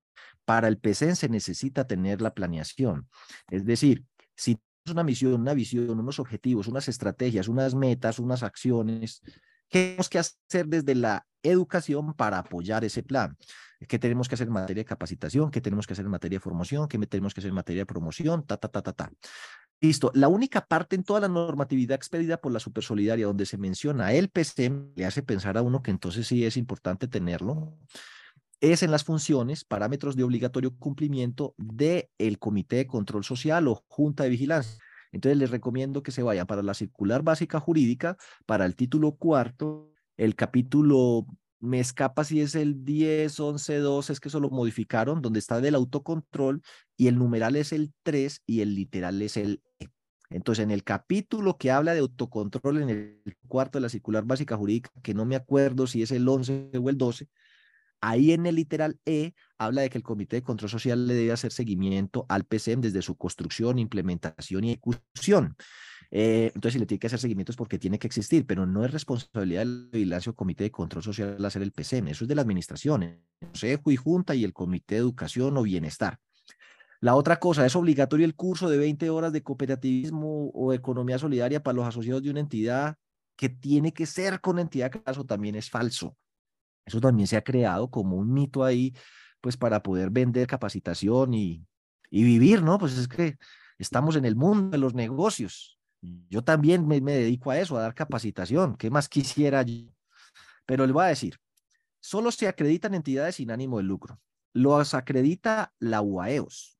Para 0.44 0.68
el 0.68 0.78
PCN 0.78 1.16
se 1.16 1.28
necesita 1.28 1.86
tener 1.86 2.22
la 2.22 2.34
planeación. 2.34 3.08
Es 3.50 3.64
decir, 3.64 4.04
si 4.34 4.58
es 4.84 4.92
una 4.92 5.04
misión, 5.04 5.34
una 5.34 5.54
visión, 5.54 5.98
unos 5.98 6.18
objetivos, 6.18 6.68
unas 6.68 6.88
estrategias, 6.88 7.48
unas 7.48 7.74
metas, 7.74 8.18
unas 8.18 8.42
acciones, 8.42 9.20
¿qué 9.68 9.80
tenemos 9.80 10.08
que 10.08 10.18
hacer 10.18 10.66
desde 10.66 10.94
la 10.94 11.26
educación 11.42 12.14
para 12.14 12.38
apoyar 12.38 12.84
ese 12.84 13.02
plan? 13.02 13.36
Qué 13.88 13.98
tenemos 13.98 14.28
que 14.28 14.34
hacer 14.34 14.46
en 14.46 14.54
materia 14.54 14.80
de 14.82 14.86
capacitación, 14.86 15.50
qué 15.50 15.60
tenemos 15.60 15.86
que 15.86 15.92
hacer 15.92 16.04
en 16.04 16.10
materia 16.10 16.36
de 16.36 16.40
formación, 16.40 16.88
qué 16.88 16.98
tenemos 17.06 17.34
que 17.34 17.40
hacer 17.40 17.50
en 17.50 17.54
materia 17.54 17.82
de 17.82 17.86
promoción, 17.86 18.46
ta, 18.46 18.56
ta, 18.56 18.68
ta, 18.68 18.82
ta, 18.82 18.92
ta. 18.92 19.12
Listo. 19.80 20.10
La 20.14 20.28
única 20.28 20.66
parte 20.66 20.96
en 20.96 21.04
toda 21.04 21.20
la 21.20 21.28
normatividad 21.28 21.96
expedida 21.96 22.38
por 22.38 22.52
la 22.52 22.60
Supersolidaria 22.60 23.26
donde 23.26 23.44
se 23.44 23.58
menciona 23.58 24.12
el 24.12 24.30
PCM, 24.30 24.92
le 24.96 25.04
hace 25.04 25.22
pensar 25.22 25.58
a 25.58 25.62
uno 25.62 25.82
que 25.82 25.90
entonces 25.90 26.26
sí 26.26 26.44
es 26.46 26.56
importante 26.56 27.08
tenerlo, 27.08 27.76
es 28.60 28.82
en 28.82 28.90
las 28.90 29.04
funciones, 29.04 29.64
parámetros 29.64 30.16
de 30.16 30.22
obligatorio 30.22 30.74
cumplimiento 30.76 31.54
del 31.58 32.08
el 32.16 32.38
Comité 32.38 32.76
de 32.76 32.86
Control 32.86 33.22
Social 33.22 33.68
o 33.68 33.84
Junta 33.88 34.24
de 34.24 34.30
Vigilancia. 34.30 34.82
Entonces 35.12 35.38
les 35.38 35.50
recomiendo 35.50 36.02
que 36.02 36.10
se 36.10 36.22
vayan 36.22 36.46
para 36.46 36.62
la 36.62 36.74
circular 36.74 37.22
básica 37.22 37.60
jurídica, 37.60 38.16
para 38.46 38.64
el 38.64 38.76
título 38.76 39.12
cuarto, 39.12 39.92
el 40.16 40.34
capítulo 40.34 41.26
me 41.60 41.80
escapa 41.80 42.24
si 42.24 42.40
es 42.40 42.54
el 42.54 42.84
10, 42.84 43.38
11, 43.38 43.78
12, 43.78 44.12
es 44.12 44.20
que 44.20 44.28
eso 44.28 44.40
lo 44.40 44.50
modificaron, 44.50 45.22
donde 45.22 45.38
está 45.38 45.60
del 45.60 45.74
autocontrol 45.74 46.62
y 46.96 47.08
el 47.08 47.18
numeral 47.18 47.56
es 47.56 47.72
el 47.72 47.92
3 48.02 48.42
y 48.46 48.60
el 48.60 48.74
literal 48.74 49.20
es 49.22 49.36
el 49.36 49.62
E. 49.78 49.88
Entonces, 50.30 50.64
en 50.64 50.70
el 50.70 50.82
capítulo 50.82 51.56
que 51.56 51.70
habla 51.70 51.94
de 51.94 52.00
autocontrol, 52.00 52.82
en 52.82 52.90
el 52.90 53.36
cuarto 53.46 53.78
de 53.78 53.82
la 53.82 53.88
circular 53.88 54.24
básica 54.24 54.56
jurídica, 54.56 54.90
que 55.02 55.14
no 55.14 55.24
me 55.24 55.36
acuerdo 55.36 55.86
si 55.86 56.02
es 56.02 56.10
el 56.10 56.28
11 56.28 56.70
o 56.80 56.90
el 56.90 56.98
12, 56.98 57.28
ahí 58.00 58.32
en 58.32 58.46
el 58.46 58.56
literal 58.56 58.98
E 59.04 59.32
habla 59.58 59.82
de 59.82 59.90
que 59.90 59.98
el 59.98 60.04
Comité 60.04 60.36
de 60.36 60.42
Control 60.42 60.70
Social 60.70 61.06
le 61.06 61.14
debe 61.14 61.32
hacer 61.32 61.52
seguimiento 61.52 62.26
al 62.28 62.44
PCM 62.44 62.80
desde 62.80 63.02
su 63.02 63.16
construcción, 63.16 63.78
implementación 63.78 64.64
y 64.64 64.72
ejecución. 64.72 65.56
Eh, 66.18 66.50
entonces, 66.54 66.72
si 66.72 66.78
le 66.78 66.86
tiene 66.86 66.98
que 66.98 67.08
hacer 67.08 67.18
seguimiento 67.18 67.52
es 67.52 67.58
porque 67.58 67.78
tiene 67.78 67.98
que 67.98 68.06
existir, 68.06 68.46
pero 68.46 68.64
no 68.64 68.86
es 68.86 68.90
responsabilidad 68.90 69.66
del 69.66 69.90
vigilancia 69.92 70.32
o 70.32 70.34
comité 70.34 70.64
de 70.64 70.70
control 70.70 71.02
social 71.02 71.44
hacer 71.44 71.60
el 71.60 71.72
PCM, 71.72 72.08
eso 72.08 72.24
es 72.24 72.28
de 72.28 72.34
la 72.34 72.40
administración, 72.40 73.02
el 73.02 73.20
Consejo 73.38 73.90
y 73.90 73.96
Junta 73.96 74.34
y 74.34 74.42
el 74.42 74.54
Comité 74.54 74.94
de 74.94 75.02
Educación 75.02 75.58
o 75.58 75.62
Bienestar. 75.62 76.18
La 77.02 77.16
otra 77.16 77.38
cosa, 77.38 77.66
es 77.66 77.76
obligatorio 77.76 78.24
el 78.24 78.34
curso 78.34 78.70
de 78.70 78.78
20 78.78 79.10
horas 79.10 79.30
de 79.30 79.42
cooperativismo 79.42 80.48
o 80.54 80.72
economía 80.72 81.18
solidaria 81.18 81.62
para 81.62 81.76
los 81.76 81.86
asociados 81.86 82.22
de 82.22 82.30
una 82.30 82.40
entidad 82.40 82.96
que 83.36 83.50
tiene 83.50 83.92
que 83.92 84.06
ser 84.06 84.40
con 84.40 84.58
entidad, 84.58 84.90
caso 85.04 85.26
también 85.26 85.54
es 85.54 85.68
falso. 85.68 86.16
Eso 86.86 86.98
también 86.98 87.26
se 87.26 87.36
ha 87.36 87.44
creado 87.44 87.90
como 87.90 88.16
un 88.16 88.32
mito 88.32 88.64
ahí, 88.64 88.94
pues 89.42 89.58
para 89.58 89.82
poder 89.82 90.08
vender 90.08 90.46
capacitación 90.46 91.34
y, 91.34 91.62
y 92.08 92.24
vivir, 92.24 92.62
¿no? 92.62 92.78
Pues 92.78 92.96
es 92.96 93.06
que 93.06 93.36
estamos 93.76 94.16
en 94.16 94.24
el 94.24 94.34
mundo 94.34 94.70
de 94.70 94.78
los 94.78 94.94
negocios. 94.94 95.75
Yo 96.00 96.42
también 96.42 96.86
me, 96.86 97.00
dedico 97.00 97.50
a 97.50 97.58
eso, 97.58 97.76
a 97.76 97.82
dar 97.82 97.94
capacitación. 97.94 98.76
¿Qué 98.76 98.90
más 98.90 99.08
quisiera 99.08 99.62
yo? 99.62 99.92
Pero 100.66 100.86
le 100.86 100.92
voy 100.92 101.04
a 101.04 101.08
decir, 101.08 101.38
solo 102.00 102.30
se 102.30 102.48
acreditan 102.48 102.94
entidades 102.94 103.36
sin 103.36 103.50
ánimo 103.50 103.78
de 103.78 103.84
lucro. 103.84 104.20
Los 104.52 104.94
acredita 104.94 105.74
la 105.78 106.00
UAEOS. 106.00 106.78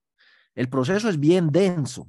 El 0.55 0.69
proceso 0.69 1.09
es 1.09 1.21
bien 1.21 1.51
denso. 1.51 2.09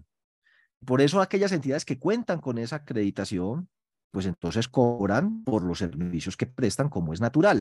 Por 0.86 1.02
eso 1.02 1.22
aquellas 1.22 1.52
entidades 1.52 1.86
que 1.86 2.00
cuentan 2.00 2.40
con 2.40 2.58
esa 2.58 2.78
acreditación 2.78 3.70
pues 4.12 4.26
entonces 4.26 4.68
cobran 4.68 5.44
por 5.44 5.64
los 5.64 5.80
servicios 5.80 6.38
que 6.38 6.48
prestan 6.48 6.90
como 6.90 7.14
es 7.14 7.22
natural. 7.22 7.60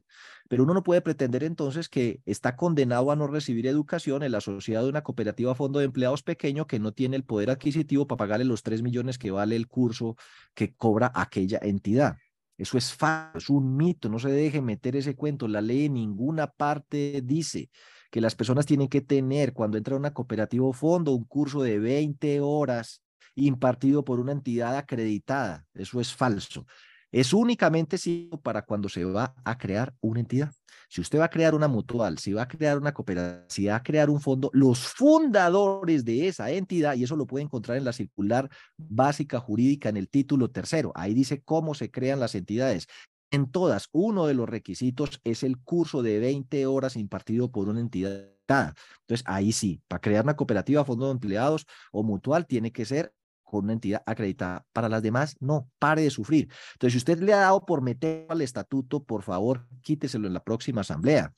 Pero 0.48 0.64
uno 0.64 0.74
no 0.74 0.82
puede 0.82 1.00
pretender 1.00 1.44
entonces 1.44 1.88
que 1.88 2.20
está 2.24 2.56
condenado 2.56 3.10
a 3.10 3.16
no 3.16 3.26
recibir 3.26 3.66
educación 3.66 4.22
el 4.22 4.34
asociado 4.34 4.84
de 4.84 4.90
una 4.90 5.02
cooperativa 5.02 5.54
fondo 5.54 5.80
de 5.80 5.86
empleados 5.86 6.22
pequeño 6.22 6.66
que 6.66 6.78
no 6.78 6.92
tiene 6.92 7.16
el 7.16 7.24
poder 7.24 7.50
adquisitivo 7.50 8.06
para 8.06 8.18
pagarle 8.18 8.44
los 8.44 8.62
tres 8.62 8.82
millones 8.82 9.18
que 9.18 9.30
vale 9.30 9.56
el 9.56 9.68
curso 9.68 10.16
que 10.54 10.74
cobra 10.74 11.10
aquella 11.14 11.58
entidad. 11.62 12.16
Eso 12.58 12.78
es 12.78 12.94
falso, 12.94 13.36
es 13.36 13.50
un 13.50 13.76
mito, 13.76 14.08
no 14.08 14.18
se 14.18 14.30
deje 14.30 14.62
meter 14.62 14.96
ese 14.96 15.14
cuento. 15.14 15.46
La 15.46 15.60
ley 15.60 15.86
en 15.86 15.94
ninguna 15.94 16.46
parte 16.46 17.20
dice 17.22 17.70
que 18.10 18.20
las 18.20 18.34
personas 18.34 18.64
tienen 18.64 18.88
que 18.88 19.02
tener 19.02 19.52
cuando 19.52 19.76
entra 19.76 19.94
a 19.94 19.98
una 19.98 20.14
cooperativa 20.14 20.64
o 20.64 20.72
fondo 20.72 21.12
un 21.12 21.24
curso 21.24 21.62
de 21.62 21.78
20 21.78 22.40
horas 22.40 23.02
impartido 23.34 24.04
por 24.04 24.20
una 24.20 24.32
entidad 24.32 24.76
acreditada. 24.76 25.66
Eso 25.74 26.00
es 26.00 26.14
falso. 26.14 26.66
Es 27.12 27.32
únicamente 27.32 27.96
para 28.42 28.62
cuando 28.62 28.88
se 28.88 29.04
va 29.04 29.34
a 29.44 29.56
crear 29.56 29.94
una 30.00 30.20
entidad. 30.20 30.52
Si 30.88 31.00
usted 31.00 31.18
va 31.18 31.24
a 31.24 31.30
crear 31.30 31.54
una 31.54 31.68
mutual, 31.68 32.18
si 32.18 32.32
va 32.32 32.42
a 32.42 32.48
crear 32.48 32.78
una 32.78 32.92
cooperativa, 32.92 33.46
si 33.48 33.66
va 33.66 33.76
a 33.76 33.82
crear 33.82 34.10
un 34.10 34.20
fondo, 34.20 34.50
los 34.52 34.86
fundadores 34.86 36.04
de 36.04 36.28
esa 36.28 36.50
entidad, 36.50 36.94
y 36.94 37.04
eso 37.04 37.16
lo 37.16 37.26
puede 37.26 37.44
encontrar 37.44 37.76
en 37.76 37.84
la 37.84 37.92
circular 37.92 38.48
básica 38.76 39.40
jurídica 39.40 39.88
en 39.88 39.96
el 39.96 40.08
título 40.08 40.50
tercero, 40.50 40.92
ahí 40.94 41.14
dice 41.14 41.42
cómo 41.42 41.74
se 41.74 41.90
crean 41.90 42.20
las 42.20 42.34
entidades, 42.34 42.86
En 43.30 43.50
todas, 43.50 43.88
uno 43.92 44.26
de 44.26 44.34
los 44.34 44.48
requisitos 44.48 45.20
es 45.24 45.42
el 45.42 45.58
curso 45.58 46.02
de 46.02 46.18
20 46.20 46.66
horas 46.66 46.96
impartido 46.96 47.50
por 47.50 47.68
una 47.68 47.80
entidad. 47.80 48.36
Entonces, 48.48 49.24
ahí 49.26 49.52
sí, 49.52 49.82
para 49.88 50.00
crear 50.00 50.24
una 50.24 50.36
cooperativa, 50.36 50.84
fondo 50.84 51.06
de 51.06 51.12
empleados 51.12 51.66
o 51.92 52.02
mutual, 52.02 52.46
tiene 52.46 52.72
que 52.72 52.84
ser 52.84 53.12
con 53.42 53.64
una 53.64 53.72
entidad 53.72 54.02
acreditada. 54.06 54.64
Para 54.72 54.88
las 54.88 55.02
demás, 55.02 55.36
no, 55.40 55.70
pare 55.78 56.02
de 56.02 56.10
sufrir. 56.10 56.48
Entonces, 56.74 56.92
si 56.92 56.98
usted 56.98 57.20
le 57.20 57.32
ha 57.32 57.38
dado 57.38 57.64
por 57.64 57.82
meter 57.82 58.26
al 58.28 58.40
estatuto, 58.42 59.02
por 59.04 59.22
favor, 59.22 59.66
quíteselo 59.82 60.26
en 60.26 60.34
la 60.34 60.42
próxima 60.42 60.82
asamblea. 60.82 61.32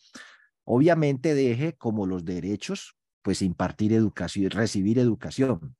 Obviamente 0.64 1.34
deje 1.34 1.74
como 1.76 2.06
los 2.06 2.24
derechos, 2.24 2.96
pues 3.22 3.42
impartir 3.42 3.92
educación, 3.92 4.50
recibir 4.50 4.98
educación. 4.98 5.76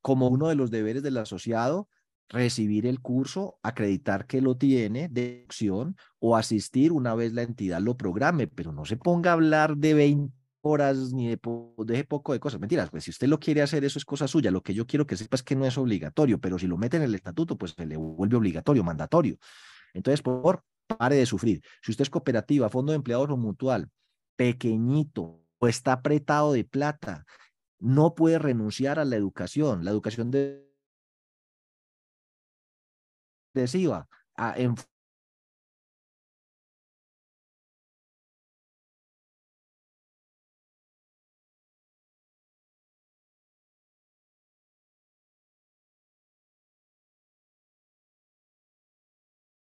Como 0.00 0.28
uno 0.28 0.48
de 0.48 0.54
los 0.54 0.70
deberes 0.70 1.02
del 1.02 1.16
asociado, 1.16 1.88
recibir 2.28 2.86
el 2.86 3.00
curso, 3.00 3.58
acreditar 3.62 4.26
que 4.26 4.40
lo 4.40 4.56
tiene 4.56 5.08
de 5.08 5.42
opción 5.46 5.96
o 6.18 6.36
asistir 6.36 6.92
una 6.92 7.14
vez 7.14 7.32
la 7.32 7.42
entidad 7.42 7.80
lo 7.80 7.96
programe, 7.96 8.46
pero 8.46 8.72
no 8.72 8.84
se 8.84 8.96
ponga 8.96 9.30
a 9.30 9.34
hablar 9.34 9.76
de 9.76 9.94
20 9.94 10.34
horas 10.62 11.12
ni 11.12 11.28
de 11.28 11.36
poco 11.36 12.32
de 12.32 12.40
cosas. 12.40 12.58
Mentiras, 12.58 12.90
pues 12.90 13.04
si 13.04 13.10
usted 13.10 13.28
lo 13.28 13.38
quiere 13.38 13.62
hacer, 13.62 13.84
eso 13.84 13.98
es 13.98 14.04
cosa 14.04 14.26
suya. 14.26 14.50
Lo 14.50 14.62
que 14.62 14.74
yo 14.74 14.86
quiero 14.86 15.06
que 15.06 15.16
sepa 15.16 15.36
es 15.36 15.42
que 15.42 15.54
no 15.54 15.66
es 15.66 15.76
obligatorio, 15.76 16.40
pero 16.40 16.58
si 16.58 16.66
lo 16.66 16.78
mete 16.78 16.96
en 16.96 17.02
el 17.02 17.14
estatuto, 17.14 17.58
pues 17.58 17.72
se 17.72 17.86
le 17.86 17.96
vuelve 17.96 18.36
obligatorio, 18.36 18.82
mandatorio. 18.82 19.36
Entonces, 19.92 20.22
por 20.22 20.64
pare 20.86 21.16
de 21.16 21.26
sufrir. 21.26 21.62
Si 21.82 21.92
usted 21.92 22.02
es 22.02 22.10
cooperativa, 22.10 22.68
fondo 22.68 22.92
de 22.92 22.96
empleados 22.96 23.30
o 23.30 23.36
mutual, 23.36 23.90
pequeñito 24.36 25.42
o 25.58 25.68
está 25.68 25.92
apretado 25.92 26.52
de 26.52 26.64
plata, 26.64 27.24
no 27.78 28.14
puede 28.14 28.38
renunciar 28.38 28.98
a 28.98 29.04
la 29.04 29.16
educación. 29.16 29.84
La 29.84 29.90
educación 29.90 30.30
de 30.30 30.66
a, 34.36 34.56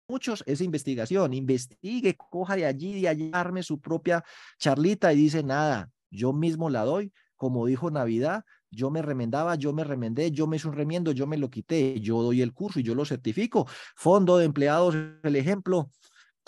muchos 0.09 0.43
es 0.47 0.59
investigación, 0.61 1.33
investigue, 1.33 2.17
coja 2.17 2.55
de 2.55 2.65
allí, 2.65 2.99
de 3.01 3.07
allí, 3.07 3.29
arme 3.33 3.63
su 3.63 3.79
propia 3.79 4.23
charlita 4.57 5.13
y 5.13 5.17
dice, 5.17 5.43
nada, 5.43 5.91
yo 6.09 6.33
mismo 6.33 6.69
la 6.69 6.83
doy, 6.83 7.13
como 7.35 7.65
dijo 7.67 7.91
Navidad, 7.91 8.43
yo 8.71 8.89
me 8.91 9.01
remendaba, 9.01 9.55
yo 9.55 9.73
me 9.73 9.83
remendé, 9.83 10.31
yo 10.31 10.47
me 10.47 10.57
hice 10.57 10.67
un 10.67 10.75
remiendo, 10.75 11.11
yo 11.11 11.27
me 11.27 11.37
lo 11.37 11.49
quité, 11.49 11.99
yo 11.99 12.21
doy 12.21 12.41
el 12.41 12.53
curso 12.53 12.79
y 12.79 12.83
yo 12.83 12.95
lo 12.95 13.05
certifico. 13.05 13.67
Fondo 13.95 14.37
de 14.37 14.45
empleados, 14.45 14.95
el 15.23 15.35
ejemplo, 15.35 15.89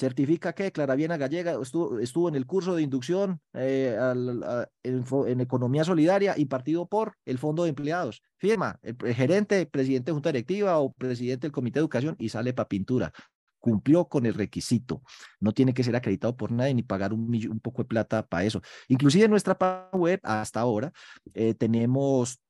certifica 0.02 0.54
que 0.54 0.72
Claraviena 0.72 1.18
Gallega 1.18 1.60
estuvo, 1.62 2.00
estuvo 2.00 2.28
en 2.28 2.36
el 2.36 2.46
curso 2.46 2.76
de 2.76 2.82
inducción 2.82 3.40
eh, 3.54 3.96
en, 4.84 5.42
economía 5.42 5.84
solidaria 5.84 6.34
impartido 6.38 6.88
por 6.88 7.14
el 7.26 7.38
Fondo 7.38 7.64
de 7.64 7.70
Empleados. 7.70 8.24
Firma 8.38 8.80
el, 8.82 8.96
gerente, 9.14 9.66
presidente 9.68 10.10
de 10.10 10.14
junta 10.14 10.30
directiva 10.30 10.80
o 10.80 10.92
presidente 10.92 11.48
del 11.48 11.52
comité 11.52 11.80
de 11.80 11.82
educación 11.82 12.16
y 12.18 12.30
sale 12.30 12.54
para 12.54 12.68
pintura 12.68 13.14
cumplió 13.62 14.06
con 14.10 14.26
el 14.26 14.34
requisito. 14.34 15.02
No 15.40 15.54
tiene 15.54 15.74
que 15.74 15.84
ser 15.84 15.96
acreditado 15.96 16.36
por 16.36 16.52
nadie 16.52 16.74
ni 16.74 16.84
pagar 16.84 17.14
un, 17.14 17.34
un 17.50 17.60
poco 17.62 17.84
de 17.84 17.88
plata 17.88 18.26
para 18.28 18.44
eso. 18.44 18.62
Inclusive 18.90 19.26
en 19.26 19.32
nuestra 19.32 19.58
web, 19.94 20.20
hasta 20.24 20.60
ahora, 20.60 20.92
eh, 21.34 21.54
tenemos 21.54 22.42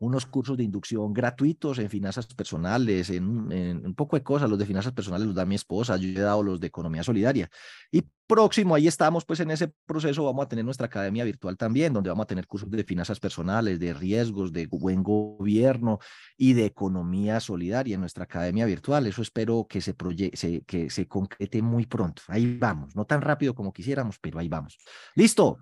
unos 0.00 0.24
cursos 0.24 0.56
de 0.56 0.64
inducción 0.64 1.12
gratuitos 1.12 1.78
en 1.78 1.90
finanzas 1.90 2.26
personales, 2.34 3.10
en, 3.10 3.26
un 3.28 3.94
poco 3.94 4.16
de 4.16 4.22
cosas. 4.22 4.48
Los 4.48 4.58
de 4.58 4.64
finanzas 4.64 4.92
personales 4.92 5.26
los 5.26 5.36
da 5.36 5.44
mi 5.44 5.54
esposa, 5.54 5.98
yo 5.98 6.08
he 6.08 6.22
dado 6.22 6.42
los 6.42 6.58
de 6.58 6.66
economía 6.66 7.02
solidaria. 7.02 7.50
Y 7.92 8.02
próximo, 8.26 8.74
ahí 8.74 8.88
estamos, 8.88 9.26
pues 9.26 9.40
en 9.40 9.50
ese 9.50 9.74
proceso 9.84 10.24
vamos 10.24 10.46
a 10.46 10.48
tener 10.48 10.64
nuestra 10.64 10.86
academia 10.86 11.22
virtual 11.24 11.58
también, 11.58 11.92
donde 11.92 12.08
vamos 12.08 12.24
a 12.24 12.28
tener 12.28 12.46
cursos 12.46 12.70
de 12.70 12.82
finanzas 12.82 13.20
personales, 13.20 13.78
de 13.78 13.92
riesgos, 13.92 14.52
de 14.54 14.68
buen 14.68 15.02
gobierno 15.02 15.98
y 16.38 16.54
de 16.54 16.64
economía 16.64 17.38
solidaria 17.38 17.94
en 17.94 18.00
nuestra 18.00 18.24
academia 18.24 18.64
virtual. 18.64 19.06
Eso 19.06 19.20
espero 19.20 19.66
que 19.68 19.82
se, 19.82 19.94
se, 20.32 20.62
que 20.62 20.88
se 20.88 21.08
concrete 21.08 21.60
muy 21.60 21.84
pronto. 21.84 22.22
Ahí 22.28 22.56
vamos, 22.56 22.96
no 22.96 23.04
tan 23.04 23.20
rápido 23.20 23.54
como 23.54 23.70
quisiéramos, 23.70 24.18
pero 24.18 24.38
ahí 24.38 24.48
vamos. 24.48 24.78
Listo. 25.14 25.58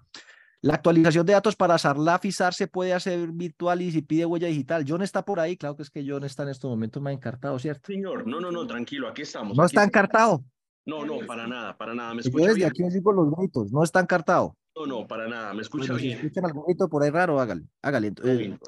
La 0.61 0.74
actualización 0.74 1.24
de 1.24 1.34
datos 1.34 1.54
para 1.54 1.78
Sarlaf 1.78 2.24
y 2.24 2.32
SAR 2.32 2.52
se 2.52 2.66
puede 2.66 2.92
hacer 2.92 3.28
virtual 3.28 3.80
y 3.80 3.92
si 3.92 4.02
pide 4.02 4.26
huella 4.26 4.48
digital. 4.48 4.84
John 4.86 5.02
está 5.02 5.24
por 5.24 5.38
ahí, 5.38 5.56
claro 5.56 5.76
que 5.76 5.82
es 5.82 5.90
que 5.90 6.04
John 6.06 6.24
está 6.24 6.42
en 6.42 6.48
estos 6.48 6.68
momentos 6.68 7.00
más 7.00 7.12
encartado, 7.12 7.59
¿cierto? 7.61 7.92
Señor, 7.92 8.26
no, 8.26 8.40
no, 8.40 8.50
no, 8.50 8.66
tranquilo, 8.66 9.06
aquí 9.06 9.22
estamos. 9.22 9.56
¿No 9.56 9.64
está 9.64 9.84
encartado? 9.84 10.44
No, 10.84 11.04
no, 11.04 11.24
para 11.26 11.46
nada, 11.46 11.76
para 11.76 11.94
nada. 11.94 12.12
¿Me 12.14 12.22
escucha 12.22 12.48
desde 12.48 12.64
aquí 12.64 12.82
sigo 12.90 13.12
los 13.12 13.30
gritos, 13.30 13.70
no 13.70 13.84
está 13.84 14.00
encartado. 14.00 14.56
No, 14.74 14.86
no, 14.86 15.06
para 15.06 15.28
nada, 15.28 15.54
me 15.54 15.62
escucha 15.62 15.92
bien. 15.92 16.18
Si 16.18 16.26
escuchan 16.26 16.46
algún 16.46 16.64
grito 16.66 16.88
por 16.88 17.02
ahí 17.02 17.11
raro, 17.11 17.38
hágale, 17.38 17.64
hágale. 17.82 18.12
Eh, 18.24 18.59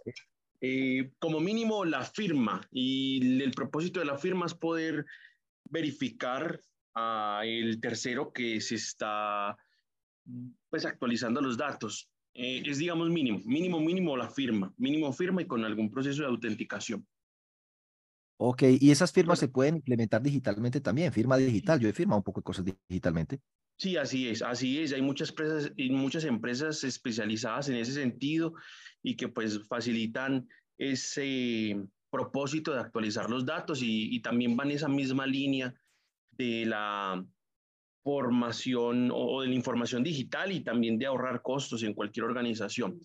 eh, 0.61 1.11
como 1.18 1.41
mínimo 1.41 1.84
la 1.84 2.03
firma 2.03 2.61
y 2.70 3.43
el 3.43 3.51
propósito 3.53 3.99
de 3.99 4.07
la 4.07 4.18
firma 4.18 4.47
es 4.47 4.55
poder 4.55 5.07
verificar 5.64 6.61
a 6.95 7.41
el 7.45 7.80
tercero 7.80 8.32
que 8.32 8.61
se 8.61 8.74
está 8.76 9.57
pues 10.68 10.85
actualizando 10.85 11.41
los 11.41 11.57
datos. 11.57 12.11
Eh, 12.35 12.62
es, 12.64 12.78
digamos, 12.78 13.11
mínimo, 13.11 13.41
mínimo, 13.45 13.81
mínimo 13.81 14.16
la 14.16 14.31
firma, 14.31 14.72
mínimo 14.76 15.12
firma 15.12 15.43
y 15.43 15.47
con 15.47 15.64
algún 15.64 15.91
proceso 15.91 16.22
de 16.22 16.28
autenticación. 16.28 17.07
Ok, 18.43 18.62
y 18.81 18.91
esas 18.91 19.12
firmas 19.12 19.39
se 19.39 19.49
pueden 19.49 19.76
implementar 19.76 20.22
digitalmente 20.22 20.81
también, 20.81 21.12
firma 21.12 21.37
digital. 21.37 21.78
Yo 21.78 21.89
he 21.89 21.93
firmado 21.93 22.18
un 22.18 22.24
poco 22.24 22.41
de 22.41 22.45
cosas 22.45 22.64
digitalmente. 22.89 23.41
Sí, 23.76 23.97
así 23.97 24.28
es, 24.28 24.43
así 24.43 24.78
es. 24.78 24.93
Hay 24.93 25.03
muchas 25.03 25.31
empresas, 25.31 25.72
y 25.76 25.91
muchas 25.91 26.24
empresas 26.24 26.85
especializadas 26.85 27.68
en 27.68 27.76
ese 27.76 27.93
sentido 27.93 28.55
y 29.03 29.16
que 29.16 29.28
pues 29.28 29.66
facilitan 29.66 30.49
ese 30.78 31.83
propósito 32.11 32.72
de 32.72 32.81
actualizar 32.81 33.28
los 33.28 33.45
datos 33.45 33.83
y, 33.83 34.14
y 34.14 34.20
también 34.20 34.57
van 34.57 34.70
esa 34.70 34.89
misma 34.89 35.26
línea 35.26 35.74
de 36.31 36.64
la 36.66 37.24
formación 38.03 39.11
o 39.12 39.42
de 39.42 39.48
la 39.48 39.55
información 39.55 40.03
digital 40.03 40.53
y 40.53 40.61
también 40.61 40.98
de 40.98 41.07
ahorrar 41.07 41.42
costos 41.42 41.82
en 41.82 41.94
cualquier 41.94 42.24
organización. 42.24 43.01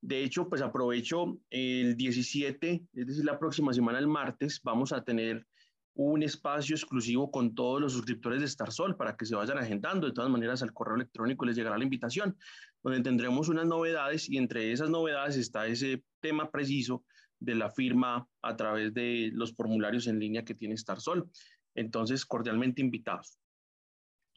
De 0.00 0.24
hecho, 0.24 0.48
pues 0.48 0.62
aprovecho 0.62 1.38
el 1.50 1.96
17, 1.96 2.86
es 2.92 3.06
decir, 3.06 3.24
la 3.24 3.38
próxima 3.38 3.72
semana, 3.72 3.98
el 3.98 4.08
martes, 4.08 4.60
vamos 4.62 4.92
a 4.92 5.04
tener 5.04 5.46
un 5.94 6.22
espacio 6.22 6.74
exclusivo 6.74 7.30
con 7.30 7.54
todos 7.54 7.80
los 7.80 7.92
suscriptores 7.92 8.40
de 8.40 8.48
StarSol 8.48 8.96
para 8.96 9.16
que 9.16 9.26
se 9.26 9.34
vayan 9.34 9.58
agendando. 9.58 10.06
De 10.06 10.14
todas 10.14 10.30
maneras, 10.30 10.62
al 10.62 10.72
correo 10.72 10.96
electrónico 10.96 11.44
les 11.44 11.56
llegará 11.56 11.76
la 11.76 11.84
invitación, 11.84 12.36
donde 12.82 13.02
tendremos 13.02 13.48
unas 13.48 13.66
novedades 13.66 14.28
y 14.28 14.38
entre 14.38 14.72
esas 14.72 14.88
novedades 14.88 15.36
está 15.36 15.66
ese 15.66 16.02
tema 16.20 16.50
preciso 16.50 17.04
de 17.38 17.54
la 17.54 17.70
firma 17.70 18.26
a 18.42 18.56
través 18.56 18.94
de 18.94 19.30
los 19.32 19.54
formularios 19.54 20.06
en 20.06 20.18
línea 20.18 20.44
que 20.44 20.54
tiene 20.54 20.76
StarSol. 20.76 21.28
Entonces, 21.74 22.24
cordialmente 22.24 22.80
invitados. 22.80 23.39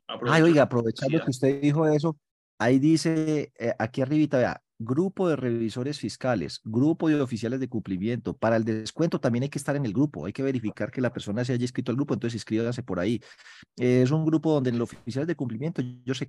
Ay, 0.08 0.42
oiga, 0.42 0.64
aprovechando 0.64 1.24
que 1.24 1.32
usted 1.32 1.62
dijo 1.62 1.88
eso, 1.88 2.18
ahí 2.60 2.80
dice, 2.80 3.52
eh, 3.58 3.74
aquí 3.80 4.02
arribita, 4.02 4.38
vea, 4.38 4.62
grupo 4.80 5.30
de 5.30 5.36
revisores 5.36 6.00
fiscales, 6.00 6.60
grupo 6.64 7.08
de 7.10 7.22
oficiales 7.22 7.60
de 7.60 7.70
cumplimiento. 7.70 8.36
Para 8.36 8.58
el 8.58 8.66
descuento 8.66 9.20
también 9.20 9.44
hay 9.44 9.50
que 9.50 9.58
estar 9.58 9.76
en 9.76 9.86
el 9.86 9.94
grupo, 9.94 10.26
hay 10.26 10.34
que 10.34 10.44
verificar 10.44 10.92
que 10.92 11.02
la 11.02 11.14
persona 11.14 11.44
se 11.46 11.54
haya 11.54 11.64
inscrito 11.64 11.92
al 11.92 11.96
grupo, 11.96 12.14
entonces 12.14 12.36
inscríbanse 12.36 12.84
por 12.84 13.00
ahí. 13.00 13.22
es 13.78 14.12
un 14.12 14.26
grupo 14.26 14.52
donde 14.52 14.72
los 14.72 14.92
oficiales 14.94 15.28
de 15.28 15.36
cumplimiento, 15.36 15.82
yo 15.82 16.14
sé 16.14 16.28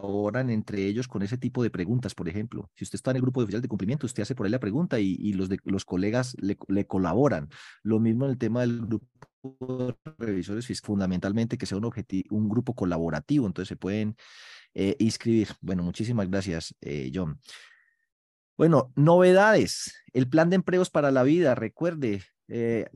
colaboran 0.00 0.50
entre 0.50 0.86
ellos 0.86 1.08
con 1.08 1.22
ese 1.22 1.38
tipo 1.38 1.62
de 1.62 1.70
preguntas, 1.70 2.14
por 2.14 2.28
ejemplo. 2.28 2.70
Si 2.74 2.84
usted 2.84 2.96
está 2.96 3.10
en 3.10 3.16
el 3.16 3.22
grupo 3.22 3.40
de 3.40 3.44
oficiales 3.44 3.62
de 3.62 3.68
cumplimiento, 3.68 4.06
usted 4.06 4.22
hace 4.22 4.34
por 4.34 4.46
ahí 4.46 4.52
la 4.52 4.60
pregunta 4.60 4.98
y, 4.98 5.32
los, 5.32 5.48
los 5.64 5.84
colegas 5.84 6.36
le, 6.40 6.56
le, 6.68 6.86
colaboran. 6.86 7.48
Lo 7.82 8.00
mismo 8.00 8.24
en 8.24 8.32
el 8.32 8.38
tema 8.38 8.60
del 8.60 8.80
grupo 8.80 9.06
de 9.42 9.96
revisores 10.18 10.68
es 10.70 10.80
fundamentalmente 10.80 11.58
que 11.58 11.66
sea 11.66 11.78
un, 11.78 11.90
un 12.30 12.48
grupo 12.48 12.74
colaborativo, 12.74 13.46
entonces 13.46 13.68
se 13.68 13.76
pueden 13.76 14.16
eh, 14.74 14.96
inscribir. 14.98 15.48
Bueno, 15.60 15.82
muchísimas 15.82 16.28
gracias, 16.28 16.74
eh, 16.80 17.10
John. 17.14 17.38
Bueno, 18.56 18.92
novedades. 18.94 19.94
El 20.12 20.28
plan 20.28 20.50
de 20.50 20.56
empleos 20.56 20.90
para 20.90 21.10
la 21.10 21.22
vida, 21.22 21.54
recuerde, 21.54 22.22
eh, 22.48 22.86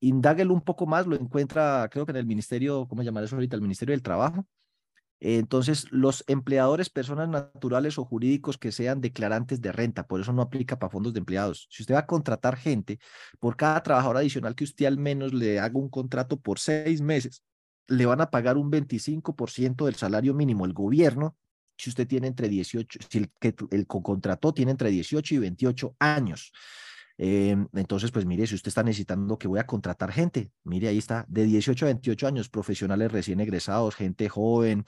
indáguelo 0.00 0.52
un 0.54 0.62
poco 0.62 0.86
más, 0.86 1.06
lo 1.06 1.16
encuentra, 1.16 1.88
creo 1.90 2.06
que 2.06 2.12
en 2.12 2.16
el 2.16 2.26
Ministerio, 2.26 2.86
¿cómo 2.88 3.02
llamar 3.02 3.24
eso 3.24 3.36
ahorita? 3.36 3.56
El 3.56 3.62
Ministerio 3.62 3.92
del 3.92 4.02
Trabajo. 4.02 4.46
Entonces, 5.24 5.86
los 5.92 6.24
empleadores, 6.26 6.90
personas 6.90 7.28
naturales 7.28 7.96
o 7.96 8.04
jurídicos 8.04 8.58
que 8.58 8.72
sean 8.72 9.00
declarantes 9.00 9.60
de 9.60 9.70
renta, 9.70 10.08
por 10.08 10.20
eso 10.20 10.32
no 10.32 10.42
aplica 10.42 10.80
para 10.80 10.90
fondos 10.90 11.12
de 11.12 11.20
empleados. 11.20 11.68
Si 11.70 11.84
usted 11.84 11.94
va 11.94 12.00
a 12.00 12.06
contratar 12.06 12.56
gente, 12.56 12.98
por 13.38 13.56
cada 13.56 13.80
trabajador 13.84 14.16
adicional 14.16 14.56
que 14.56 14.64
usted 14.64 14.86
al 14.86 14.98
menos 14.98 15.32
le 15.32 15.60
haga 15.60 15.78
un 15.78 15.90
contrato 15.90 16.40
por 16.40 16.58
seis 16.58 17.00
meses, 17.00 17.44
le 17.86 18.04
van 18.04 18.20
a 18.20 18.30
pagar 18.30 18.56
un 18.56 18.68
25% 18.68 19.86
del 19.86 19.94
salario 19.94 20.34
mínimo 20.34 20.64
el 20.64 20.72
gobierno 20.72 21.36
si 21.76 21.90
usted 21.90 22.08
tiene 22.08 22.26
entre 22.26 22.48
18, 22.48 22.98
si 23.08 23.18
el 23.18 23.30
que 23.40 23.54
el 23.70 23.86
contrató 23.86 24.52
tiene 24.52 24.72
entre 24.72 24.90
18 24.90 25.36
y 25.36 25.38
28 25.38 25.96
años. 26.00 26.52
Em, 27.18 27.66
entonces, 27.74 28.10
pues 28.10 28.26
mire, 28.26 28.46
si 28.46 28.54
usted 28.54 28.68
está 28.68 28.82
necesitando 28.82 29.38
que 29.38 29.48
voy 29.48 29.58
a 29.60 29.66
contratar 29.66 30.12
gente, 30.12 30.50
mire, 30.64 30.88
ahí 30.88 30.98
está, 30.98 31.24
de 31.28 31.44
18 31.44 31.86
a 31.86 31.88
28 31.88 32.26
años, 32.26 32.48
profesionales 32.48 33.12
recién 33.12 33.40
egresados, 33.40 33.94
gente 33.94 34.28
joven, 34.28 34.84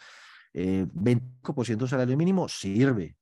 eh, 0.53 0.87
25% 0.93 1.87
salario 1.87 2.16
mínimo, 2.16 2.49
sirve 2.49 3.16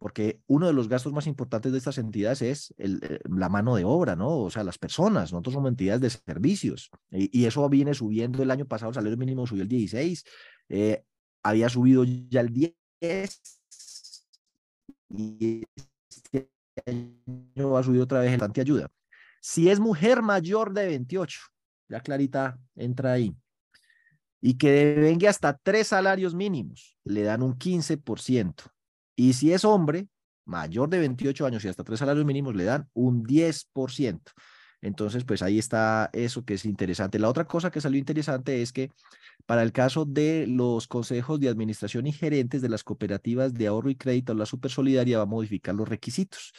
porque 0.00 0.40
uno 0.46 0.66
de 0.66 0.72
los 0.72 0.88
gastos 0.88 1.12
más 1.12 1.26
importantes 1.26 1.72
de 1.72 1.78
estas 1.78 1.98
entidades 1.98 2.40
es 2.40 2.74
eh, 2.78 3.20
la 3.24 3.50
mano 3.50 3.76
de 3.76 3.84
obra, 3.84 4.16
¿no? 4.16 4.38
O 4.38 4.50
sea, 4.50 4.64
las 4.64 4.78
personas, 4.78 5.30
nosotros 5.30 5.52
somos 5.52 5.68
entidades 5.68 6.00
de 6.00 6.08
servicios 6.08 6.90
y, 7.10 7.44
eso 7.44 7.68
viene 7.68 7.92
subiendo 7.92 8.42
el 8.42 8.50
año 8.50 8.66
pasado, 8.66 8.88
el 8.88 8.94
salario 8.94 9.18
mínimo 9.18 9.46
subió 9.46 9.62
el 9.62 9.68
16, 9.68 10.24
eh, 10.70 11.04
había 11.42 11.68
subido 11.68 12.04
ya 12.04 12.40
el 12.40 12.50
10 12.50 12.74
y 15.10 15.64
año 16.86 17.70
va 17.70 17.80
a 17.80 17.82
subir 17.82 18.00
otra 18.00 18.20
vez 18.20 18.32
el 18.32 18.60
ayuda. 18.60 18.88
Si 19.40 19.70
es 19.70 19.80
mujer 19.80 20.22
mayor 20.22 20.72
de 20.72 20.86
28, 20.86 21.40
ya 21.88 22.00
Clarita 22.00 22.58
entra 22.74 23.12
ahí, 23.12 23.34
y 24.40 24.54
que 24.56 24.94
venga 24.94 25.30
hasta 25.30 25.56
tres 25.62 25.88
salarios 25.88 26.34
mínimos, 26.34 26.96
le 27.04 27.22
dan 27.22 27.42
un 27.42 27.58
15%. 27.58 28.54
Y 29.16 29.34
si 29.34 29.52
es 29.52 29.64
hombre, 29.64 30.08
mayor 30.44 30.88
de 30.88 30.98
28 30.98 31.46
años 31.46 31.64
y 31.64 31.68
hasta 31.68 31.84
tres 31.84 31.98
salarios 31.98 32.24
mínimos, 32.24 32.54
le 32.54 32.64
dan 32.64 32.88
un 32.94 33.24
10%. 33.24 34.20
Entonces, 34.82 35.24
pues 35.24 35.42
ahí 35.42 35.58
está 35.58 36.10
eso 36.12 36.44
que 36.44 36.54
es 36.54 36.64
interesante. 36.64 37.18
La 37.18 37.28
otra 37.28 37.44
cosa 37.44 37.70
que 37.70 37.80
salió 37.80 37.98
interesante 37.98 38.62
es 38.62 38.72
que 38.72 38.90
para 39.46 39.62
el 39.62 39.72
caso 39.72 40.04
de 40.04 40.46
los 40.46 40.86
consejos 40.86 41.40
de 41.40 41.48
administración 41.48 42.06
y 42.06 42.12
gerentes 42.12 42.62
de 42.62 42.68
las 42.68 42.84
cooperativas 42.84 43.52
de 43.52 43.66
ahorro 43.66 43.90
y 43.90 43.96
crédito, 43.96 44.34
la 44.34 44.46
Supersolidaria 44.46 45.18
va 45.18 45.24
a 45.24 45.26
modificar 45.26 45.74
los 45.74 45.88
requisitos. 45.88 46.52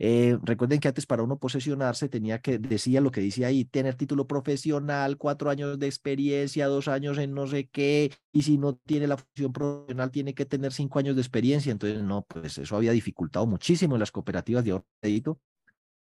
Eh, 0.00 0.38
recuerden 0.44 0.78
que 0.78 0.86
antes 0.86 1.06
para 1.06 1.24
uno 1.24 1.38
posesionarse 1.38 2.08
tenía 2.08 2.40
que, 2.40 2.58
decía 2.58 3.00
lo 3.00 3.10
que 3.10 3.20
dice 3.20 3.44
ahí, 3.44 3.64
tener 3.64 3.96
título 3.96 4.28
profesional, 4.28 5.16
cuatro 5.16 5.50
años 5.50 5.76
de 5.78 5.86
experiencia, 5.86 6.68
dos 6.68 6.86
años 6.86 7.18
en 7.18 7.34
no 7.34 7.48
sé 7.48 7.68
qué, 7.68 8.12
y 8.32 8.42
si 8.42 8.58
no 8.58 8.76
tiene 8.76 9.08
la 9.08 9.16
función 9.16 9.52
profesional 9.52 10.12
tiene 10.12 10.34
que 10.34 10.46
tener 10.46 10.72
cinco 10.72 11.00
años 11.00 11.16
de 11.16 11.22
experiencia. 11.22 11.72
Entonces, 11.72 12.02
no, 12.02 12.24
pues 12.28 12.58
eso 12.58 12.76
había 12.76 12.92
dificultado 12.92 13.46
muchísimo 13.46 13.96
en 13.96 14.00
las 14.00 14.12
cooperativas 14.12 14.64
de 14.64 14.80
crédito 15.00 15.40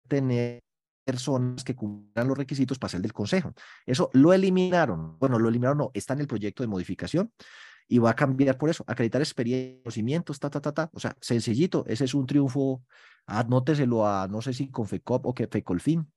tener 0.09 0.63
personas 1.05 1.65
que 1.65 1.75
cumplieran 1.75 2.29
los 2.29 2.39
requisitos 2.39 2.79
para 2.79 2.91
ser 2.91 3.03
del 3.03 3.13
consejo. 3.13 3.53
Eso 3.87 4.11
lo 4.13 4.33
eliminaron. 4.33 5.19
Bueno, 5.19 5.39
lo 5.39 5.49
eliminaron, 5.49 5.79
no, 5.79 5.91
está 5.95 6.15
en 6.15 6.21
el 6.21 6.27
proyecto 6.27 6.63
de 6.63 6.69
modificación 6.69 7.33
y 7.87 7.99
va 7.99 8.11
a 8.11 8.17
cambiar 8.17 8.57
por 8.57 8.71
eso, 8.71 8.85
acreditar 8.87 9.21
experiencia, 9.21 9.83
conocimientos, 9.83 10.41
ta, 10.41 10.51
ta, 10.51 10.61
ta, 10.61 10.73
ta. 10.73 10.91
O 10.93 11.01
sea, 11.01 11.17
sencillito, 11.21 11.85
ese 11.87 12.05
es 12.05 12.15
un 12.15 12.27
triunfo, 12.27 12.83
anóteselo 13.27 14.07
a, 14.07 14.27
no 14.29 14.41
sé 14.43 14.55
si 14.55 14.71
con 14.71 14.87
FECOP 14.87 15.27
o 15.27 15.35
que 15.35 15.47
FECOLFIN, 15.47 16.11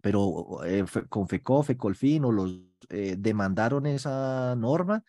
pero 0.00 0.64
eh, 0.64 0.84
con 1.08 1.28
FECOP, 1.28 1.66
FECOLFIN 1.66 2.24
o 2.24 2.32
los 2.32 2.60
eh, 2.90 3.16
demandaron 3.18 3.86
esa 3.86 4.54
norma 4.56 5.04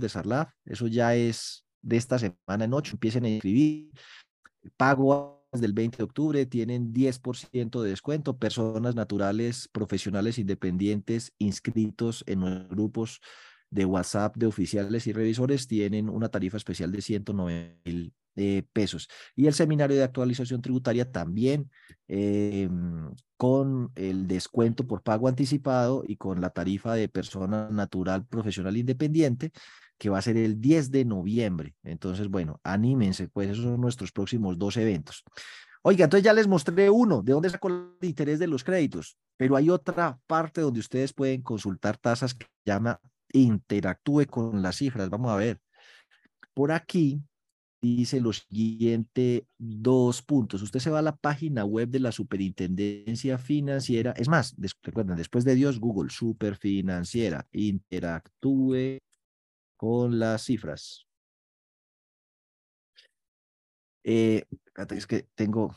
de 0.00 0.08
Sarlaf, 0.08 0.50
eso 0.64 0.86
ya 0.86 1.14
es 1.14 1.64
de 1.82 1.96
esta 1.96 2.18
semana 2.18 2.64
en 2.64 2.74
ocho, 2.74 2.92
empiecen 2.92 3.24
a 3.24 3.28
inscribir, 3.28 3.90
pago 4.76 5.46
del 5.52 5.72
20 5.72 5.98
de 5.98 6.04
octubre, 6.04 6.46
tienen 6.46 6.92
10% 6.92 7.82
de 7.82 7.90
descuento, 7.90 8.38
personas 8.38 8.94
naturales, 8.94 9.68
profesionales 9.68 10.38
independientes 10.38 11.32
inscritos 11.38 12.22
en 12.26 12.40
los 12.40 12.68
grupos 12.68 13.20
de 13.70 13.84
WhatsApp 13.84 14.36
de 14.36 14.46
oficiales 14.46 15.06
y 15.06 15.12
revisores 15.12 15.68
tienen 15.68 16.08
una 16.08 16.28
tarifa 16.28 16.56
especial 16.56 16.90
de 16.92 17.02
109 17.02 17.80
mil 17.84 18.12
eh, 18.36 18.62
pesos. 18.72 19.08
Y 19.34 19.46
el 19.46 19.54
seminario 19.54 19.96
de 19.96 20.04
actualización 20.04 20.62
tributaria 20.62 21.10
también 21.10 21.70
eh, 22.08 22.68
con 23.36 23.90
el 23.94 24.26
descuento 24.26 24.86
por 24.86 25.02
pago 25.02 25.28
anticipado 25.28 26.04
y 26.06 26.16
con 26.16 26.40
la 26.40 26.50
tarifa 26.50 26.94
de 26.94 27.08
persona 27.08 27.68
natural 27.70 28.26
profesional 28.26 28.76
independiente 28.76 29.50
que 30.00 30.08
va 30.08 30.16
a 30.18 30.22
ser 30.22 30.38
el 30.38 30.62
10 30.62 30.90
de 30.90 31.04
noviembre. 31.04 31.74
Entonces, 31.82 32.28
bueno, 32.28 32.58
anímense, 32.64 33.28
pues 33.28 33.50
esos 33.50 33.64
son 33.64 33.80
nuestros 33.82 34.12
próximos 34.12 34.58
dos 34.58 34.78
eventos. 34.78 35.22
Oiga, 35.82 36.04
entonces 36.04 36.24
ya 36.24 36.32
les 36.32 36.48
mostré 36.48 36.88
uno, 36.88 37.22
de 37.22 37.34
dónde 37.34 37.50
sacó 37.50 37.68
el 37.68 38.08
interés 38.08 38.38
de 38.38 38.46
los 38.46 38.64
créditos, 38.64 39.18
pero 39.36 39.56
hay 39.56 39.68
otra 39.68 40.18
parte 40.26 40.62
donde 40.62 40.80
ustedes 40.80 41.12
pueden 41.12 41.42
consultar 41.42 41.98
tasas 41.98 42.32
que 42.32 42.46
llama 42.64 42.98
interactúe 43.30 44.24
con 44.26 44.62
las 44.62 44.76
cifras. 44.76 45.10
Vamos 45.10 45.32
a 45.32 45.36
ver. 45.36 45.60
Por 46.54 46.72
aquí 46.72 47.22
dice 47.82 48.22
lo 48.22 48.32
siguiente, 48.32 49.46
dos 49.58 50.22
puntos. 50.22 50.62
Usted 50.62 50.80
se 50.80 50.90
va 50.90 51.00
a 51.00 51.02
la 51.02 51.16
página 51.16 51.66
web 51.66 51.90
de 51.90 52.00
la 52.00 52.12
Superintendencia 52.12 53.36
Financiera. 53.36 54.12
Es 54.16 54.28
más, 54.28 54.56
recuerden, 54.82 55.16
después 55.16 55.44
de 55.44 55.54
Dios, 55.54 55.78
Google, 55.78 56.10
Superfinanciera, 56.10 57.46
interactúe 57.52 58.98
con 59.80 60.18
las 60.18 60.42
cifras. 60.42 61.06
Eh, 64.04 64.44
es 64.90 65.06
que 65.06 65.26
tengo, 65.34 65.74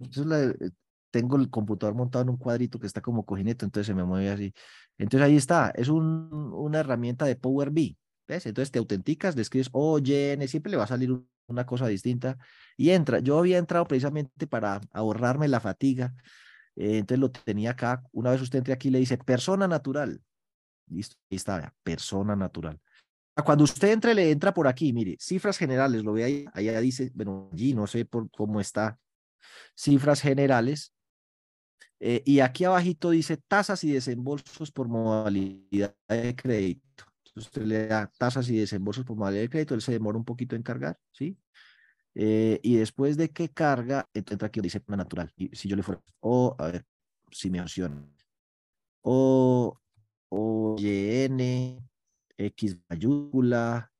eh, 0.00 0.70
tengo 1.10 1.36
el 1.36 1.48
computador 1.48 1.94
montado 1.94 2.24
en 2.24 2.28
un 2.28 2.36
cuadrito 2.36 2.78
que 2.78 2.86
está 2.86 3.00
como 3.00 3.24
cojinete, 3.24 3.64
entonces 3.64 3.86
se 3.86 3.94
me 3.94 4.04
mueve 4.04 4.28
así. 4.28 4.54
Entonces 4.98 5.26
ahí 5.26 5.36
está, 5.38 5.70
es 5.70 5.88
un, 5.88 6.28
una 6.52 6.80
herramienta 6.80 7.24
de 7.24 7.36
Power 7.36 7.70
BI. 7.70 7.96
¿Ves? 8.26 8.44
Entonces 8.44 8.70
te 8.70 8.80
autenticas, 8.80 9.34
le 9.34 9.40
escribes 9.40 9.70
OYN, 9.72 10.46
siempre 10.46 10.70
le 10.70 10.76
va 10.76 10.84
a 10.84 10.86
salir 10.86 11.10
una 11.46 11.64
cosa 11.64 11.86
distinta 11.86 12.36
y 12.76 12.90
entra. 12.90 13.20
Yo 13.20 13.38
había 13.38 13.56
entrado 13.56 13.86
precisamente 13.86 14.46
para 14.46 14.82
ahorrarme 14.92 15.48
la 15.48 15.60
fatiga. 15.60 16.14
Eh, 16.76 16.98
entonces 16.98 17.18
lo 17.18 17.30
tenía 17.30 17.70
acá. 17.70 18.02
Una 18.12 18.30
vez 18.30 18.42
usted 18.42 18.58
entre 18.58 18.74
aquí 18.74 18.90
le 18.90 18.98
dice 18.98 19.16
persona 19.16 19.66
natural. 19.66 20.20
Listo, 20.88 21.16
ahí 21.30 21.36
está, 21.36 21.74
persona 21.82 22.36
natural. 22.36 22.78
Cuando 23.44 23.64
usted 23.64 23.92
entre, 23.92 24.14
le 24.14 24.30
entra 24.30 24.52
por 24.52 24.66
aquí, 24.66 24.92
mire, 24.92 25.16
cifras 25.20 25.58
generales, 25.58 26.02
lo 26.04 26.12
ve 26.12 26.24
ahí, 26.24 26.44
allá 26.52 26.80
dice, 26.80 27.10
bueno, 27.14 27.48
allí 27.52 27.74
no 27.74 27.86
sé 27.86 28.04
por 28.04 28.30
cómo 28.30 28.60
está, 28.60 28.98
cifras 29.76 30.20
generales, 30.20 30.92
eh, 32.00 32.22
y 32.24 32.40
aquí 32.40 32.64
abajito 32.64 33.10
dice 33.10 33.36
tasas 33.36 33.82
y 33.84 33.92
desembolsos 33.92 34.70
por 34.70 34.88
modalidad 34.88 35.94
de 36.08 36.36
crédito. 36.36 37.04
usted 37.34 37.62
le 37.62 37.86
da 37.86 38.10
tasas 38.18 38.48
y 38.50 38.58
desembolsos 38.58 39.04
por 39.04 39.16
modalidad 39.16 39.42
de 39.42 39.50
crédito, 39.50 39.74
él 39.74 39.82
se 39.82 39.92
demora 39.92 40.18
un 40.18 40.24
poquito 40.24 40.56
en 40.56 40.62
cargar, 40.62 40.98
¿sí? 41.12 41.38
Eh, 42.14 42.58
y 42.62 42.76
después 42.76 43.16
de 43.16 43.30
que 43.30 43.48
carga, 43.50 44.08
entra 44.12 44.46
aquí 44.46 44.60
dice 44.60 44.82
natural. 44.88 45.32
Y 45.36 45.54
si 45.54 45.68
yo 45.68 45.76
le 45.76 45.82
fuera, 45.84 46.02
o, 46.20 46.56
a 46.58 46.66
ver, 46.66 46.84
si 47.30 47.50
me 47.50 47.60
opciona, 47.60 48.04
o, 49.02 49.78
o, 50.28 50.76
Y, 50.78 51.28
X 52.38 52.78
mayúscula, 52.88 53.92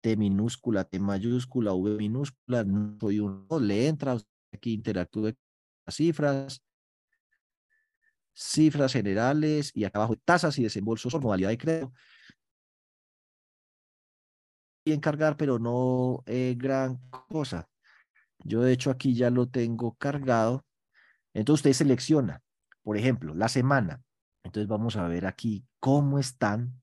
T 0.00 0.16
minúscula, 0.16 0.84
T 0.84 0.98
mayúscula, 0.98 1.74
V 1.74 1.96
minúscula, 1.96 2.64
no 2.64 2.96
soy 2.98 3.20
uno, 3.20 3.60
le 3.60 3.86
entra 3.86 4.16
aquí 4.52 4.72
interactúe 4.72 5.34
con 5.34 5.36
las 5.86 5.94
cifras, 5.94 6.62
cifras 8.34 8.92
generales 8.92 9.70
y 9.74 9.84
acá 9.84 9.98
abajo 9.98 10.16
tasas 10.24 10.58
y 10.58 10.62
desembolsos 10.62 11.12
por 11.12 11.22
modalidad 11.22 11.50
de 11.50 11.58
crédito. 11.58 11.92
Y 14.84 14.92
encargar, 14.92 15.36
pero 15.36 15.60
no 15.60 16.24
eh, 16.26 16.54
gran 16.56 16.98
cosa. 17.28 17.68
Yo 18.38 18.62
de 18.62 18.72
hecho 18.72 18.90
aquí 18.90 19.14
ya 19.14 19.30
lo 19.30 19.48
tengo 19.48 19.94
cargado. 19.94 20.64
Entonces 21.34 21.60
usted 21.60 21.72
selecciona, 21.84 22.42
por 22.82 22.96
ejemplo, 22.96 23.34
la 23.34 23.48
semana. 23.48 24.02
Entonces 24.42 24.68
vamos 24.68 24.96
a 24.96 25.06
ver 25.06 25.26
aquí 25.26 25.64
cómo 25.78 26.18
están 26.18 26.81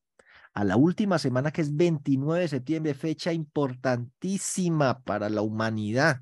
a 0.54 0.64
la 0.64 0.78
última 0.78 1.20
semana 1.20 1.52
que 1.52 1.62
es 1.62 1.76
29 1.76 2.42
de 2.42 2.48
septiembre, 2.48 2.94
fecha 2.94 3.32
importantísima 3.34 5.02
para 5.02 5.30
la 5.30 5.42
humanidad. 5.42 6.22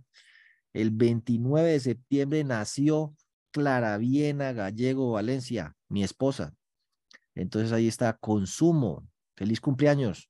El 0.74 0.92
29 0.92 1.72
de 1.72 1.80
septiembre 1.80 2.44
nació 2.44 3.16
Clara 3.52 3.98
Viena 3.98 4.54
Gallego 4.54 5.12
Valencia, 5.12 5.76
mi 5.88 6.04
esposa. 6.04 6.54
Entonces 7.36 7.72
ahí 7.72 7.88
está, 7.88 8.14
consumo. 8.14 9.08
Feliz 9.36 9.62
cumpleaños. 9.62 10.30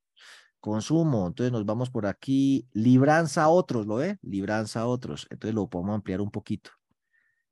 Consumo. 0.59 1.27
Entonces 1.27 1.51
nos 1.51 1.65
vamos 1.65 1.89
por 1.89 2.05
aquí. 2.05 2.67
Libranza 2.73 3.43
a 3.43 3.49
otros, 3.49 3.87
¿lo 3.87 3.95
ve? 3.95 4.17
Libranza 4.21 4.81
a 4.81 4.87
otros. 4.87 5.27
Entonces 5.29 5.55
lo 5.55 5.69
podemos 5.69 5.95
ampliar 5.95 6.21
un 6.21 6.31
poquito. 6.31 6.71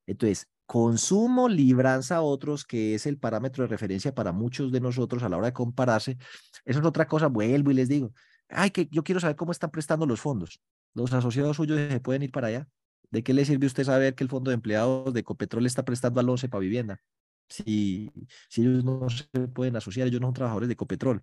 Entonces, 0.06 0.48
consumo, 0.66 1.49
libranza 1.49 2.18
a 2.18 2.22
otros, 2.22 2.66
que 2.66 2.95
es 2.95 3.05
el 3.05 3.18
parámetro 3.18 3.63
de 3.63 3.68
referencia 3.68 4.13
para 4.13 4.32
muchos 4.32 4.72
de 4.72 4.80
nosotros 4.82 5.24
a 5.24 5.30
la 5.30 5.38
hora 5.38 5.47
de 5.47 5.53
compararse. 5.53 6.18
Eso 6.66 6.80
es 6.80 6.86
otra 6.86 7.07
cosa, 7.07 7.28
vuelvo 7.28 7.72
y 7.72 7.76
les 7.76 7.89
digo, 7.89 8.13
ay, 8.49 8.72
que 8.72 8.88
yo 8.91 9.03
quiero 9.03 9.20
saber 9.20 9.36
cómo 9.36 9.51
están 9.51 9.72
prestando 9.72 10.05
los 10.05 10.22
fondos. 10.22 10.61
Los 10.93 11.13
asociados 11.13 11.57
suyos 11.57 11.80
se 11.91 11.99
pueden 11.99 12.24
ir 12.24 12.32
para 12.32 12.47
allá. 12.47 12.68
¿De 13.11 13.24
qué 13.24 13.34
le 13.34 13.45
sirve 13.45 13.68
usted 13.68 13.84
saber 13.84 14.16
que 14.16 14.24
el 14.24 14.30
fondo 14.30 14.49
de 14.49 14.55
empleados 14.55 15.13
de 15.13 15.20
Ecopetrol 15.20 15.66
está 15.66 15.86
prestando 15.86 16.20
al 16.20 16.30
11 16.30 16.49
para 16.49 16.61
vivienda? 16.61 17.01
Si, 17.47 18.11
si 18.49 18.61
ellos 18.61 18.84
no 18.84 19.07
se 19.09 19.26
pueden 19.53 19.76
asociar, 19.76 20.07
ellos 20.07 20.20
no 20.20 20.28
son 20.28 20.34
trabajadores 20.34 20.68
de 20.68 20.74
Ecopetrol. 20.74 21.22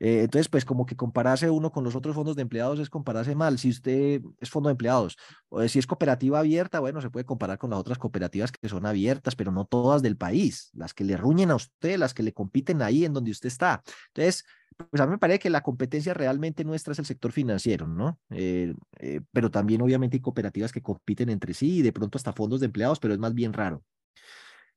Eh, 0.00 0.22
entonces, 0.22 0.48
pues 0.48 0.64
como 0.64 0.86
que 0.86 0.96
compararse 0.96 1.50
uno 1.50 1.70
con 1.70 1.84
los 1.84 1.94
otros 1.94 2.14
fondos 2.14 2.34
de 2.34 2.42
empleados 2.42 2.80
es 2.80 2.88
compararse 2.88 3.34
mal. 3.34 3.58
Si 3.58 3.68
usted 3.68 4.22
es 4.40 4.50
fondo 4.50 4.68
de 4.68 4.72
empleados 4.72 5.16
o 5.50 5.66
si 5.68 5.78
es 5.78 5.86
cooperativa 5.86 6.38
abierta, 6.38 6.80
bueno, 6.80 7.02
se 7.02 7.10
puede 7.10 7.26
comparar 7.26 7.58
con 7.58 7.70
las 7.70 7.78
otras 7.78 7.98
cooperativas 7.98 8.50
que 8.50 8.68
son 8.68 8.86
abiertas, 8.86 9.36
pero 9.36 9.52
no 9.52 9.66
todas 9.66 10.00
del 10.02 10.16
país, 10.16 10.70
las 10.72 10.94
que 10.94 11.04
le 11.04 11.18
ruñen 11.18 11.50
a 11.50 11.56
usted, 11.56 11.98
las 11.98 12.14
que 12.14 12.22
le 12.22 12.32
compiten 12.32 12.80
ahí 12.80 13.04
en 13.04 13.12
donde 13.12 13.30
usted 13.30 13.48
está. 13.48 13.82
Entonces, 14.08 14.46
pues 14.90 15.02
a 15.02 15.06
mí 15.06 15.12
me 15.12 15.18
parece 15.18 15.40
que 15.40 15.50
la 15.50 15.62
competencia 15.62 16.14
realmente 16.14 16.64
nuestra 16.64 16.92
es 16.92 16.98
el 16.98 17.04
sector 17.04 17.32
financiero, 17.32 17.86
¿no? 17.86 18.18
Eh, 18.30 18.74
eh, 19.00 19.20
pero 19.32 19.50
también 19.50 19.82
obviamente 19.82 20.16
hay 20.16 20.22
cooperativas 20.22 20.72
que 20.72 20.80
compiten 20.80 21.28
entre 21.28 21.52
sí 21.52 21.78
y 21.78 21.82
de 21.82 21.92
pronto 21.92 22.16
hasta 22.16 22.32
fondos 22.32 22.60
de 22.60 22.66
empleados, 22.66 22.98
pero 22.98 23.12
es 23.12 23.20
más 23.20 23.34
bien 23.34 23.52
raro. 23.52 23.84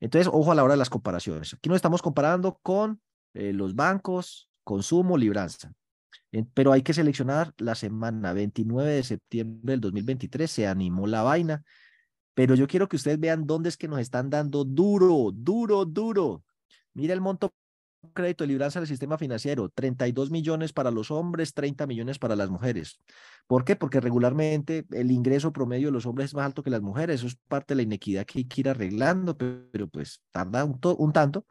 Entonces, 0.01 0.27
ojo 0.27 0.51
a 0.51 0.55
la 0.55 0.65
hora 0.65 0.73
de 0.73 0.79
las 0.79 0.89
comparaciones. 0.89 1.53
Aquí 1.53 1.69
nos 1.69 1.77
estamos 1.77 2.01
comparando 2.01 2.59
con 2.61 2.99
los 3.33 3.73
bancos, 3.73 4.51
consumo, 4.63 5.17
libranza. 5.17 5.73
Pero 6.53 6.71
hay 6.71 6.81
que 6.81 6.93
seleccionar 6.93 7.53
la 7.57 7.75
semana 7.75 8.33
29 8.33 8.91
de 8.91 9.03
septiembre 9.03 9.73
del 9.73 9.81
2023, 9.81 10.49
se 10.49 10.67
animó 10.67 11.05
la 11.05 11.21
vaina, 11.21 11.63
pero 12.33 12.55
yo 12.55 12.67
quiero 12.67 12.89
que 12.89 12.95
ustedes 12.95 13.19
vean 13.19 13.45
dónde 13.45 13.69
es 13.69 13.77
que 13.77 13.87
nos 13.87 13.99
están 13.99 14.29
dando 14.29 14.63
duro, 14.63 15.31
duro, 15.31 15.85
duro. 15.85 16.43
Mira 16.93 17.13
el 17.13 17.21
monto 17.21 17.53
crédito 18.13 18.43
de 18.43 18.49
libranza 18.49 18.79
del 18.79 18.87
sistema 18.87 19.17
financiero, 19.17 19.69
32 19.69 20.29
millones 20.29 20.73
para 20.73 20.91
los 20.91 21.11
hombres, 21.11 21.53
30 21.53 21.87
millones 21.87 22.19
para 22.19 22.35
las 22.35 22.49
mujeres. 22.49 22.99
¿Por 23.47 23.63
qué? 23.63 23.75
Porque 23.75 24.01
regularmente 24.01 24.85
el 24.91 25.11
ingreso 25.11 25.53
promedio 25.53 25.87
de 25.87 25.93
los 25.93 26.05
hombres 26.05 26.31
es 26.31 26.33
más 26.33 26.45
alto 26.45 26.63
que 26.63 26.69
las 26.69 26.81
mujeres. 26.81 27.21
Eso 27.21 27.27
es 27.27 27.37
parte 27.47 27.73
de 27.73 27.77
la 27.77 27.83
inequidad 27.83 28.25
que 28.25 28.39
hay 28.39 28.45
que 28.45 28.61
ir 28.61 28.69
arreglando, 28.69 29.37
pero, 29.37 29.87
pues 29.87 30.21
tarda 30.31 30.65
un, 30.65 30.79
un 30.97 31.13
tanto. 31.13 31.45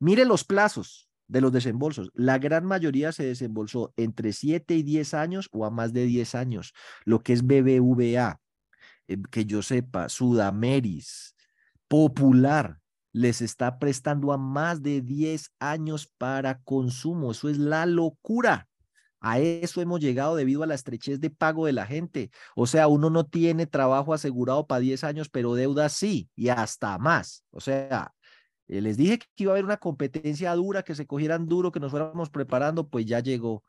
Mire 0.00 0.24
los 0.24 0.44
plazos 0.44 1.08
de 1.32 1.40
los 1.40 1.50
desembolsos. 1.50 2.10
La 2.14 2.38
gran 2.38 2.66
mayoría 2.66 3.10
se 3.10 3.24
desembolsó 3.24 3.92
entre 3.96 4.34
7 4.34 4.74
y 4.74 4.82
10 4.82 5.14
años 5.14 5.48
o 5.50 5.64
a 5.64 5.70
más 5.70 5.94
de 5.94 6.04
10 6.04 6.34
años, 6.34 6.74
lo 7.04 7.22
que 7.22 7.32
es 7.32 7.42
BBVA, 7.42 8.38
eh, 9.08 9.16
que 9.30 9.46
yo 9.46 9.62
sepa, 9.62 10.08
Sudameris, 10.10 11.34
Popular, 11.88 12.78
les 13.12 13.40
está 13.42 13.78
prestando 13.78 14.32
a 14.32 14.38
más 14.38 14.82
de 14.82 15.00
10 15.00 15.52
años 15.58 16.06
para 16.18 16.60
consumo. 16.62 17.32
Eso 17.32 17.48
es 17.48 17.58
la 17.58 17.86
locura. 17.86 18.68
A 19.20 19.38
eso 19.38 19.80
hemos 19.80 20.00
llegado 20.00 20.34
debido 20.34 20.62
a 20.62 20.66
la 20.66 20.74
estrechez 20.74 21.20
de 21.20 21.30
pago 21.30 21.66
de 21.66 21.72
la 21.72 21.86
gente. 21.86 22.30
O 22.56 22.66
sea, 22.66 22.88
uno 22.88 23.08
no 23.08 23.24
tiene 23.24 23.66
trabajo 23.66 24.12
asegurado 24.12 24.66
para 24.66 24.80
10 24.80 25.04
años, 25.04 25.28
pero 25.28 25.54
deuda 25.54 25.88
sí, 25.88 26.28
y 26.34 26.48
hasta 26.48 26.98
más. 26.98 27.44
O 27.50 27.60
sea, 27.60 28.12
eh, 28.72 28.80
les 28.80 28.96
dije 28.96 29.18
que 29.18 29.26
iba 29.44 29.52
a 29.52 29.54
haber 29.54 29.66
una 29.66 29.76
competencia 29.76 30.54
dura, 30.54 30.82
que 30.82 30.94
se 30.94 31.06
cogieran 31.06 31.46
duro, 31.46 31.72
que 31.72 31.80
nos 31.80 31.90
fuéramos 31.90 32.30
preparando, 32.30 32.88
pues 32.88 33.04
ya 33.04 33.20
llegó. 33.20 33.64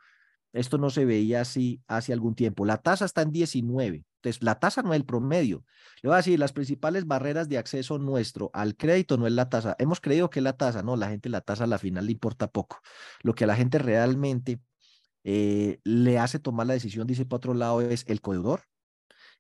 Esto 0.54 0.78
no 0.78 0.89
se 0.89 1.04
veía 1.04 1.41
así 1.41 1.82
hace 1.88 2.14
algún 2.14 2.36
tiempo. 2.36 2.66
La 2.66 2.78
tasa 2.78 3.04
está 3.04 3.22
en 3.24 3.32
19. 3.32 4.06
Entonces, 4.16 4.41
la 4.41 4.60
tasa 4.60 4.82
no 4.82 4.93
es 4.93 4.97
el 4.97 5.06
promedio. 5.06 5.66
Le 6.01 6.08
voy 6.08 6.14
a 6.14 6.18
decir, 6.18 6.39
las 6.39 6.54
principales 6.54 7.06
barreras 7.06 7.49
de 7.49 7.58
acceso 7.58 7.97
nuestro 7.97 8.49
al 8.54 8.78
crédito 8.78 9.18
no 9.18 9.28
es 9.28 9.34
la 9.34 9.49
tasa. 9.49 9.76
Hemos 9.78 9.99
creído 9.99 10.30
que 10.30 10.39
es 10.39 10.43
la 10.43 10.54
tasa. 10.54 10.84
No, 10.84 10.95
la 10.95 11.10
gente 11.10 11.28
la 11.28 11.41
tasa 11.41 11.66
a 11.66 11.68
la 11.68 11.80
final 11.80 12.06
le 12.06 12.14
importa 12.14 12.47
poco. 12.47 12.80
Lo 13.24 13.36
que 13.36 13.43
a 13.43 13.47
la 13.47 13.58
gente 13.58 13.80
realmente 13.80 14.62
eh, 15.26 15.80
le 15.84 16.18
hace 16.18 16.39
tomar 16.39 16.68
la 16.68 16.76
decisión, 16.76 17.08
dice 17.08 17.26
por 17.26 17.38
otro 17.38 17.54
lado, 17.54 17.82
es 17.82 18.06
el 18.08 18.22
codeudor 18.22 18.62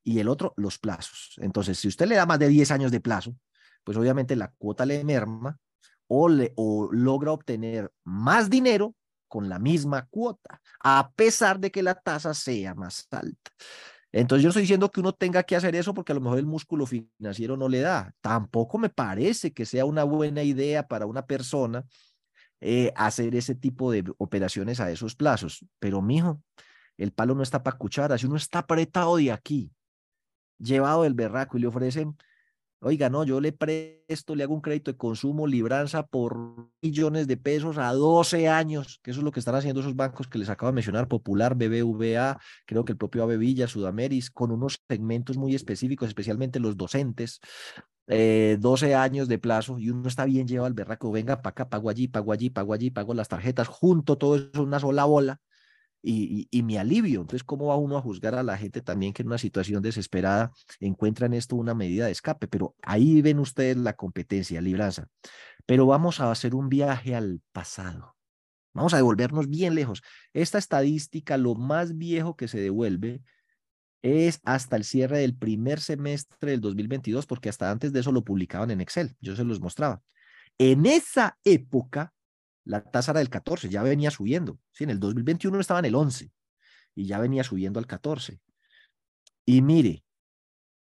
y 0.03 0.19
el 0.19 0.27
otro, 0.27 0.53
los 0.57 0.77
plazos. 0.77 1.35
Entonces, 1.37 1.79
si 1.79 1.87
usted 1.87 2.07
le 2.07 2.15
da 2.15 2.25
más 2.25 2.39
de 2.39 2.49
10 2.49 2.71
años 2.71 2.91
de 2.91 2.99
plazo, 2.99 3.33
pues 3.83 3.97
obviamente 3.97 4.35
la 4.35 4.51
cuota 4.57 4.85
le 4.85 5.03
merma 5.03 5.57
o, 6.07 6.29
le, 6.29 6.53
o 6.55 6.89
logra 6.91 7.31
obtener 7.31 7.91
más 8.03 8.49
dinero 8.49 8.95
con 9.27 9.49
la 9.49 9.57
misma 9.57 10.07
cuota, 10.11 10.61
a 10.83 11.11
pesar 11.15 11.59
de 11.59 11.71
que 11.71 11.81
la 11.81 11.95
tasa 11.95 12.33
sea 12.33 12.75
más 12.75 13.07
alta. 13.09 13.51
Entonces 14.11 14.43
yo 14.43 14.49
estoy 14.49 14.61
diciendo 14.61 14.91
que 14.91 14.99
uno 14.99 15.11
tenga 15.11 15.41
que 15.41 15.55
hacer 15.55 15.75
eso 15.75 15.91
porque 15.93 16.11
a 16.11 16.15
lo 16.15 16.21
mejor 16.21 16.37
el 16.37 16.45
músculo 16.45 16.85
financiero 16.85 17.57
no 17.57 17.67
le 17.67 17.79
da. 17.79 18.13
Tampoco 18.21 18.77
me 18.77 18.89
parece 18.89 19.51
que 19.51 19.65
sea 19.65 19.85
una 19.85 20.03
buena 20.03 20.43
idea 20.43 20.87
para 20.87 21.07
una 21.07 21.25
persona 21.25 21.83
eh, 22.61 22.93
hacer 22.95 23.35
ese 23.35 23.55
tipo 23.55 23.91
de 23.91 24.03
operaciones 24.19 24.79
a 24.79 24.91
esos 24.91 25.15
plazos. 25.15 25.65
Pero 25.79 26.03
mijo, 26.03 26.43
el 26.95 27.11
palo 27.11 27.33
no 27.33 27.41
está 27.41 27.63
para 27.63 27.75
cuchara. 27.75 28.19
Si 28.19 28.27
uno 28.27 28.35
está 28.35 28.59
apretado 28.59 29.17
de 29.17 29.31
aquí, 29.31 29.71
llevado 30.59 31.01
del 31.01 31.15
berraco 31.15 31.57
y 31.57 31.61
le 31.61 31.67
ofrecen 31.67 32.15
Oiga, 32.85 33.09
no, 33.09 33.23
yo 33.23 33.39
le 33.39 33.53
presto, 33.53 34.35
le 34.35 34.43
hago 34.43 34.53
un 34.53 34.59
crédito 34.59 34.91
de 34.91 34.97
consumo, 34.97 35.47
libranza 35.47 36.05
por 36.05 36.69
millones 36.81 37.27
de 37.27 37.37
pesos 37.37 37.77
a 37.77 37.93
12 37.93 38.49
años, 38.49 38.99
que 39.01 39.11
eso 39.11 39.21
es 39.21 39.23
lo 39.23 39.31
que 39.31 39.39
están 39.39 39.55
haciendo 39.55 39.79
esos 39.79 39.95
bancos 39.95 40.27
que 40.27 40.37
les 40.37 40.49
acabo 40.49 40.69
de 40.69 40.75
mencionar, 40.75 41.07
Popular, 41.07 41.55
BBVA, 41.55 42.41
creo 42.65 42.83
que 42.83 42.91
el 42.91 42.97
propio 42.97 43.23
Avevilla, 43.23 43.69
Sudameris, 43.69 44.29
con 44.29 44.51
unos 44.51 44.83
segmentos 44.89 45.37
muy 45.37 45.55
específicos, 45.55 46.09
especialmente 46.09 46.59
los 46.59 46.75
docentes, 46.75 47.39
12 48.05 48.89
eh, 48.89 48.95
años 48.95 49.29
de 49.29 49.39
plazo 49.39 49.79
y 49.79 49.89
uno 49.89 50.09
está 50.09 50.25
bien 50.25 50.45
llevado 50.45 50.67
al 50.67 50.73
berraco, 50.73 51.09
venga 51.09 51.41
para 51.41 51.51
acá, 51.51 51.69
pago 51.69 51.89
allí, 51.89 52.09
pago 52.09 52.33
allí, 52.33 52.49
pago 52.49 52.73
allí, 52.73 52.91
pago 52.91 53.13
las 53.13 53.29
tarjetas, 53.29 53.69
junto 53.69 54.17
todo 54.17 54.35
eso 54.35 54.61
una 54.61 54.81
sola 54.81 55.05
bola 55.05 55.39
y, 56.03 56.63
mi 56.63 56.77
alivio. 56.77 57.21
Entonces, 57.21 57.43
¿cómo 57.43 57.67
va 57.67 57.77
uno 57.77 57.97
a 57.97 58.01
juzgar 58.01 58.35
a 58.35 58.43
la 58.43 58.57
gente 58.57 58.81
también 58.81 59.13
que 59.13 59.21
en 59.21 59.29
una 59.29 59.37
situación 59.37 59.81
desesperada 59.81 60.51
encuentra 60.79 61.27
en 61.27 61.33
esto 61.33 61.55
una 61.55 61.73
medida 61.73 62.05
de 62.05 62.11
escape? 62.11 62.47
Pero 62.47 62.75
ahí 62.83 63.21
ven 63.21 63.39
ustedes 63.39 63.77
la 63.77 63.93
competencia, 63.93 64.61
libranza. 64.61 65.07
Pero 65.65 65.85
vamos 65.85 66.19
a 66.19 66.29
hacer 66.29 66.55
un 66.55 66.69
viaje 66.69 67.15
al 67.15 67.41
pasado. 67.53 68.15
Vamos 68.73 68.93
a 68.93 68.97
devolvernos 68.97 69.47
bien 69.47 69.75
lejos. 69.75 70.01
Esta 70.33 70.57
estadística, 70.57 71.37
lo 71.37 71.55
más 71.55 71.97
viejo 71.97 72.35
que 72.35 72.47
se 72.47 72.59
devuelve 72.59 73.21
es 74.01 74.41
hasta 74.43 74.75
el 74.75 74.83
cierre 74.83 75.19
del 75.19 75.35
primer 75.35 75.79
semestre 75.79 76.51
del 76.51 76.59
2022, 76.59 77.25
porque 77.25 77.49
hasta 77.49 77.71
antes 77.71 77.93
de 77.93 78.01
eso 78.01 78.11
lo 78.11 78.23
publicaban 78.23 78.71
en 78.71 78.81
Excel. 78.81 79.15
Yo 79.21 79.35
se 79.35 79.45
los 79.45 79.61
mostraba. 79.61 80.01
En 80.57 80.85
esa 80.85 81.37
época, 81.45 82.12
la 82.65 82.83
tasa 82.83 83.11
era 83.11 83.19
del 83.19 83.29
14, 83.29 83.69
ya 83.69 83.83
venía 83.83 84.11
subiendo. 84.11 84.59
Sí, 84.71 84.83
en 84.83 84.89
el 84.89 84.99
2021 84.99 85.59
estaba 85.59 85.79
en 85.79 85.85
el 85.85 85.95
11 85.95 86.31
y 86.95 87.05
ya 87.05 87.19
venía 87.19 87.43
subiendo 87.43 87.79
al 87.79 87.87
14. 87.87 88.39
Y 89.45 89.61
mire, 89.61 90.03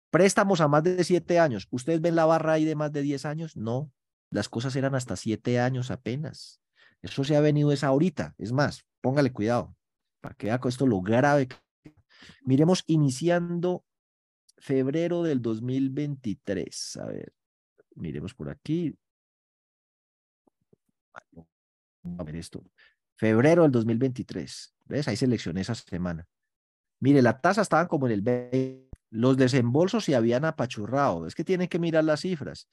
préstamos 0.09 0.61
a 0.61 0.67
más 0.67 0.83
de 0.83 1.03
7 1.03 1.39
años. 1.39 1.67
¿Ustedes 1.71 2.01
ven 2.01 2.15
la 2.15 2.25
barra 2.25 2.53
ahí 2.53 2.65
de 2.65 2.75
más 2.75 2.91
de 2.91 3.01
10 3.01 3.25
años? 3.25 3.55
No, 3.55 3.91
las 4.29 4.49
cosas 4.49 4.75
eran 4.75 4.95
hasta 4.95 5.15
7 5.15 5.59
años 5.59 5.91
apenas. 5.91 6.61
Eso 7.01 7.23
se 7.23 7.35
ha 7.35 7.41
venido 7.41 7.71
es 7.71 7.83
ahorita. 7.83 8.35
Es 8.37 8.51
más, 8.51 8.85
póngale 8.99 9.31
cuidado 9.31 9.75
para 10.19 10.35
que 10.35 10.47
vea 10.47 10.59
con 10.59 10.69
esto 10.69 10.85
lo 10.85 11.01
grave. 11.01 11.47
Miremos 12.43 12.83
iniciando 12.87 13.83
febrero 14.57 15.23
del 15.23 15.41
2023. 15.41 16.97
A 16.97 17.05
ver, 17.05 17.33
miremos 17.95 18.33
por 18.33 18.49
aquí 18.49 18.95
a 22.17 22.23
ver 22.23 22.35
esto, 22.35 22.63
febrero 23.15 23.63
del 23.63 23.71
2023, 23.71 24.75
¿ves? 24.85 25.07
Ahí 25.07 25.15
seleccioné 25.15 25.61
esa 25.61 25.75
semana. 25.75 26.27
Mire, 26.99 27.21
la 27.21 27.39
tasa 27.39 27.61
estaban 27.61 27.87
como 27.87 28.07
en 28.07 28.13
el 28.13 28.21
20, 28.21 28.89
los 29.11 29.37
desembolsos 29.37 30.05
se 30.05 30.15
habían 30.15 30.45
apachurrado, 30.45 31.27
es 31.27 31.35
que 31.35 31.43
tienen 31.43 31.67
que 31.67 31.79
mirar 31.79 32.03
las 32.03 32.21
cifras. 32.21 32.67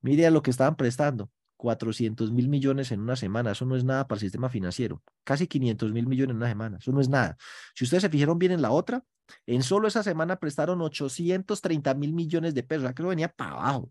Mire 0.00 0.26
a 0.26 0.30
lo 0.30 0.42
que 0.42 0.50
estaban 0.50 0.76
prestando, 0.76 1.30
400 1.56 2.30
mil 2.32 2.48
millones 2.48 2.92
en 2.92 3.00
una 3.00 3.16
semana, 3.16 3.52
eso 3.52 3.64
no 3.64 3.76
es 3.76 3.84
nada 3.84 4.06
para 4.06 4.16
el 4.16 4.20
sistema 4.20 4.48
financiero, 4.48 5.02
casi 5.24 5.46
500 5.46 5.92
mil 5.92 6.06
millones 6.06 6.32
en 6.32 6.36
una 6.36 6.48
semana, 6.48 6.78
eso 6.78 6.92
no 6.92 7.00
es 7.00 7.08
nada. 7.08 7.36
Si 7.74 7.84
ustedes 7.84 8.02
se 8.02 8.10
fijaron 8.10 8.38
bien 8.38 8.52
en 8.52 8.62
la 8.62 8.70
otra, 8.70 9.02
en 9.46 9.62
solo 9.62 9.88
esa 9.88 10.02
semana 10.02 10.36
prestaron 10.36 10.80
830 10.80 11.94
mil 11.94 12.12
millones 12.12 12.54
de 12.54 12.62
pesos, 12.62 12.84
sea 12.84 12.94
que 12.94 13.02
venía 13.02 13.28
para 13.28 13.52
abajo. 13.52 13.90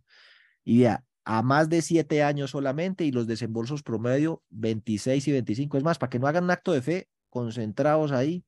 Y 0.63 0.79
vea, 0.79 1.03
a 1.25 1.41
más 1.41 1.69
de 1.69 1.81
siete 1.81 2.23
años 2.23 2.51
solamente 2.51 3.03
y 3.03 3.11
los 3.11 3.25
desembolsos 3.25 3.81
promedio 3.81 4.43
26 4.51 5.27
y 5.27 5.31
25. 5.31 5.77
Es 5.77 5.83
más, 5.83 5.97
para 5.97 6.11
que 6.11 6.19
no 6.19 6.27
hagan 6.27 6.43
un 6.45 6.51
acto 6.51 6.71
de 6.71 6.83
fe, 6.83 7.09
concentrados 7.29 8.11
ahí, 8.11 8.45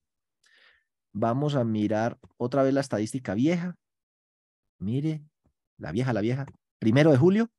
vamos 1.11 1.55
a 1.55 1.63
mirar 1.63 2.19
otra 2.38 2.61
vez 2.61 2.75
la 2.75 2.82
estadística 2.82 3.34
vieja. 3.34 3.75
Mire, 4.78 5.23
la 5.78 5.91
vieja, 5.91 6.13
la 6.13 6.21
vieja. 6.21 6.45
Primero 6.78 7.09
de 7.09 7.17
julio, 7.17 7.49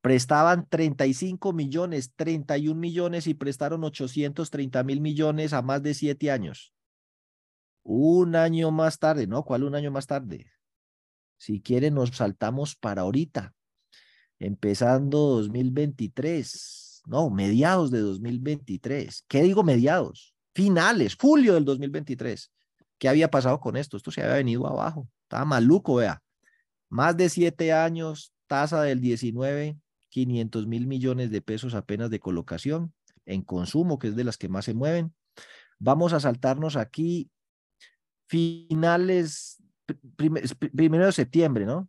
prestaban 0.00 0.66
35 0.66 1.52
millones, 1.52 2.14
31 2.16 2.80
millones 2.80 3.26
y 3.26 3.34
prestaron 3.34 3.84
830 3.84 4.84
mil 4.84 5.02
millones 5.02 5.52
a 5.52 5.60
más 5.60 5.82
de 5.82 5.92
siete 5.92 6.30
años. 6.30 6.72
Un 7.82 8.36
año 8.36 8.70
más 8.70 8.98
tarde, 8.98 9.26
¿no? 9.26 9.44
¿Cuál 9.44 9.64
un 9.64 9.74
año 9.74 9.90
más 9.90 10.06
tarde? 10.06 10.50
Si 11.36 11.60
quieren, 11.60 11.94
nos 11.94 12.10
saltamos 12.10 12.74
para 12.74 13.02
ahorita 13.02 13.54
empezando 14.38 15.18
2023, 15.18 17.02
no, 17.06 17.30
mediados 17.30 17.90
de 17.90 18.00
2023. 18.00 19.24
¿Qué 19.28 19.42
digo 19.42 19.62
mediados? 19.62 20.34
Finales, 20.54 21.16
julio 21.18 21.54
del 21.54 21.64
2023. 21.64 22.52
¿Qué 22.98 23.08
había 23.08 23.30
pasado 23.30 23.60
con 23.60 23.76
esto? 23.76 23.96
Esto 23.96 24.10
se 24.10 24.22
había 24.22 24.34
venido 24.34 24.66
abajo. 24.66 25.08
Está 25.22 25.44
maluco, 25.44 25.96
vea. 25.96 26.22
Más 26.88 27.16
de 27.16 27.28
siete 27.28 27.72
años, 27.72 28.32
tasa 28.46 28.82
del 28.82 29.00
19, 29.00 29.78
500 30.08 30.66
mil 30.66 30.86
millones 30.86 31.30
de 31.30 31.42
pesos 31.42 31.74
apenas 31.74 32.10
de 32.10 32.18
colocación 32.18 32.92
en 33.26 33.42
consumo, 33.42 33.98
que 33.98 34.08
es 34.08 34.16
de 34.16 34.24
las 34.24 34.38
que 34.38 34.48
más 34.48 34.64
se 34.64 34.74
mueven. 34.74 35.14
Vamos 35.78 36.12
a 36.12 36.20
saltarnos 36.20 36.76
aquí 36.76 37.30
finales, 38.26 39.62
primero 40.74 41.06
de 41.06 41.12
septiembre, 41.12 41.66
¿no? 41.66 41.88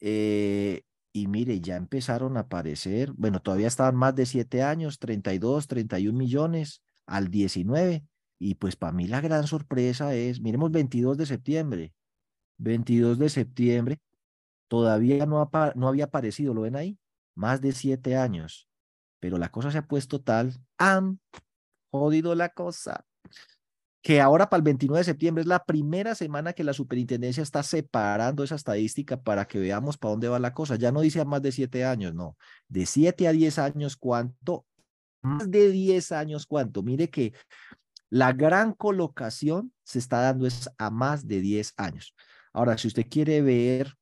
Eh, 0.00 0.82
y 1.16 1.28
mire, 1.28 1.62
ya 1.62 1.76
empezaron 1.76 2.36
a 2.36 2.40
aparecer, 2.40 3.10
bueno, 3.12 3.40
todavía 3.40 3.68
estaban 3.68 3.96
más 3.96 4.14
de 4.14 4.26
siete 4.26 4.62
años, 4.62 4.98
32, 4.98 5.66
31 5.66 6.18
millones 6.18 6.82
al 7.06 7.30
19. 7.30 8.04
Y 8.38 8.56
pues 8.56 8.76
para 8.76 8.92
mí 8.92 9.06
la 9.06 9.22
gran 9.22 9.46
sorpresa 9.46 10.14
es, 10.14 10.42
miremos 10.42 10.70
22 10.70 11.16
de 11.16 11.24
septiembre, 11.24 11.94
22 12.58 13.18
de 13.18 13.30
septiembre, 13.30 13.98
todavía 14.68 15.24
no, 15.24 15.50
no 15.74 15.88
había 15.88 16.04
aparecido, 16.04 16.52
¿lo 16.52 16.60
ven 16.60 16.76
ahí? 16.76 16.98
Más 17.34 17.62
de 17.62 17.72
siete 17.72 18.14
años. 18.14 18.68
Pero 19.18 19.38
la 19.38 19.50
cosa 19.50 19.70
se 19.70 19.78
ha 19.78 19.88
puesto 19.88 20.20
tal, 20.20 20.52
han 20.76 21.18
jodido 21.90 22.34
la 22.34 22.50
cosa, 22.50 23.06
que 24.06 24.20
ahora 24.20 24.48
para 24.48 24.58
el 24.58 24.62
29 24.62 25.00
de 25.00 25.04
septiembre 25.04 25.40
es 25.40 25.48
la 25.48 25.64
primera 25.64 26.14
semana 26.14 26.52
que 26.52 26.62
la 26.62 26.72
superintendencia 26.72 27.42
está 27.42 27.64
separando 27.64 28.44
esa 28.44 28.54
estadística 28.54 29.20
para 29.20 29.48
que 29.48 29.58
veamos 29.58 29.98
para 29.98 30.12
dónde 30.12 30.28
va 30.28 30.38
la 30.38 30.54
cosa. 30.54 30.76
Ya 30.76 30.92
no 30.92 31.00
dice 31.00 31.20
a 31.20 31.24
más 31.24 31.42
de 31.42 31.50
siete 31.50 31.84
años, 31.84 32.14
no. 32.14 32.36
De 32.68 32.86
siete 32.86 33.26
a 33.26 33.32
diez 33.32 33.58
años, 33.58 33.96
¿cuánto? 33.96 34.64
Más 35.22 35.50
de 35.50 35.72
diez 35.72 36.12
años, 36.12 36.46
¿cuánto? 36.46 36.84
Mire 36.84 37.10
que 37.10 37.32
la 38.08 38.32
gran 38.32 38.74
colocación 38.74 39.72
se 39.82 39.98
está 39.98 40.20
dando 40.20 40.46
es 40.46 40.70
a 40.78 40.88
más 40.88 41.26
de 41.26 41.40
10 41.40 41.72
años. 41.76 42.14
Ahora, 42.52 42.78
si 42.78 42.86
usted 42.86 43.08
quiere 43.10 43.42
ver 43.42 43.92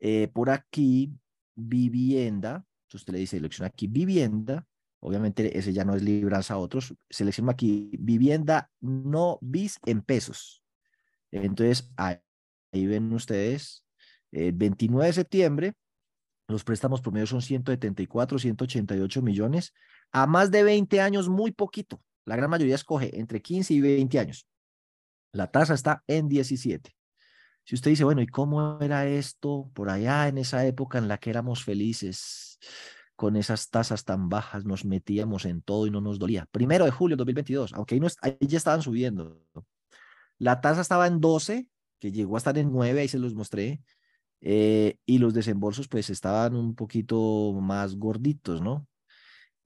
eh, 0.00 0.26
por 0.34 0.50
aquí 0.50 1.12
vivienda, 1.54 2.64
usted 2.92 3.12
le 3.12 3.20
dice 3.20 3.36
selecciona 3.36 3.68
aquí 3.68 3.86
vivienda, 3.86 4.66
obviamente 5.00 5.58
ese 5.58 5.72
ya 5.72 5.84
no 5.84 5.94
es 5.94 6.02
libranza 6.02 6.54
a 6.54 6.58
otros, 6.58 6.94
selecciona 7.08 7.52
aquí 7.52 7.90
vivienda 7.98 8.70
no 8.80 9.38
bis 9.40 9.78
en 9.86 10.02
pesos. 10.02 10.62
Entonces, 11.30 11.90
ahí, 11.96 12.86
ven 12.86 13.12
ustedes, 13.12 13.84
el 14.32 14.52
29 14.52 15.06
de 15.06 15.12
septiembre, 15.12 15.74
los 16.48 16.64
préstamos 16.64 17.00
promedio 17.00 17.26
son 17.26 17.42
174, 17.42 18.38
188 18.38 19.22
millones, 19.22 19.74
a 20.10 20.26
más 20.26 20.50
de 20.50 20.62
20 20.62 21.00
años, 21.00 21.28
muy 21.28 21.52
poquito. 21.52 22.00
La 22.24 22.36
gran 22.36 22.50
mayoría 22.50 22.74
escoge 22.74 23.18
entre 23.18 23.42
15 23.42 23.74
y 23.74 23.80
20 23.80 24.18
años. 24.18 24.46
La 25.32 25.50
tasa 25.50 25.74
está 25.74 26.02
en 26.06 26.28
17. 26.28 26.94
Si 27.64 27.74
usted 27.74 27.90
dice, 27.90 28.04
bueno, 28.04 28.22
¿y 28.22 28.26
cómo 28.26 28.78
era 28.80 29.06
esto 29.06 29.70
por 29.74 29.90
allá 29.90 30.28
en 30.28 30.38
esa 30.38 30.64
época 30.66 30.96
en 30.96 31.06
la 31.06 31.18
que 31.18 31.28
éramos 31.28 31.62
felices? 31.62 32.58
Con 33.18 33.34
esas 33.34 33.68
tasas 33.68 34.04
tan 34.04 34.28
bajas 34.28 34.64
nos 34.64 34.84
metíamos 34.84 35.44
en 35.44 35.60
todo 35.60 35.88
y 35.88 35.90
no 35.90 36.00
nos 36.00 36.20
dolía. 36.20 36.46
Primero 36.52 36.84
de 36.84 36.92
julio 36.92 37.16
de 37.16 37.22
2022, 37.22 37.72
aunque 37.72 38.00
ahí, 38.22 38.36
ya 38.38 38.56
estaban 38.56 38.80
subiendo. 38.80 39.44
La 40.38 40.60
tasa 40.60 40.82
estaba 40.82 41.08
en 41.08 41.20
12, 41.20 41.68
que 41.98 42.12
llegó 42.12 42.36
a 42.36 42.38
estar 42.38 42.56
en 42.58 42.70
9, 42.70 43.00
ahí 43.00 43.08
se 43.08 43.18
los 43.18 43.34
mostré. 43.34 43.82
Eh, 44.40 44.98
y 45.04 45.18
los 45.18 45.34
desembolsos 45.34 45.88
pues 45.88 46.10
estaban 46.10 46.54
un 46.54 46.76
poquito 46.76 47.58
más 47.60 47.96
gorditos, 47.96 48.62
¿no? 48.62 48.86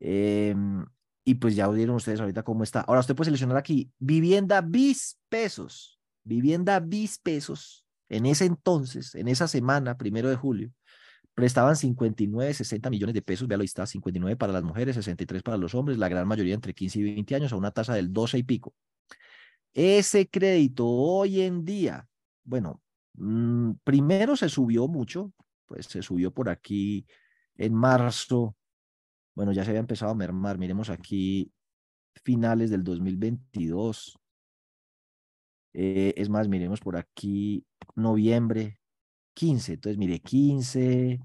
Eh, 0.01 0.57
y 1.23 1.35
pues 1.35 1.55
ya 1.55 1.69
vieron 1.69 1.97
ustedes 1.97 2.21
ahorita 2.21 2.45
cómo 2.45 2.63
está. 2.63 2.81
Ahora 2.81 3.01
usted 3.01 3.15
puede 3.15 3.27
seleccionar 3.27 3.59
aquí 3.59 3.93
vivienda 3.99 4.63
bis 4.63 5.19
pesos, 5.29 6.01
vivienda 6.25 6.81
bis 6.81 7.19
pesos. 7.19 7.85
En 8.09 8.25
ese 8.25 8.47
entonces, 8.47 9.15
en 9.15 9.29
esa 9.29 9.47
semana, 9.47 9.99
primero 9.99 10.31
de 10.31 10.37
julio, 10.37 10.73
prestaban 11.35 11.77
59, 11.77 12.55
60 12.55 12.91
millones 12.91 13.15
de 13.15 13.23
pesos. 13.23 13.49
Véalo, 13.49 13.63
ahí 13.63 13.67
está, 13.67 13.87
59 13.87 14.37
para 14.37 14.53
las 14.53 14.63
mujeres, 14.63 14.97
63 14.97 15.43
para 15.43 15.57
los 15.57 15.75
hombres, 15.75 15.99
la 15.99 16.09
gran 16.09 16.27
mayoría 16.27 16.55
entre 16.55 16.75
15 16.75 16.99
y 16.99 17.03
20 17.15 17.35
años, 17.35 17.53
a 17.53 17.57
una 17.57 17.71
tasa 17.71 17.95
del 17.95 18.13
12 18.13 18.39
y 18.39 18.43
pico. 18.43 18.75
Ese 19.75 20.29
crédito 20.29 20.87
hoy 20.87 21.41
en 21.41 21.65
día, 21.65 22.07
bueno, 22.45 22.83
mm, 23.15 23.73
primero 23.85 24.37
se 24.37 24.49
subió 24.49 24.89
mucho, 24.89 25.33
pues 25.67 25.87
se 25.87 26.03
subió 26.03 26.33
por 26.33 26.51
aquí 26.51 27.07
en 27.57 27.75
marzo 27.75 28.57
bueno, 29.35 29.53
ya 29.53 29.65
se 29.65 29.71
había 29.71 29.81
empezado 29.81 30.13
a 30.13 30.15
mermar. 30.15 30.59
Miremos 30.59 30.91
aquí 30.91 31.53
finales 32.25 32.71
del 32.71 32.85
2022. 32.85 34.19
Eh, 35.75 36.13
es 36.17 36.29
más, 36.29 36.49
miremos 36.49 36.81
por 36.81 36.97
aquí 36.97 37.65
noviembre 37.95 38.79
15. 39.35 39.75
Entonces, 39.75 39.99
mire, 39.99 40.21
15. 40.21 41.21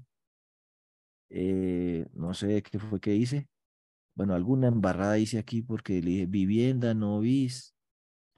Eh, 1.30 2.06
no 2.14 2.34
sé 2.34 2.62
qué 2.62 2.78
fue 2.78 3.00
que 3.00 3.14
hice. 3.14 3.48
Bueno, 4.14 4.34
alguna 4.34 4.68
embarrada 4.68 5.18
hice 5.18 5.38
aquí 5.38 5.62
porque 5.62 6.02
le 6.02 6.10
dije 6.10 6.26
vivienda, 6.26 6.94
no 6.94 7.20
vis. 7.20 7.74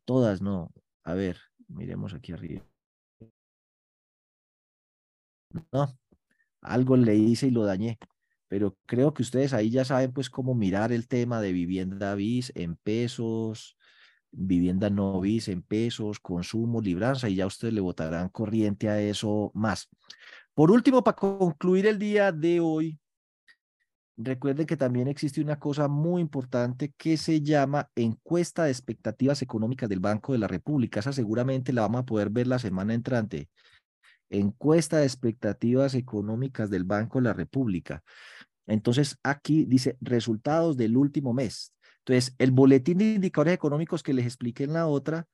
Todas 0.04 0.42
no. 0.42 0.72
A 1.04 1.14
ver, 1.14 1.38
miremos 1.68 2.14
aquí 2.14 2.32
arriba. 2.32 2.64
No, 5.72 5.98
algo 6.60 6.96
le 6.96 7.16
hice 7.16 7.48
y 7.48 7.50
lo 7.50 7.64
dañé 7.64 7.98
pero 8.50 8.76
creo 8.84 9.14
que 9.14 9.22
ustedes 9.22 9.52
ahí 9.52 9.70
ya 9.70 9.84
saben 9.84 10.12
pues 10.12 10.28
cómo 10.28 10.56
mirar 10.56 10.90
el 10.90 11.06
tema 11.06 11.40
de 11.40 11.52
vivienda 11.52 12.16
bis 12.16 12.50
en 12.56 12.74
pesos, 12.74 13.76
vivienda 14.32 14.90
no 14.90 15.20
bis 15.20 15.48
en 15.48 15.62
pesos, 15.62 16.20
consumo, 16.20 16.80
libranza, 16.80 17.28
y 17.28 17.36
ya 17.36 17.46
ustedes 17.46 17.74
le 17.74 17.80
votarán 17.80 18.28
corriente 18.28 18.88
a 18.88 19.00
eso 19.00 19.50
más. 19.54 19.88
Por 20.54 20.70
último, 20.70 21.02
para 21.02 21.16
concluir 21.16 21.86
el 21.86 21.98
día 21.98 22.32
de 22.32 22.60
hoy, 22.60 22.98
recuerden 24.16 24.66
que 24.66 24.76
también 24.76 25.08
existe 25.08 25.40
una 25.40 25.58
cosa 25.58 25.88
muy 25.88 26.20
importante 26.20 26.92
que 26.96 27.16
se 27.16 27.40
llama 27.40 27.90
encuesta 27.94 28.64
de 28.64 28.70
expectativas 28.70 29.42
económicas 29.42 29.88
del 29.88 30.00
Banco 30.00 30.32
de 30.32 30.38
la 30.38 30.48
República. 30.48 31.00
Esa 31.00 31.12
seguramente 31.12 31.72
la 31.72 31.82
vamos 31.82 32.02
a 32.02 32.06
poder 32.06 32.30
ver 32.30 32.46
la 32.46 32.58
semana 32.58 32.94
entrante 32.94 33.48
encuesta 34.30 34.98
de 34.98 35.04
expectativas 35.04 35.94
económicas 35.94 36.70
del 36.70 36.84
Banco 36.84 37.18
de 37.18 37.24
la 37.24 37.32
República. 37.32 38.02
Entonces, 38.66 39.18
aquí 39.22 39.64
dice 39.64 39.98
resultados 40.00 40.76
del 40.76 40.96
último 40.96 41.34
mes. 41.34 41.74
Entonces, 42.00 42.34
el 42.38 42.50
boletín 42.50 42.98
de 42.98 43.14
indicadores 43.14 43.54
económicos 43.54 44.02
que 44.02 44.14
les 44.14 44.24
expliqué 44.24 44.64
en 44.64 44.72
la 44.72 44.86
otra 44.86 45.26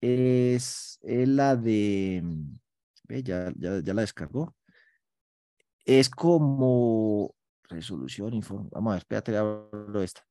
es, 0.00 0.98
la 1.02 1.56
de, 1.56 2.22
ve, 3.04 3.22
ya, 3.22 3.52
ya, 3.56 3.80
la 3.82 4.00
descargó. 4.02 4.54
Es 5.84 6.08
como 6.08 7.34
resolución, 7.64 8.34
informe. 8.34 8.68
Vamos 8.72 8.90
a 8.90 8.94
ver, 8.94 9.00
espérate, 9.00 9.36
abro 9.36 10.02
esta. 10.02 10.26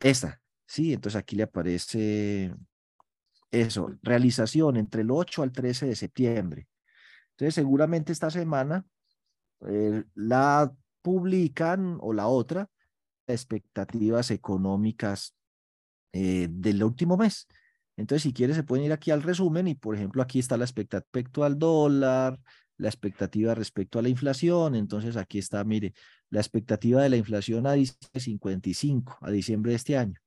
Esta, 0.00 0.42
sí, 0.66 0.92
entonces 0.92 1.18
aquí 1.18 1.36
le 1.36 1.44
aparece 1.44 2.54
eso, 3.50 3.90
realización 4.02 4.76
entre 4.76 5.02
el 5.02 5.10
8 5.10 5.42
al 5.42 5.52
13 5.52 5.86
de 5.86 5.96
septiembre. 5.96 6.68
Entonces, 7.30 7.54
seguramente 7.54 8.12
esta 8.12 8.30
semana 8.30 8.84
eh, 9.66 10.04
la 10.14 10.72
publican 11.02 11.98
o 12.00 12.12
la 12.12 12.26
otra, 12.26 12.68
expectativas 13.26 14.30
económicas 14.30 15.34
eh, 16.12 16.48
del 16.50 16.82
último 16.82 17.16
mes. 17.16 17.46
Entonces, 17.96 18.22
si 18.22 18.32
quieres, 18.32 18.56
se 18.56 18.62
pueden 18.62 18.86
ir 18.86 18.92
aquí 18.92 19.10
al 19.10 19.22
resumen 19.22 19.68
y, 19.68 19.74
por 19.74 19.94
ejemplo, 19.94 20.22
aquí 20.22 20.38
está 20.38 20.56
la 20.56 20.64
expectativa 20.64 21.04
respecto 21.12 21.44
al 21.44 21.58
dólar, 21.58 22.38
la 22.76 22.88
expectativa 22.88 23.54
respecto 23.54 23.98
a 23.98 24.02
la 24.02 24.08
inflación. 24.08 24.74
Entonces, 24.74 25.16
aquí 25.16 25.38
está, 25.38 25.62
mire, 25.64 25.94
la 26.30 26.40
expectativa 26.40 27.02
de 27.02 27.08
la 27.08 27.16
inflación 27.16 27.66
a 27.66 27.72
diciembre 27.72 28.20
55, 28.20 29.18
a 29.20 29.30
diciembre 29.30 29.70
de 29.70 29.76
este 29.76 29.96
año. 29.96 30.20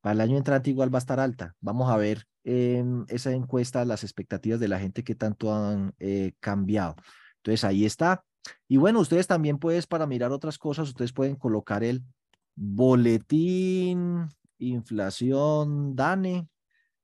Para 0.00 0.14
el 0.14 0.20
año 0.20 0.36
entrante 0.36 0.70
igual 0.70 0.92
va 0.92 0.98
a 0.98 1.00
estar 1.00 1.20
alta. 1.20 1.54
Vamos 1.60 1.90
a 1.90 1.96
ver 1.96 2.24
en 2.44 3.04
esa 3.08 3.32
encuesta 3.32 3.84
las 3.84 4.02
expectativas 4.02 4.60
de 4.60 4.68
la 4.68 4.78
gente 4.78 5.04
que 5.04 5.14
tanto 5.14 5.54
han 5.54 5.94
eh, 5.98 6.32
cambiado. 6.40 6.96
Entonces 7.36 7.64
ahí 7.64 7.84
está. 7.84 8.24
Y 8.68 8.78
bueno, 8.78 9.00
ustedes 9.00 9.26
también 9.26 9.58
pueden, 9.58 9.82
para 9.88 10.06
mirar 10.06 10.32
otras 10.32 10.58
cosas, 10.58 10.88
ustedes 10.88 11.12
pueden 11.12 11.36
colocar 11.36 11.84
el 11.84 12.02
boletín, 12.54 14.28
inflación, 14.58 15.96
DANE, 15.96 16.48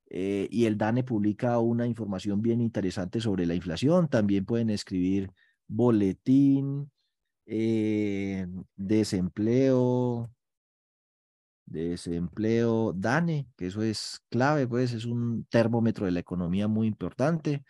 eh, 0.09 0.49
y 0.51 0.67
el 0.67 0.79
DANE 0.79 1.03
publica 1.05 1.59
una 1.59 1.87
información 1.87 2.43
bien 2.43 2.61
interesante 2.61 3.21
sobre 3.21 3.47
la 3.47 3.55
inflación. 3.55 4.09
También 4.09 4.45
pueden 4.45 4.71
escribir 4.71 5.31
boletín, 5.67 6.91
eh, 7.47 8.47
desempleo, 8.77 10.31
desempleo, 11.67 12.93
DANE, 12.93 13.49
que 13.57 13.67
eso 13.67 13.83
es 13.83 14.21
clave, 14.31 14.67
pues 14.69 14.93
es 14.93 15.05
un 15.05 15.45
termómetro 15.51 16.07
de 16.07 16.13
la 16.13 16.21
economía 16.21 16.69
muy 16.69 16.87
importante. 16.87 17.65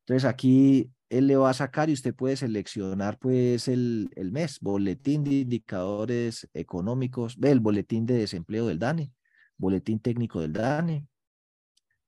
Entonces 0.00 0.24
aquí 0.24 0.90
él 1.08 1.26
le 1.26 1.36
va 1.36 1.50
a 1.50 1.54
sacar 1.54 1.88
y 1.88 1.92
usted 1.92 2.14
puede 2.14 2.36
seleccionar 2.36 3.18
pues 3.18 3.68
el, 3.68 4.10
el 4.16 4.32
mes, 4.32 4.58
boletín 4.60 5.24
de 5.24 5.34
indicadores 5.34 6.48
económicos, 6.52 7.38
ve 7.38 7.50
el 7.50 7.60
boletín 7.60 8.06
de 8.06 8.14
desempleo 8.14 8.66
del 8.66 8.78
DANE, 8.78 9.12
boletín 9.56 10.00
técnico 10.00 10.40
del 10.40 10.52
DANE 10.52 11.06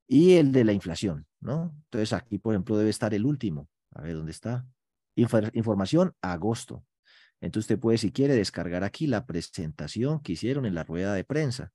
y 0.07 0.35
el 0.35 0.53
de 0.53 0.65
la 0.65 0.73
inflación. 0.73 1.27
¿no? 1.41 1.75
Entonces 1.85 2.13
aquí, 2.13 2.39
por 2.39 2.55
ejemplo, 2.55 2.77
debe 2.77 2.91
estar 2.91 3.15
el 3.15 3.25
último. 3.25 3.69
A 3.93 4.03
ver, 4.03 4.15
¿dónde 4.15 4.33
está? 4.33 4.67
información, 5.17 6.15
agosto. 6.23 6.85
Entonces 7.41 7.65
usted 7.65 7.81
puede, 7.81 7.99
si 7.99 8.13
quiere, 8.13 8.37
descargar 8.37 8.85
aquí 8.85 9.09
la 9.09 9.27
presentación 9.27 10.21
que 10.21 10.33
hicieron 10.33 10.65
en 10.65 10.77
la 10.77 10.85
rueda 10.85 11.13
de 11.13 11.25
prensa. 11.25 11.73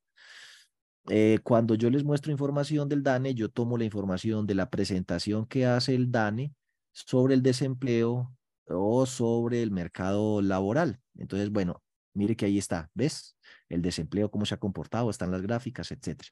Eh, 1.10 1.40
cuando 1.44 1.76
yo 1.76 1.90
les 1.90 2.06
muestro 2.06 2.32
información 2.32 2.88
del 2.88 3.04
DANE, 3.04 3.34
yo 3.34 3.50
tomo 3.50 3.78
la 3.78 3.84
información 3.84 4.48
de 4.48 4.56
la 4.56 4.70
presentación 4.70 5.46
que 5.46 5.66
hace 5.66 5.94
el 5.94 6.10
DANE 6.10 6.54
sobre 6.94 7.34
el 7.34 7.42
desempleo 7.42 8.34
o 8.68 9.06
sobre 9.06 9.62
el 9.62 9.72
mercado 9.72 10.42
laboral. 10.42 11.00
Entonces, 11.18 11.50
bueno, 11.50 11.84
mire 12.14 12.36
que 12.36 12.46
ahí 12.46 12.58
está, 12.58 12.90
¿ves? 12.94 13.38
El 13.68 13.82
desempleo, 13.82 14.32
cómo 14.32 14.46
se 14.46 14.56
ha 14.56 14.60
comportado, 14.60 15.10
están 15.10 15.32
las 15.32 15.42
gráficas, 15.42 15.92
etcétera. 15.92 16.30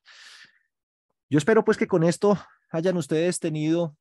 Yo 1.29 1.37
espero 1.37 1.63
pues 1.65 1.77
que 1.77 1.87
con 1.87 2.03
esto 2.03 2.37
hayan 2.69 2.97
ustedes 2.97 3.39
tenido 3.39 3.97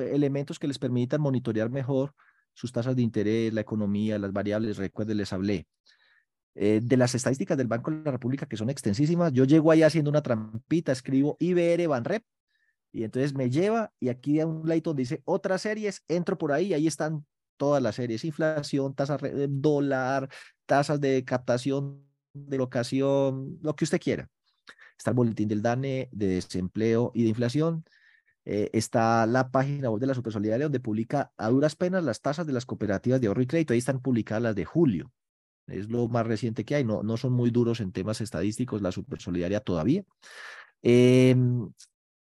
eh, 0.00 0.10
elementos 0.12 0.58
que 0.58 0.66
les 0.66 0.78
permitan 0.78 1.20
monitorear 1.20 1.70
mejor 1.70 2.14
sus 2.54 2.72
tasas 2.72 2.96
de 2.96 3.02
interés, 3.02 3.52
la 3.52 3.60
economía, 3.60 4.18
las 4.18 4.32
variables. 4.32 4.76
Recuerden, 4.76 5.16
les 5.18 5.32
hablé 5.32 5.66
eh, 6.54 6.80
de 6.82 6.96
las 6.96 7.14
estadísticas 7.14 7.56
del 7.56 7.68
Banco 7.68 7.90
de 7.90 8.02
la 8.02 8.10
República, 8.10 8.46
que 8.46 8.56
son 8.56 8.70
extensísimas. 8.70 9.32
Yo 9.32 9.44
llego 9.44 9.70
ahí 9.70 9.82
haciendo 9.82 10.10
una 10.10 10.22
trampita, 10.22 10.92
escribo 10.92 11.36
IBR 11.38 11.86
Banrep, 11.86 12.24
y 12.92 13.04
entonces 13.04 13.34
me 13.34 13.50
lleva, 13.50 13.92
y 14.00 14.08
aquí 14.08 14.38
hay 14.38 14.44
un 14.44 14.66
ladito 14.68 14.90
donde 14.90 15.02
dice 15.02 15.22
otras 15.24 15.62
series, 15.62 16.02
entro 16.08 16.36
por 16.36 16.52
ahí, 16.52 16.74
ahí 16.74 16.86
están 16.86 17.24
todas 17.56 17.82
las 17.82 17.96
series, 17.96 18.24
inflación, 18.24 18.94
tasas 18.94 19.20
de 19.20 19.46
dólar, 19.48 20.28
tasas 20.66 21.00
de 21.00 21.24
captación 21.24 22.02
de 22.32 22.58
locación, 22.58 23.58
lo 23.62 23.76
que 23.76 23.84
usted 23.84 24.00
quiera. 24.00 24.28
Está 24.96 25.10
el 25.10 25.16
boletín 25.16 25.48
del 25.48 25.62
DANE 25.62 26.08
de 26.12 26.26
desempleo 26.26 27.10
y 27.14 27.22
de 27.22 27.28
inflación. 27.30 27.84
Eh, 28.44 28.70
está 28.72 29.26
la 29.26 29.50
página 29.50 29.90
web 29.90 30.00
de 30.00 30.06
la 30.06 30.14
Supersolidaria 30.14 30.66
donde 30.66 30.80
publica 30.80 31.32
a 31.36 31.48
duras 31.50 31.76
penas 31.76 32.04
las 32.04 32.20
tasas 32.20 32.46
de 32.46 32.52
las 32.52 32.66
cooperativas 32.66 33.20
de 33.20 33.26
ahorro 33.26 33.42
y 33.42 33.46
crédito. 33.46 33.72
Ahí 33.72 33.78
están 33.78 34.00
publicadas 34.00 34.42
las 34.42 34.54
de 34.54 34.64
julio. 34.64 35.12
Es 35.66 35.88
lo 35.88 36.08
más 36.08 36.26
reciente 36.26 36.64
que 36.64 36.74
hay. 36.74 36.84
No, 36.84 37.02
no 37.02 37.16
son 37.16 37.32
muy 37.32 37.50
duros 37.50 37.80
en 37.80 37.92
temas 37.92 38.20
estadísticos 38.20 38.82
la 38.82 38.92
Supersolidaria 38.92 39.60
todavía. 39.60 40.04
Em, 40.82 41.70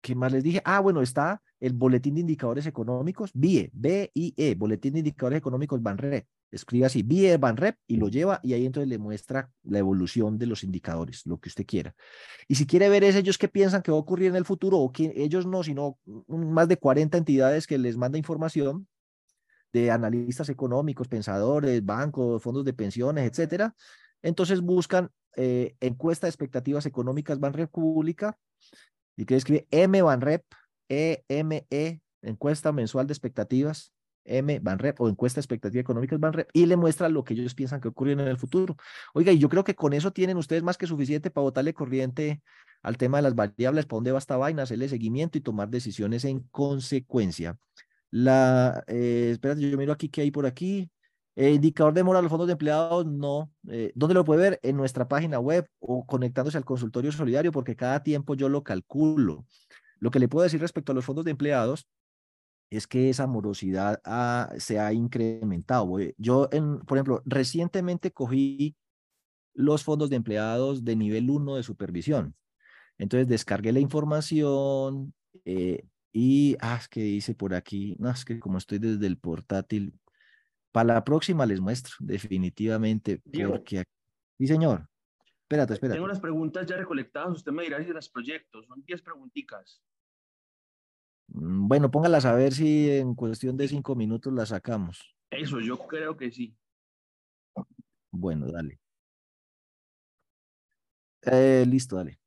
¿Qué 0.02 0.16
más 0.16 0.32
les 0.32 0.42
dije? 0.42 0.60
Ah, 0.64 0.80
bueno, 0.80 1.00
está 1.00 1.40
el 1.60 1.74
Boletín 1.74 2.16
de 2.16 2.22
Indicadores 2.22 2.66
Económicos, 2.66 3.30
BIE, 3.34 3.70
B-I-E, 3.72 4.56
Boletín 4.56 4.94
de 4.94 4.98
Indicadores 4.98 5.38
Económicos 5.38 5.80
BANREP. 5.80 6.26
Escribe 6.50 6.86
así, 6.86 7.04
BIE 7.04 7.36
BANREP, 7.36 7.76
y 7.86 7.96
lo 7.96 8.08
lleva, 8.08 8.40
y 8.42 8.52
ahí 8.52 8.66
entonces 8.66 8.88
le 8.88 8.98
muestra 8.98 9.48
la 9.62 9.78
evolución 9.78 10.38
de 10.38 10.46
los 10.46 10.64
indicadores, 10.64 11.24
lo 11.24 11.38
que 11.38 11.48
usted 11.48 11.64
quiera. 11.64 11.94
Y 12.48 12.56
si 12.56 12.66
quiere 12.66 12.88
ver 12.88 13.04
es 13.04 13.14
ellos 13.14 13.38
qué 13.38 13.46
piensan 13.46 13.80
que 13.80 13.92
va 13.92 13.96
a 13.96 14.00
ocurrir 14.00 14.26
en 14.26 14.36
el 14.36 14.44
futuro, 14.44 14.78
o 14.78 14.90
que 14.90 15.12
ellos 15.14 15.46
no, 15.46 15.62
sino 15.62 15.98
más 16.26 16.66
de 16.66 16.78
40 16.78 17.16
entidades 17.16 17.68
que 17.68 17.78
les 17.78 17.96
manda 17.96 18.18
información 18.18 18.88
de 19.72 19.92
analistas 19.92 20.48
económicos, 20.48 21.06
pensadores, 21.06 21.84
bancos, 21.84 22.42
fondos 22.42 22.64
de 22.64 22.72
pensiones, 22.72 23.30
etcétera. 23.30 23.74
Entonces 24.20 24.60
buscan 24.60 25.10
eh, 25.36 25.76
encuesta 25.80 26.26
de 26.26 26.30
expectativas 26.30 26.86
económicas 26.86 27.38
Banrep 27.38 27.70
Pública 27.70 28.36
y 29.16 29.24
que 29.24 29.36
escribe 29.36 29.66
M 29.70 30.00
Banrep, 30.02 30.44
EME, 30.88 31.66
-E, 31.70 32.00
encuesta 32.22 32.72
mensual 32.72 33.06
de 33.06 33.12
expectativas, 33.12 33.92
M 34.24 34.60
Banrep 34.60 35.00
o 35.00 35.08
encuesta 35.08 35.38
de 35.38 35.42
expectativas 35.42 35.82
económicas 35.82 36.20
Banrep 36.20 36.48
y 36.52 36.66
le 36.66 36.76
muestra 36.76 37.08
lo 37.08 37.24
que 37.24 37.34
ellos 37.34 37.54
piensan 37.54 37.80
que 37.80 37.88
ocurre 37.88 38.12
en 38.12 38.20
el 38.20 38.38
futuro. 38.38 38.76
Oiga, 39.14 39.32
y 39.32 39.38
yo 39.38 39.48
creo 39.48 39.64
que 39.64 39.74
con 39.74 39.92
eso 39.92 40.12
tienen 40.12 40.36
ustedes 40.36 40.62
más 40.62 40.78
que 40.78 40.86
suficiente 40.86 41.30
para 41.30 41.42
botarle 41.42 41.74
corriente 41.74 42.42
al 42.82 42.96
tema 42.96 43.18
de 43.18 43.22
las 43.22 43.34
variables, 43.34 43.86
para 43.86 43.96
dónde 43.96 44.12
va 44.12 44.18
esta 44.18 44.36
vaina, 44.36 44.62
hacerle 44.62 44.88
seguimiento 44.88 45.38
y 45.38 45.40
tomar 45.40 45.68
decisiones 45.68 46.24
en 46.24 46.40
consecuencia. 46.50 47.58
La, 48.10 48.84
eh, 48.86 49.30
espérate, 49.32 49.60
yo 49.60 49.76
miro 49.76 49.92
aquí 49.92 50.08
qué 50.08 50.22
hay 50.22 50.30
por 50.30 50.46
aquí. 50.46 50.90
Eh, 51.34 51.52
indicador 51.52 51.94
de 51.94 52.04
mora 52.04 52.18
de 52.18 52.24
los 52.24 52.30
fondos 52.30 52.46
de 52.46 52.52
empleados, 52.52 53.06
no. 53.06 53.50
Eh, 53.68 53.92
¿Dónde 53.94 54.14
lo 54.14 54.24
puede 54.24 54.50
ver? 54.50 54.60
En 54.62 54.76
nuestra 54.76 55.08
página 55.08 55.38
web 55.38 55.66
o 55.80 56.04
conectándose 56.06 56.58
al 56.58 56.64
consultorio 56.64 57.10
solidario, 57.10 57.52
porque 57.52 57.76
cada 57.76 58.02
tiempo 58.02 58.34
yo 58.34 58.48
lo 58.48 58.62
calculo. 58.62 59.46
Lo 59.98 60.10
que 60.10 60.18
le 60.18 60.28
puedo 60.28 60.44
decir 60.44 60.60
respecto 60.60 60.92
a 60.92 60.94
los 60.94 61.04
fondos 61.04 61.24
de 61.24 61.30
empleados 61.30 61.88
es 62.70 62.86
que 62.86 63.10
esa 63.10 63.26
morosidad 63.26 64.00
se 64.58 64.78
ha 64.80 64.92
incrementado. 64.92 65.98
Yo, 66.16 66.48
en, 66.52 66.80
por 66.80 66.96
ejemplo, 66.96 67.22
recientemente 67.26 68.12
cogí 68.12 68.76
los 69.54 69.84
fondos 69.84 70.10
de 70.10 70.16
empleados 70.16 70.84
de 70.84 70.96
nivel 70.96 71.30
1 71.30 71.56
de 71.56 71.62
supervisión. 71.62 72.34
Entonces 72.98 73.28
descargué 73.28 73.72
la 73.72 73.80
información 73.80 75.14
eh, 75.44 75.84
y, 76.12 76.56
ah, 76.60 76.78
es 76.80 76.88
que 76.88 77.02
dice 77.02 77.34
por 77.34 77.54
aquí, 77.54 77.96
no, 77.98 78.10
es 78.10 78.24
que 78.24 78.38
como 78.38 78.58
estoy 78.58 78.78
desde 78.78 79.06
el 79.06 79.18
portátil, 79.18 79.94
para 80.72 80.94
la 80.94 81.04
próxima 81.04 81.46
les 81.46 81.60
muestro, 81.60 81.94
definitivamente. 82.00 83.22
Porque, 83.46 83.84
sí, 84.38 84.46
señor. 84.46 84.88
Espérate, 85.42 85.74
espérate. 85.74 85.96
Tengo 85.96 86.08
las 86.08 86.20
preguntas 86.20 86.66
ya 86.66 86.76
recolectadas. 86.76 87.36
Usted 87.36 87.52
me 87.52 87.64
dirá 87.64 87.84
si 87.84 87.92
las 87.92 88.08
proyectos. 88.08 88.66
Son 88.66 88.82
10 88.82 89.02
preguntitas. 89.02 89.82
Mm, 91.28 91.68
bueno, 91.68 91.90
póngalas 91.90 92.24
a 92.24 92.34
ver 92.34 92.54
si 92.54 92.90
en 92.90 93.14
cuestión 93.14 93.56
de 93.58 93.68
cinco 93.68 93.94
minutos 93.94 94.32
las 94.32 94.48
sacamos. 94.48 95.14
Eso, 95.30 95.60
yo 95.60 95.78
creo 95.86 96.16
que 96.16 96.30
sí. 96.30 96.56
Bueno, 98.10 98.50
dale. 98.50 98.80
Eh, 101.22 101.64
listo, 101.66 101.96
dale. 101.96 102.18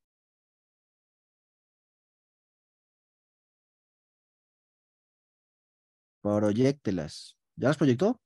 Proyectelas. 6.22 7.38
¿Ya 7.56 7.70
las 7.70 7.78
proyectó? 7.78 8.20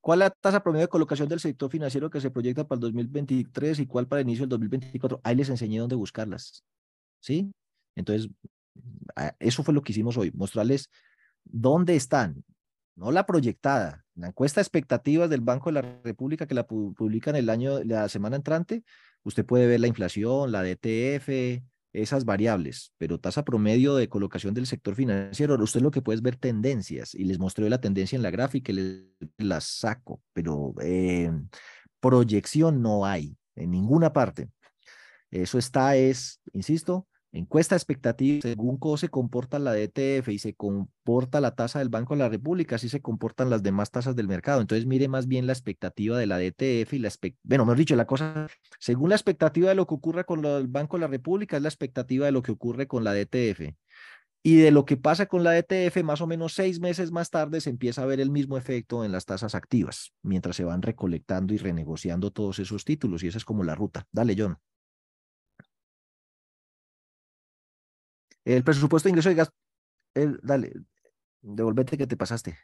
¿Cuál 0.00 0.22
es 0.22 0.28
la 0.28 0.30
tasa 0.30 0.62
promedio 0.62 0.86
de 0.86 0.90
colocación 0.90 1.28
del 1.28 1.40
sector 1.40 1.70
financiero 1.70 2.08
que 2.08 2.20
se 2.20 2.30
proyecta 2.30 2.66
para 2.66 2.76
el 2.76 2.80
2023 2.80 3.80
y 3.80 3.86
cuál 3.86 4.06
para 4.06 4.20
el 4.20 4.28
inicio 4.28 4.44
del 4.44 4.50
2024? 4.50 5.20
Ahí 5.22 5.36
les 5.36 5.48
enseñé 5.50 5.78
dónde 5.78 5.96
buscarlas. 5.96 6.64
¿Sí? 7.20 7.52
Entonces, 7.94 8.30
eso 9.38 9.62
fue 9.62 9.74
lo 9.74 9.82
que 9.82 9.92
hicimos 9.92 10.16
hoy, 10.16 10.30
mostrarles 10.32 10.88
dónde 11.44 11.96
están, 11.96 12.44
no 12.96 13.12
la 13.12 13.26
proyectada, 13.26 14.04
la 14.14 14.28
encuesta 14.28 14.60
de 14.60 14.62
expectativas 14.62 15.28
del 15.28 15.40
Banco 15.40 15.70
de 15.70 15.82
la 15.82 16.00
República 16.02 16.46
que 16.46 16.54
la 16.54 16.66
publican 16.66 17.36
el 17.36 17.50
año, 17.50 17.82
la 17.84 18.08
semana 18.08 18.36
entrante, 18.36 18.84
usted 19.22 19.44
puede 19.44 19.66
ver 19.66 19.80
la 19.80 19.86
inflación, 19.86 20.52
la 20.52 20.62
DTF, 20.62 21.62
esas 21.92 22.24
variables, 22.24 22.92
pero 22.98 23.18
tasa 23.18 23.44
promedio 23.44 23.94
de 23.94 24.08
colocación 24.08 24.54
del 24.54 24.66
sector 24.66 24.94
financiero, 24.94 25.56
usted 25.62 25.80
lo 25.80 25.90
que 25.90 26.02
puede 26.02 26.16
es 26.16 26.22
ver 26.22 26.36
tendencias 26.36 27.14
y 27.14 27.24
les 27.24 27.38
mostré 27.38 27.68
la 27.68 27.80
tendencia 27.80 28.16
en 28.16 28.22
la 28.22 28.30
gráfica 28.30 28.72
y 28.72 28.76
les 28.76 29.04
las 29.38 29.64
saco, 29.64 30.22
pero 30.32 30.74
eh, 30.80 31.30
proyección 32.00 32.82
no 32.82 33.04
hay 33.04 33.36
en 33.56 33.70
ninguna 33.70 34.12
parte. 34.12 34.48
Eso 35.30 35.58
está 35.58 35.96
es, 35.96 36.40
insisto, 36.52 37.06
encuesta 37.32 37.76
expectativa, 37.76 38.40
según 38.42 38.76
cómo 38.78 38.96
se 38.96 39.08
comporta 39.08 39.58
la 39.58 39.72
DTF 39.72 40.28
y 40.28 40.38
se 40.38 40.54
comporta 40.54 41.40
la 41.40 41.54
tasa 41.54 41.78
del 41.78 41.88
Banco 41.88 42.14
de 42.14 42.20
la 42.20 42.28
República, 42.28 42.76
así 42.76 42.88
se 42.88 43.00
comportan 43.00 43.50
las 43.50 43.62
demás 43.62 43.90
tasas 43.90 44.16
del 44.16 44.28
mercado. 44.28 44.60
Entonces 44.60 44.86
mire 44.86 45.08
más 45.08 45.26
bien 45.26 45.46
la 45.46 45.52
expectativa 45.52 46.18
de 46.18 46.26
la 46.26 46.38
DTF 46.38 46.92
y 46.94 46.98
la 46.98 47.10
bueno, 47.42 47.64
mejor 47.64 47.78
dicho, 47.78 47.96
la 47.96 48.06
cosa, 48.06 48.48
según 48.78 49.10
la 49.10 49.16
expectativa 49.16 49.68
de 49.68 49.74
lo 49.74 49.86
que 49.86 49.94
ocurre 49.94 50.24
con 50.24 50.44
el 50.44 50.68
Banco 50.68 50.96
de 50.96 51.02
la 51.02 51.06
República, 51.06 51.56
es 51.56 51.62
la 51.62 51.68
expectativa 51.68 52.26
de 52.26 52.32
lo 52.32 52.42
que 52.42 52.52
ocurre 52.52 52.86
con 52.86 53.04
la 53.04 53.14
DTF. 53.14 53.74
Y 54.42 54.56
de 54.56 54.70
lo 54.70 54.86
que 54.86 54.96
pasa 54.96 55.26
con 55.26 55.44
la 55.44 55.52
DTF, 55.52 56.02
más 56.02 56.22
o 56.22 56.26
menos 56.26 56.54
seis 56.54 56.80
meses 56.80 57.12
más 57.12 57.28
tarde 57.28 57.60
se 57.60 57.68
empieza 57.68 58.02
a 58.02 58.06
ver 58.06 58.20
el 58.20 58.30
mismo 58.30 58.56
efecto 58.56 59.04
en 59.04 59.12
las 59.12 59.26
tasas 59.26 59.54
activas, 59.54 60.14
mientras 60.22 60.56
se 60.56 60.64
van 60.64 60.80
recolectando 60.80 61.52
y 61.52 61.58
renegociando 61.58 62.30
todos 62.30 62.58
esos 62.58 62.86
títulos. 62.86 63.22
Y 63.22 63.28
esa 63.28 63.36
es 63.36 63.44
como 63.44 63.64
la 63.64 63.74
ruta. 63.74 64.06
Dale, 64.12 64.34
John. 64.38 64.56
El 68.56 68.64
presupuesto 68.64 69.08
de 69.08 69.10
ingreso 69.10 69.28
de 69.28 69.34
gasto, 69.36 69.54
dale, 70.42 70.72
devolvete 71.40 71.96
que 71.96 72.06
te 72.06 72.16
pasaste. 72.16 72.58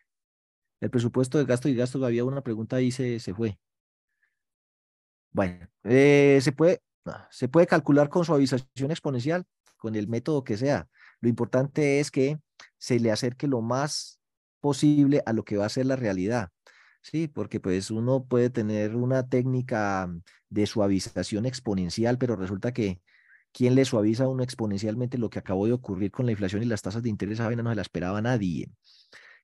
El 0.80 0.91
presupuesto 0.91 1.39
de 1.39 1.45
gasto 1.45 1.68
y 1.68 1.76
gasto, 1.76 2.05
había 2.05 2.24
una 2.24 2.43
pregunta 2.43 2.76
ahí, 2.76 2.91
se, 2.91 3.20
se 3.20 3.34
fue. 3.34 3.59
Bueno, 5.30 5.68
eh, 5.84 6.41
se, 6.43 6.51
puede, 6.51 6.82
se 7.30 7.49
puede 7.49 7.66
calcular 7.66 8.09
con 8.09 8.24
suavización 8.24 8.91
exponencial, 8.91 9.45
con 9.76 9.95
el 9.95 10.09
método 10.09 10.43
que 10.43 10.57
sea. 10.57 10.89
Lo 11.20 11.28
importante 11.28 12.01
es 12.01 12.11
que 12.11 12.39
se 12.78 12.99
le 12.99 13.12
acerque 13.12 13.47
lo 13.47 13.61
más 13.61 14.20
posible 14.61 15.22
a 15.24 15.32
lo 15.32 15.45
que 15.45 15.57
va 15.57 15.66
a 15.66 15.70
ser 15.70 15.87
la 15.87 15.97
realidad. 15.97 16.51
Sí, 17.01 17.28
porque 17.28 17.61
pues 17.61 17.93
uno 17.93 18.24
puede 18.24 18.51
tener 18.51 18.97
una 18.97 19.28
técnica 19.28 20.11
de 20.49 20.66
suavización 20.66 21.47
exponencial, 21.47 22.18
pero 22.18 22.34
resulta 22.34 22.72
que 22.72 23.01
¿Quién 23.57 23.74
le 23.74 23.86
suaviza 23.86 24.24
a 24.24 24.28
uno 24.28 24.42
exponencialmente 24.42 25.16
lo 25.16 25.30
que 25.30 25.38
acabó 25.38 25.64
de 25.64 25.72
ocurrir 25.72 26.11
con 26.11 26.26
la 26.26 26.32
inflación 26.32 26.62
y 26.62 26.66
las 26.66 26.82
tasas 26.82 27.02
de 27.02 27.09
interés? 27.09 27.40
Esa 27.40 27.50
no 27.50 27.70
se 27.70 27.74
la 27.74 27.80
esperaba 27.80 28.20
nadie. 28.20 28.70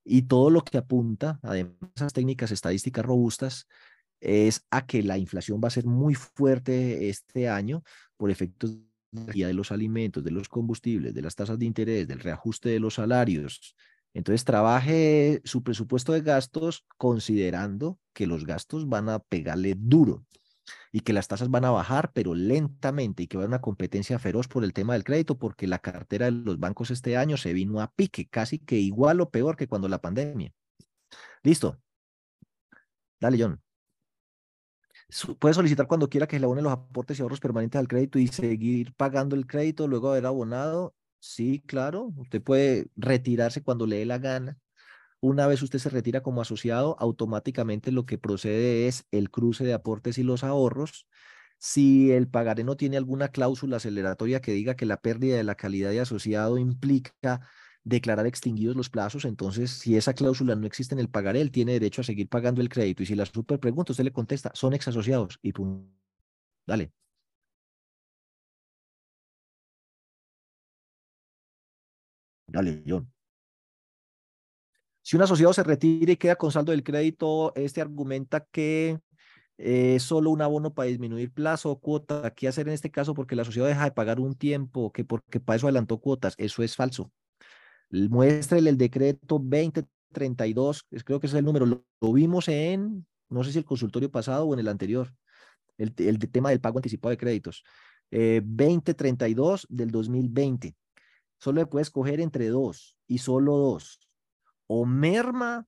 Y 0.04 0.20
todo 0.22 0.50
lo 0.50 0.62
que 0.64 0.76
apunta, 0.76 1.40
además 1.42 1.80
de 1.80 1.88
esas 1.96 2.12
técnicas 2.12 2.50
estadísticas 2.50 3.06
robustas, 3.06 3.66
es 4.20 4.66
a 4.70 4.84
que 4.84 5.02
la 5.02 5.16
inflación 5.16 5.62
va 5.64 5.68
a 5.68 5.70
ser 5.70 5.86
muy 5.86 6.14
fuerte 6.14 7.08
este 7.08 7.48
año 7.48 7.84
por 8.18 8.30
efectos 8.30 8.76
de 9.12 9.54
los 9.54 9.72
alimentos, 9.72 10.22
de 10.22 10.30
los 10.30 10.46
combustibles, 10.46 11.14
de 11.14 11.22
las 11.22 11.34
tasas 11.34 11.58
de 11.58 11.64
interés, 11.64 12.06
del 12.06 12.20
reajuste 12.20 12.68
de 12.68 12.80
los 12.80 12.96
salarios. 12.96 13.74
Entonces, 14.12 14.44
trabaje 14.44 15.40
su 15.44 15.62
presupuesto 15.62 16.12
de 16.12 16.20
gastos 16.20 16.84
considerando 16.98 17.98
que 18.12 18.26
los 18.26 18.44
gastos 18.44 18.86
van 18.86 19.08
a 19.08 19.20
pegarle 19.20 19.74
duro 19.74 20.26
y 20.92 21.00
que 21.00 21.12
las 21.12 21.28
tasas 21.28 21.50
van 21.50 21.64
a 21.64 21.70
bajar, 21.70 22.12
pero 22.12 22.34
lentamente, 22.34 23.22
y 23.22 23.26
que 23.26 23.36
va 23.36 23.42
a 23.42 23.46
haber 23.46 23.56
una 23.56 23.60
competencia 23.60 24.18
feroz 24.18 24.48
por 24.48 24.64
el 24.64 24.72
tema 24.72 24.92
del 24.94 25.04
crédito, 25.04 25.38
porque 25.38 25.66
la 25.66 25.78
cartera 25.78 26.26
de 26.26 26.32
los 26.32 26.58
bancos 26.58 26.90
este 26.90 27.16
año 27.16 27.36
se 27.36 27.52
vino 27.52 27.80
a 27.80 27.90
pique, 27.92 28.28
casi 28.28 28.58
que 28.58 28.76
igual 28.76 29.20
o 29.20 29.30
peor 29.30 29.56
que 29.56 29.68
cuando 29.68 29.88
la 29.88 30.00
pandemia. 30.00 30.52
Listo. 31.42 31.80
Dale, 33.20 33.38
John. 33.40 33.60
Puede 35.38 35.54
solicitar 35.54 35.86
cuando 35.86 36.08
quiera 36.08 36.26
que 36.26 36.38
le 36.38 36.46
abone 36.46 36.62
los 36.62 36.72
aportes 36.72 37.18
y 37.18 37.22
ahorros 37.22 37.40
permanentes 37.40 37.78
al 37.78 37.88
crédito 37.88 38.18
y 38.18 38.28
seguir 38.28 38.94
pagando 38.94 39.36
el 39.36 39.46
crédito 39.46 39.86
luego 39.86 40.10
haber 40.10 40.24
abonado. 40.26 40.94
Sí, 41.18 41.62
claro. 41.66 42.12
Usted 42.16 42.42
puede 42.42 42.88
retirarse 42.96 43.62
cuando 43.62 43.86
le 43.86 43.98
dé 43.98 44.06
la 44.06 44.18
gana. 44.18 44.58
Una 45.24 45.46
vez 45.46 45.62
usted 45.62 45.78
se 45.78 45.88
retira 45.90 46.20
como 46.22 46.40
asociado, 46.42 46.96
automáticamente 46.98 47.92
lo 47.92 48.06
que 48.06 48.18
procede 48.18 48.88
es 48.88 49.06
el 49.12 49.30
cruce 49.30 49.64
de 49.64 49.72
aportes 49.72 50.18
y 50.18 50.24
los 50.24 50.42
ahorros. 50.42 51.06
Si 51.58 52.10
el 52.10 52.28
pagaré 52.28 52.64
no 52.64 52.76
tiene 52.76 52.96
alguna 52.96 53.28
cláusula 53.28 53.76
aceleratoria 53.76 54.40
que 54.40 54.52
diga 54.52 54.74
que 54.74 54.84
la 54.86 54.96
pérdida 55.00 55.36
de 55.36 55.44
la 55.44 55.54
calidad 55.54 55.90
de 55.90 56.00
asociado 56.00 56.58
implica 56.58 57.40
declarar 57.84 58.26
extinguidos 58.26 58.76
los 58.76 58.90
plazos, 58.90 59.24
entonces 59.24 59.70
si 59.70 59.96
esa 59.96 60.14
cláusula 60.14 60.56
no 60.56 60.66
existe 60.66 60.94
en 60.94 61.00
el 61.00 61.08
pagaré, 61.08 61.40
él 61.40 61.52
tiene 61.52 61.72
derecho 61.74 62.00
a 62.00 62.04
seguir 62.04 62.28
pagando 62.28 62.60
el 62.60 62.68
crédito. 62.68 63.02
Y 63.04 63.06
si 63.06 63.14
la 63.14 63.26
super 63.26 63.60
pregunta, 63.60 63.92
usted 63.92 64.04
le 64.04 64.12
contesta, 64.12 64.50
son 64.54 64.74
ex 64.74 64.88
asociados 64.88 65.38
y 65.42 65.52
pum. 65.52 65.88
Dale. 66.66 66.92
Dale, 72.46 72.82
John. 72.86 73.12
Si 75.12 75.16
un 75.16 75.22
asociado 75.22 75.52
se 75.52 75.62
retira 75.62 76.10
y 76.10 76.16
queda 76.16 76.36
con 76.36 76.50
saldo 76.50 76.72
del 76.72 76.82
crédito, 76.82 77.52
este 77.54 77.82
argumenta 77.82 78.46
que 78.50 78.98
es 79.58 80.02
solo 80.02 80.30
un 80.30 80.40
abono 80.40 80.72
para 80.72 80.88
disminuir 80.88 81.30
plazo 81.30 81.70
o 81.70 81.78
cuota. 81.78 82.32
¿Qué 82.34 82.48
hacer 82.48 82.66
en 82.66 82.72
este 82.72 82.90
caso? 82.90 83.12
Porque 83.12 83.34
el 83.34 83.40
asociado 83.40 83.68
deja 83.68 83.84
de 83.84 83.90
pagar 83.90 84.20
un 84.20 84.34
tiempo, 84.34 84.90
que 84.90 85.04
porque 85.04 85.38
para 85.38 85.58
eso 85.58 85.66
adelantó 85.66 86.00
cuotas. 86.00 86.34
Eso 86.38 86.62
es 86.62 86.76
falso. 86.76 87.12
Muéstrele 87.90 88.70
el 88.70 88.78
decreto 88.78 89.38
2032, 89.38 90.86
creo 91.04 91.20
que 91.20 91.26
ese 91.26 91.36
es 91.36 91.40
el 91.40 91.44
número. 91.44 91.66
Lo, 91.66 92.12
vimos 92.14 92.48
en, 92.48 93.06
no 93.28 93.44
sé 93.44 93.52
si 93.52 93.58
el 93.58 93.66
consultorio 93.66 94.10
pasado 94.10 94.46
o 94.46 94.54
en 94.54 94.60
el 94.60 94.68
anterior, 94.68 95.12
el, 95.76 95.92
tema 95.92 96.48
del 96.48 96.60
pago 96.62 96.78
anticipado 96.78 97.10
de 97.10 97.18
créditos. 97.18 97.64
2032 98.10 99.64
eh, 99.64 99.66
del 99.68 99.90
2020. 99.90 100.74
Solo 101.38 101.60
le 101.60 101.66
puedes 101.66 101.88
escoger 101.88 102.18
entre 102.18 102.48
dos 102.48 102.96
y 103.06 103.18
solo 103.18 103.58
dos 103.58 104.00
o 104.74 104.86
merma 104.86 105.66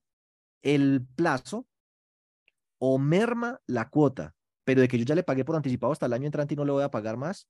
el 0.63 1.05
plazo 1.15 1.67
o 2.79 2.97
merma 2.97 3.61
la 3.67 3.89
cuota, 3.89 4.33
pero 4.63 4.81
de 4.81 4.87
que 4.87 4.97
yo 4.97 5.05
ya 5.05 5.13
le 5.13 5.21
pagué 5.21 5.45
por 5.45 5.55
anticipado 5.55 5.93
hasta 5.93 6.07
el 6.07 6.13
año 6.13 6.25
entrante 6.25 6.55
y 6.55 6.57
no 6.57 6.65
le 6.65 6.71
voy 6.71 6.83
a 6.83 6.89
pagar 6.89 7.15
más, 7.15 7.47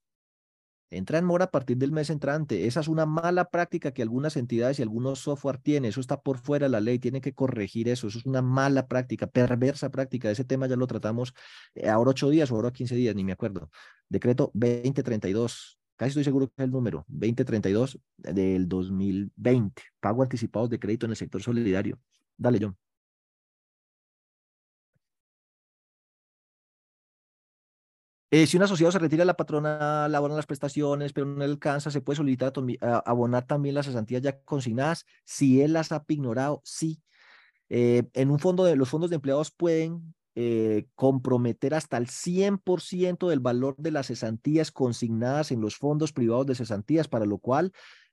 entra 0.90 1.18
en 1.18 1.24
mora 1.24 1.46
a 1.46 1.52
partir 1.52 1.78
del 1.78 1.94
mes 1.94 2.10
entrante. 2.10 2.68
Esa 2.68 2.82
es 2.82 2.90
una 2.90 3.06
mala 3.06 3.46
práctica 3.46 3.94
que 3.94 4.02
algunas 4.02 4.36
entidades 4.36 4.80
y 4.80 4.82
algunos 4.82 5.20
software 5.20 5.58
tienen. 5.58 5.90
Eso 5.90 6.02
está 6.02 6.20
por 6.20 6.40
fuera 6.40 6.66
de 6.66 6.72
la 6.72 6.82
ley, 6.82 7.00
tiene 7.00 7.22
que 7.22 7.34
corregir 7.34 7.88
eso. 7.88 8.08
Eso 8.08 8.20
es 8.20 8.26
una 8.26 8.42
mala 8.42 8.88
práctica, 8.88 9.26
perversa 9.26 9.90
práctica. 9.90 10.30
Ese 10.30 10.44
tema 10.44 10.68
ya 10.68 10.76
lo 10.76 10.88
tratamos 10.88 11.34
eh, 11.74 11.88
ahora 11.88 12.12
ocho 12.12 12.30
días 12.30 12.52
o 12.52 12.56
ahora 12.56 12.72
quince 12.72 12.96
días, 12.96 13.16
ni 13.16 13.24
me 13.24 13.32
acuerdo. 13.32 13.70
Decreto 14.10 14.52
2032 14.54 15.80
casi 15.96 16.10
estoy 16.10 16.24
seguro 16.24 16.48
que 16.48 16.54
es 16.58 16.66
el 16.66 16.72
número, 16.72 17.06
2032 17.08 18.00
del 18.18 18.68
2020, 18.68 19.82
pago 20.00 20.24
anticipados 20.24 20.70
de 20.70 20.80
crédito 20.80 21.06
en 21.06 21.12
el 21.12 21.18
sector 21.18 21.42
solidario. 21.42 22.00
Dale, 22.38 22.60
John. 22.62 22.78
Eh, 28.32 28.48
si 28.48 28.58
un 28.58 28.64
asociado 28.64 28.92
se 28.92 29.00
retira 29.00 29.22
de 29.22 29.28
la 29.28 29.38
patrona, 29.38 30.06
abona 30.06 30.36
las 30.36 30.46
prestaciones, 30.46 31.14
pero 31.14 31.26
no 31.26 31.44
alcanza, 31.44 31.90
se 31.90 32.02
puede 32.02 32.18
solicitar 32.18 32.52
abonar 33.06 33.46
también 33.48 33.76
las 33.76 33.86
cesantías 33.86 34.22
ya 34.22 34.42
consignadas. 34.42 35.06
Si 35.24 35.62
él 35.62 35.72
las 35.74 35.94
ha 35.94 36.04
ignorado, 36.10 36.62
sí. 36.66 37.02
Eh, 37.70 38.04
en 38.14 38.32
un 38.32 38.40
fondo 38.40 38.66
de 38.66 38.76
los 38.76 38.90
fondos 38.90 39.10
de 39.10 39.16
empleados 39.16 39.52
pueden 39.52 40.14
eh, 40.36 40.88
comprometer 40.96 41.74
hasta 41.74 41.98
el 41.98 42.08
100% 42.08 43.30
del 43.30 43.40
valor 43.40 43.76
de 43.78 43.92
las 43.92 44.08
cesantías 44.08 44.72
consignadas 44.72 45.52
en 45.52 45.62
los 45.62 45.78
fondos 45.78 46.12
privados 46.12 46.46
de 46.46 46.56
cesantías, 46.56 47.08
para 47.08 47.26
lo 47.26 47.38
cual 47.38 47.72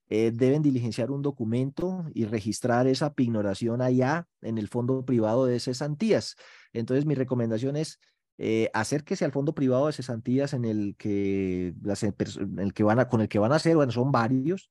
eh, 0.08 0.30
deben 0.32 0.62
diligenciar 0.62 1.10
un 1.10 1.22
documento 1.22 2.04
y 2.14 2.26
registrar 2.26 2.86
esa 2.86 3.14
pignoración 3.14 3.82
allá 3.82 4.28
en 4.40 4.58
el 4.58 4.68
fondo 4.68 5.04
privado 5.04 5.46
de 5.46 5.58
cesantías. 5.58 6.36
Entonces, 6.72 7.06
mi 7.06 7.14
recomendación 7.14 7.76
es 7.76 7.98
eh, 8.38 8.70
acérquese 8.72 9.24
al 9.24 9.32
fondo 9.32 9.54
privado 9.54 9.86
de 9.86 9.92
cesantías 9.92 10.52
en 10.52 10.64
el 10.64 10.96
que, 10.96 11.74
las, 11.82 12.02
el 12.02 12.72
que 12.74 12.82
van 12.82 12.98
a, 12.98 13.08
con 13.08 13.20
el 13.20 13.28
que 13.28 13.38
van 13.38 13.52
a 13.52 13.56
hacer, 13.56 13.76
bueno, 13.76 13.92
son 13.92 14.10
varios, 14.10 14.70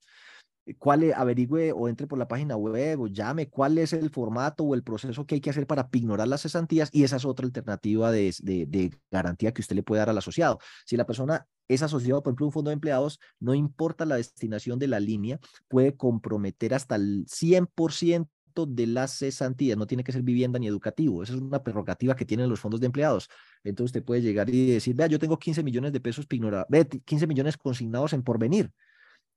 cuál 0.77 1.11
averigüe 1.15 1.71
o 1.71 1.89
entre 1.89 2.07
por 2.07 2.19
la 2.19 2.27
página 2.27 2.55
web 2.55 3.01
o 3.01 3.07
llame 3.07 3.49
cuál 3.49 3.77
es 3.77 3.93
el 3.93 4.09
formato 4.09 4.63
o 4.63 4.75
el 4.75 4.83
proceso 4.83 5.25
que 5.25 5.35
hay 5.35 5.41
que 5.41 5.49
hacer 5.49 5.67
para 5.67 5.89
pignorar 5.89 6.27
las 6.27 6.41
cesantías 6.41 6.89
y 6.91 7.03
esa 7.03 7.15
es 7.15 7.25
otra 7.25 7.45
alternativa 7.45 8.11
de, 8.11 8.33
de, 8.41 8.91
garantía 9.09 9.53
que 9.53 9.61
usted 9.61 9.75
le 9.75 9.83
puede 9.83 9.99
dar 9.99 10.09
al 10.09 10.17
asociado. 10.17 10.59
Si 10.85 10.97
la 10.97 11.05
persona 11.05 11.47
es 11.67 11.81
asociado, 11.81 12.21
por 12.21 12.31
ejemplo, 12.31 12.45
a 12.45 12.49
un 12.49 12.53
fondo 12.53 12.69
de 12.69 12.73
empleados, 12.73 13.19
no 13.39 13.55
importa 13.55 14.05
la 14.05 14.17
destinación 14.17 14.77
de 14.77 14.87
la 14.87 14.99
línea, 14.99 15.39
puede 15.67 15.95
comprometer 15.95 16.73
hasta 16.73 16.95
el 16.95 17.25
100% 17.27 18.27
de 18.67 18.87
las 18.87 19.17
cesantías, 19.17 19.77
no 19.77 19.87
tiene 19.87 20.03
que 20.03 20.11
ser 20.11 20.23
vivienda 20.23 20.59
ni 20.59 20.67
educativo, 20.67 21.23
esa 21.23 21.33
es 21.33 21.39
una 21.39 21.63
prerrogativa 21.63 22.15
que 22.15 22.25
tienen 22.25 22.49
los 22.49 22.59
fondos 22.59 22.81
de 22.81 22.87
empleados. 22.87 23.29
Entonces 23.63 23.89
usted 23.89 24.03
puede 24.03 24.21
llegar 24.21 24.49
y 24.49 24.71
decir, 24.71 24.93
vea, 24.95 25.07
yo 25.07 25.19
tengo 25.19 25.39
15 25.39 25.63
millones 25.63 25.93
de 25.93 26.01
pesos 26.01 26.27
pignorados, 26.27 26.67
15 27.05 27.27
millones 27.27 27.57
consignados 27.57 28.11
en 28.13 28.23
porvenir 28.23 28.71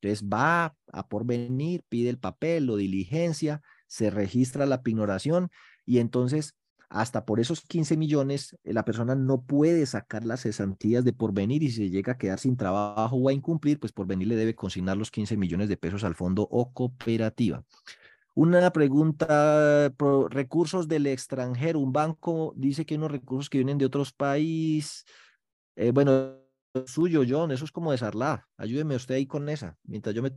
entonces 0.05 0.29
va 0.29 0.75
a 0.93 1.09
porvenir, 1.09 1.83
pide 1.89 2.11
el 2.11 2.19
papel, 2.19 2.67
lo 2.67 2.77
diligencia, 2.77 3.63
se 3.87 4.11
registra 4.11 4.67
la 4.67 4.83
pignoración 4.83 5.51
y 5.87 5.99
entonces 5.99 6.55
hasta 6.91 7.25
por 7.25 7.41
esos 7.41 7.63
15 7.63 7.97
millones 7.97 8.57
eh, 8.63 8.73
la 8.73 8.85
persona 8.85 9.15
no 9.15 9.43
puede 9.43 9.85
sacar 9.87 10.25
las 10.25 10.43
cesantías 10.43 11.05
de 11.05 11.13
porvenir 11.13 11.63
y 11.63 11.71
si 11.71 11.77
se 11.77 11.91
llega 11.91 12.13
a 12.13 12.19
quedar 12.19 12.39
sin 12.39 12.57
trabajo 12.57 13.17
o 13.17 13.29
a 13.29 13.33
incumplir, 13.33 13.81
pues 13.81 13.93
porvenir 13.93 14.29
le 14.29 14.37
debe 14.37 14.55
consignar 14.55 14.97
los 14.97 15.11
15 15.11 15.37
millones 15.37 15.69
de 15.69 15.77
pesos 15.77 16.05
al 16.05 16.15
fondo 16.15 16.47
o 16.51 16.73
cooperativa. 16.73 17.65
Una 18.35 18.73
pregunta, 18.73 19.93
recursos 20.31 20.89
del 20.89 21.07
extranjero. 21.07 21.79
Un 21.79 21.93
banco 21.93 22.53
dice 22.57 22.85
que 22.85 22.95
hay 22.95 22.99
unos 22.99 23.13
recursos 23.13 23.49
que 23.49 23.59
vienen 23.59 23.79
de 23.79 23.87
otros 23.87 24.13
países. 24.13 25.05
Eh, 25.77 25.93
bueno, 25.93 26.44
suyo, 26.87 27.23
John, 27.27 27.53
eso 27.53 27.65
es 27.65 27.73
como 27.73 27.93
desarlar. 27.93 28.45
Ayúdeme 28.57 28.97
usted 28.97 29.17
ahí 29.17 29.27
con 29.27 29.49
esa, 29.49 29.79
mientras 29.85 30.15
yo 30.15 30.23
me 30.23 30.33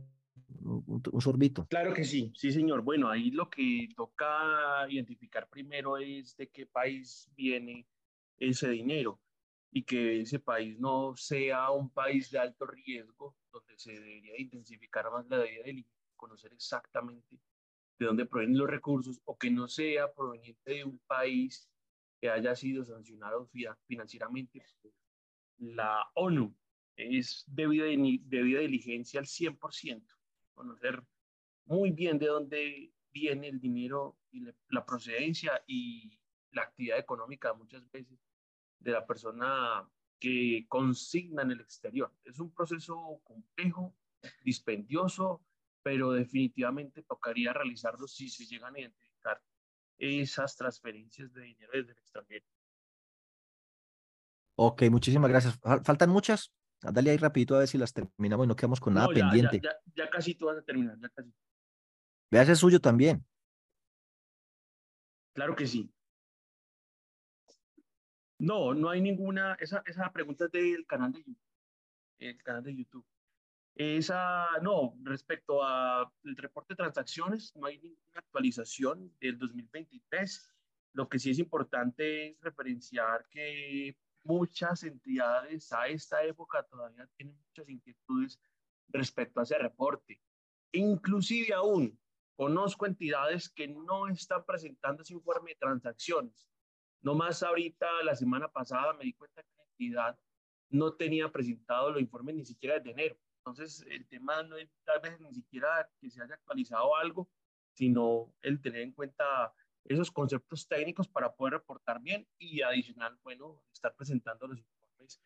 un, 0.60 1.20
sorbito. 1.20 1.66
Claro 1.68 1.94
que 1.94 2.04
sí, 2.04 2.32
sí, 2.34 2.52
señor. 2.52 2.82
Bueno, 2.82 3.08
ahí 3.08 3.30
lo 3.30 3.48
que 3.50 3.88
toca 3.96 4.86
identificar 4.88 5.48
primero 5.48 5.96
es 5.98 6.36
de 6.36 6.48
qué 6.48 6.66
país 6.66 7.28
viene 7.36 7.86
ese 8.38 8.68
dinero 8.70 9.20
y 9.70 9.84
que 9.84 10.20
ese 10.22 10.38
país 10.38 10.78
no 10.78 11.14
sea 11.16 11.70
un 11.70 11.90
país 11.90 12.30
de 12.30 12.38
alto 12.38 12.66
riesgo, 12.66 13.36
donde 13.52 13.76
se 13.76 13.92
debería 13.92 14.40
intensificar 14.40 15.10
más 15.10 15.26
la 15.28 15.38
debida 15.38 15.64
de 15.64 15.84
conocer 16.16 16.52
exactamente 16.52 17.40
de 17.98 18.06
dónde 18.06 18.26
provienen 18.26 18.58
los 18.58 18.70
recursos, 18.70 19.20
o 19.24 19.36
que 19.36 19.50
no 19.50 19.66
sea 19.66 20.12
proveniente 20.12 20.72
de 20.72 20.84
un 20.84 21.00
país 21.00 21.68
que 22.20 22.30
haya 22.30 22.54
sido 22.54 22.84
sancionado 22.84 23.50
financieramente 23.86 24.62
la 25.58 26.10
ONU. 26.14 26.54
Es 26.96 27.44
debida, 27.46 27.84
debida 28.24 28.60
diligencia 28.60 29.20
al 29.20 29.26
100%, 29.26 30.04
conocer 30.54 31.02
muy 31.66 31.92
bien 31.92 32.18
de 32.18 32.26
dónde 32.26 32.92
viene 33.12 33.48
el 33.48 33.60
dinero 33.60 34.18
y 34.30 34.44
la 34.70 34.84
procedencia 34.84 35.62
y 35.66 36.18
la 36.52 36.62
actividad 36.62 36.98
económica 36.98 37.52
muchas 37.54 37.88
veces 37.90 38.18
de 38.80 38.92
la 38.92 39.06
persona 39.06 39.88
que 40.18 40.66
consigna 40.68 41.42
en 41.42 41.52
el 41.52 41.60
exterior. 41.60 42.12
Es 42.24 42.40
un 42.40 42.52
proceso 42.52 43.20
complejo, 43.24 43.94
dispendioso, 44.42 45.44
pero 45.82 46.12
definitivamente 46.12 47.02
tocaría 47.02 47.52
realizarlo 47.52 48.08
si 48.08 48.28
se 48.28 48.44
llegan 48.44 48.74
a 48.74 48.80
identificar 48.80 49.40
esas 49.96 50.56
transferencias 50.56 51.32
de 51.32 51.42
dinero 51.42 51.72
desde 51.72 51.92
el 51.92 51.98
extranjero. 51.98 52.46
Ok, 54.60 54.82
muchísimas 54.90 55.30
gracias. 55.30 55.56
¿Faltan 55.84 56.10
muchas? 56.10 56.52
Dale 56.80 57.12
ahí 57.12 57.16
rapidito 57.16 57.54
a 57.54 57.60
ver 57.60 57.68
si 57.68 57.78
las 57.78 57.92
terminamos 57.92 58.44
y 58.44 58.48
no 58.48 58.56
quedamos 58.56 58.80
con 58.80 58.92
nada 58.92 59.06
pendiente. 59.06 59.60
Ya, 59.94 60.10
casi 60.10 60.34
tú 60.34 60.46
vas 60.46 60.58
a 60.58 60.62
terminar, 60.62 60.98
ya 60.98 61.08
casi. 61.10 61.32
Vea 62.28 62.42
ese 62.42 62.56
suyo 62.56 62.80
también. 62.80 63.24
Claro 65.32 65.54
que 65.54 65.64
sí. 65.64 65.88
No, 68.40 68.74
no 68.74 68.90
hay 68.90 69.00
ninguna, 69.00 69.54
esa, 69.60 69.84
esa 69.86 70.12
pregunta 70.12 70.46
es 70.46 70.50
del 70.50 70.86
canal 70.86 71.12
de 71.12 71.20
YouTube. 71.20 71.38
El 72.18 72.42
canal 72.42 72.64
de 72.64 72.74
YouTube. 72.74 73.06
Esa, 73.76 74.48
no, 74.60 74.98
respecto 75.04 75.62
al 75.62 76.10
reporte 76.36 76.74
de 76.74 76.78
transacciones, 76.78 77.54
no 77.54 77.66
hay 77.66 77.78
ninguna 77.78 78.18
actualización 78.18 79.12
del 79.20 79.38
2023. 79.38 80.52
Lo 80.94 81.08
que 81.08 81.20
sí 81.20 81.30
es 81.30 81.38
importante 81.38 82.30
es 82.30 82.40
referenciar 82.40 83.24
que 83.28 83.96
muchas 84.28 84.82
entidades 84.82 85.72
a 85.72 85.88
esta 85.88 86.22
época 86.22 86.62
todavía 86.64 87.08
tienen 87.16 87.34
muchas 87.34 87.68
inquietudes 87.68 88.38
respecto 88.88 89.40
a 89.40 89.44
ese 89.44 89.58
reporte. 89.58 90.20
Inclusive 90.72 91.54
aún 91.54 91.98
conozco 92.36 92.84
entidades 92.84 93.48
que 93.48 93.68
no 93.68 94.06
están 94.08 94.44
presentando 94.44 95.02
ese 95.02 95.14
informe 95.14 95.52
de 95.52 95.56
transacciones. 95.56 96.46
No 97.00 97.14
más 97.14 97.42
ahorita, 97.42 97.86
la 98.04 98.14
semana 98.14 98.48
pasada, 98.48 98.92
me 98.92 99.04
di 99.04 99.14
cuenta 99.14 99.42
que 99.42 99.56
la 99.56 99.64
entidad 99.64 100.18
no 100.68 100.92
tenía 100.94 101.32
presentado 101.32 101.90
los 101.90 102.02
informes 102.02 102.34
ni 102.34 102.44
siquiera 102.44 102.78
de 102.78 102.90
enero. 102.90 103.16
Entonces, 103.38 103.84
el 103.88 104.06
tema 104.08 104.42
no 104.42 104.56
es 104.56 104.68
tal 104.84 105.00
vez 105.00 105.18
ni 105.20 105.32
siquiera 105.32 105.90
que 106.00 106.10
se 106.10 106.22
haya 106.22 106.34
actualizado 106.34 106.94
algo, 106.96 107.30
sino 107.72 108.34
el 108.42 108.60
tener 108.60 108.82
en 108.82 108.92
cuenta 108.92 109.54
esos 109.88 110.10
conceptos 110.10 110.66
técnicos 110.66 111.08
para 111.08 111.34
poder 111.34 111.54
reportar 111.54 112.00
bien 112.00 112.26
y 112.38 112.62
adicional, 112.62 113.18
bueno, 113.22 113.62
estar 113.72 113.94
presentando 113.94 114.46
los 114.46 114.58
informes 114.58 115.20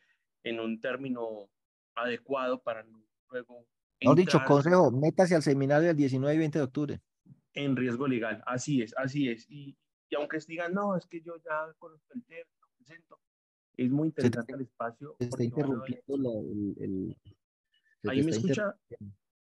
en 0.45 0.61
un 0.61 0.81
término 0.81 1.51
adecuado 1.95 2.63
para 2.63 2.85
luego... 3.31 3.67
No 4.01 4.15
dicho, 4.15 4.41
consejo, 4.45 4.91
métase 4.91 5.35
al 5.35 5.43
seminario 5.43 5.89
del 5.89 5.97
19 5.97 6.35
y 6.35 6.39
20 6.39 6.59
de 6.59 6.65
octubre. 6.65 7.01
En 7.55 7.77
riesgo 7.77 8.09
legal, 8.09 8.43
así 8.47 8.83
es, 8.83 8.95
así 8.97 9.29
es. 9.29 9.47
Y, 9.49 9.77
y 10.09 10.17
aunque 10.17 10.39
digan, 10.47 10.73
no, 10.75 10.97
es 10.97 11.07
que 11.07 11.21
yo 11.21 11.37
ya 11.37 11.73
conozco 11.79 12.13
el 12.15 12.25
tema, 12.25 12.51
lo 12.61 12.69
presento, 12.77 13.21
es 13.77 13.91
muy 13.91 14.09
interesante 14.09 14.53
el 14.53 14.61
espacio. 14.63 15.17
Se 15.19 15.25
está 15.25 15.45
interrumpiendo 15.45 16.15
el, 16.79 17.17
¿Ahí 18.05 18.23
me 18.23 18.31
escucha? 18.31 18.77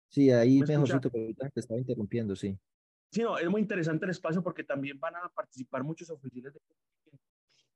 Sí, 0.09 0.31
ahí 0.31 0.61
mejorcito, 0.61 1.11
pero 1.11 1.25
ahorita 1.25 1.51
te 1.51 1.61
estaba 1.61 1.81
interrumpiendo, 1.81 2.37
sí. 2.37 2.59
Sí, 3.13 3.21
no, 3.21 3.37
es 3.37 3.49
muy 3.49 3.61
interesante 3.61 4.07
el 4.07 4.11
espacio 4.11 4.43
porque 4.43 4.65
también 4.65 4.99
van 4.99 5.15
a 5.17 5.29
participar 5.29 5.85
muchos 5.85 6.09
oficiales 6.09 6.55
de 6.55 6.61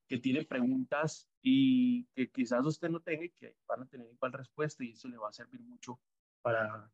que 0.09 0.19
tienen 0.19 0.47
preguntas 0.47 1.29
y 1.43 2.07
que 2.15 2.31
quizás 2.31 2.65
usted 2.65 2.89
no 2.89 3.01
tenga 3.01 3.25
y 3.25 3.31
que 3.31 3.57
van 3.67 3.83
a 3.83 3.87
tener 3.87 4.09
igual 4.11 4.33
respuesta 4.33 4.83
y 4.85 4.93
eso 4.93 5.09
le 5.09 5.19
va 5.19 5.29
a 5.29 5.33
servir 5.33 5.61
mucho 5.61 6.01
para 6.41 6.91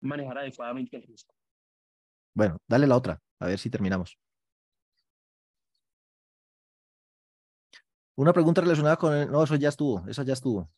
manejar 0.00 0.38
adecuadamente 0.38 0.96
el 0.96 1.02
riesgo. 1.02 1.34
Bueno, 2.34 2.56
dale 2.66 2.86
la 2.86 2.96
otra, 2.96 3.20
a 3.40 3.46
ver 3.46 3.58
si 3.58 3.68
terminamos. 3.68 4.18
Una 8.14 8.32
pregunta 8.32 8.60
relacionada 8.60 8.96
con 8.96 9.14
el... 9.14 9.30
No, 9.30 9.42
eso 9.42 9.56
ya 9.56 9.68
estuvo, 9.68 10.06
eso 10.08 10.22
ya 10.22 10.32
estuvo. 10.32 10.70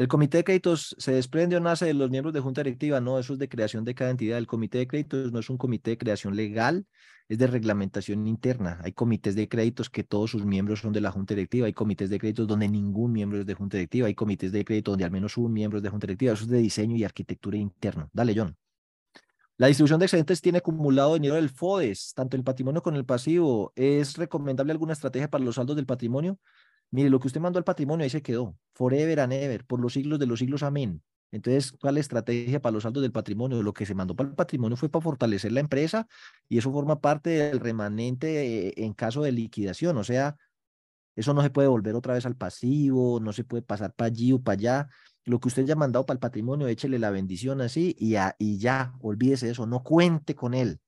El 0.00 0.08
comité 0.08 0.38
de 0.38 0.44
créditos 0.44 0.96
se 0.98 1.12
desprende 1.12 1.56
o 1.56 1.60
nace 1.60 1.84
de 1.84 1.92
los 1.92 2.08
miembros 2.08 2.32
de 2.32 2.40
junta 2.40 2.62
directiva, 2.62 3.02
no, 3.02 3.18
eso 3.18 3.34
es 3.34 3.38
de 3.38 3.50
creación 3.50 3.84
de 3.84 3.94
cada 3.94 4.10
entidad. 4.10 4.38
El 4.38 4.46
comité 4.46 4.78
de 4.78 4.86
créditos 4.86 5.30
no 5.30 5.40
es 5.40 5.50
un 5.50 5.58
comité 5.58 5.90
de 5.90 5.98
creación 5.98 6.34
legal, 6.34 6.86
es 7.28 7.36
de 7.36 7.46
reglamentación 7.46 8.26
interna. 8.26 8.80
Hay 8.82 8.92
comités 8.92 9.34
de 9.34 9.46
créditos 9.46 9.90
que 9.90 10.02
todos 10.02 10.30
sus 10.30 10.46
miembros 10.46 10.80
son 10.80 10.94
de 10.94 11.02
la 11.02 11.10
junta 11.10 11.34
directiva, 11.34 11.66
hay 11.66 11.74
comités 11.74 12.08
de 12.08 12.18
créditos 12.18 12.46
donde 12.46 12.66
ningún 12.66 13.12
miembro 13.12 13.40
es 13.40 13.44
de 13.44 13.52
junta 13.52 13.76
directiva, 13.76 14.06
hay 14.06 14.14
comités 14.14 14.52
de 14.52 14.64
crédito 14.64 14.92
donde 14.92 15.04
al 15.04 15.10
menos 15.10 15.36
un 15.36 15.52
miembro 15.52 15.76
es 15.76 15.82
de 15.82 15.90
junta 15.90 16.06
directiva. 16.06 16.32
Eso 16.32 16.44
es 16.44 16.48
de 16.48 16.60
diseño 16.60 16.96
y 16.96 17.04
arquitectura 17.04 17.58
interna. 17.58 18.08
Dale, 18.10 18.32
John. 18.34 18.56
La 19.58 19.66
distribución 19.66 20.00
de 20.00 20.06
excedentes 20.06 20.40
tiene 20.40 20.56
acumulado 20.56 21.12
dinero 21.12 21.34
del 21.34 21.50
FODES, 21.50 22.14
tanto 22.14 22.38
el 22.38 22.42
patrimonio 22.42 22.82
como 22.82 22.96
el 22.96 23.04
pasivo. 23.04 23.74
¿Es 23.76 24.16
recomendable 24.16 24.72
alguna 24.72 24.94
estrategia 24.94 25.28
para 25.28 25.44
los 25.44 25.56
saldos 25.56 25.76
del 25.76 25.84
patrimonio? 25.84 26.38
Mire, 26.90 27.10
lo 27.10 27.20
que 27.20 27.28
usted 27.28 27.40
mandó 27.40 27.58
al 27.58 27.64
patrimonio 27.64 28.04
ahí 28.04 28.10
se 28.10 28.22
quedó, 28.22 28.56
forever 28.74 29.20
and 29.20 29.32
ever, 29.32 29.64
por 29.64 29.80
los 29.80 29.92
siglos 29.92 30.18
de 30.18 30.26
los 30.26 30.38
siglos, 30.40 30.62
amén. 30.62 31.02
Entonces, 31.32 31.72
¿cuál 31.72 31.92
es 31.92 31.94
la 31.94 32.00
estrategia 32.00 32.60
para 32.60 32.72
los 32.72 32.82
saldos 32.82 33.02
del 33.02 33.12
patrimonio? 33.12 33.62
Lo 33.62 33.72
que 33.72 33.86
se 33.86 33.94
mandó 33.94 34.16
para 34.16 34.30
el 34.30 34.34
patrimonio 34.34 34.76
fue 34.76 34.88
para 34.88 35.02
fortalecer 35.02 35.52
la 35.52 35.60
empresa 35.60 36.08
y 36.48 36.58
eso 36.58 36.72
forma 36.72 37.00
parte 37.00 37.30
del 37.30 37.60
remanente 37.60 38.68
eh, 38.68 38.74
en 38.76 38.92
caso 38.94 39.22
de 39.22 39.30
liquidación. 39.30 39.96
O 39.96 40.04
sea, 40.04 40.36
eso 41.14 41.32
no 41.32 41.42
se 41.42 41.50
puede 41.50 41.68
volver 41.68 41.94
otra 41.94 42.14
vez 42.14 42.26
al 42.26 42.36
pasivo, 42.36 43.20
no 43.20 43.32
se 43.32 43.44
puede 43.44 43.62
pasar 43.62 43.94
para 43.94 44.08
allí 44.08 44.32
o 44.32 44.42
para 44.42 44.54
allá. 44.54 44.88
Lo 45.24 45.38
que 45.38 45.48
usted 45.48 45.64
ya 45.64 45.74
ha 45.74 45.76
mandado 45.76 46.04
para 46.04 46.14
el 46.14 46.20
patrimonio, 46.20 46.66
échele 46.66 46.98
la 46.98 47.10
bendición 47.10 47.60
así 47.60 47.94
y, 47.98 48.16
y 48.38 48.58
ya, 48.58 48.94
olvídese 49.00 49.46
de 49.46 49.52
eso, 49.52 49.66
no 49.66 49.84
cuente 49.84 50.34
con 50.34 50.54
él. 50.54 50.80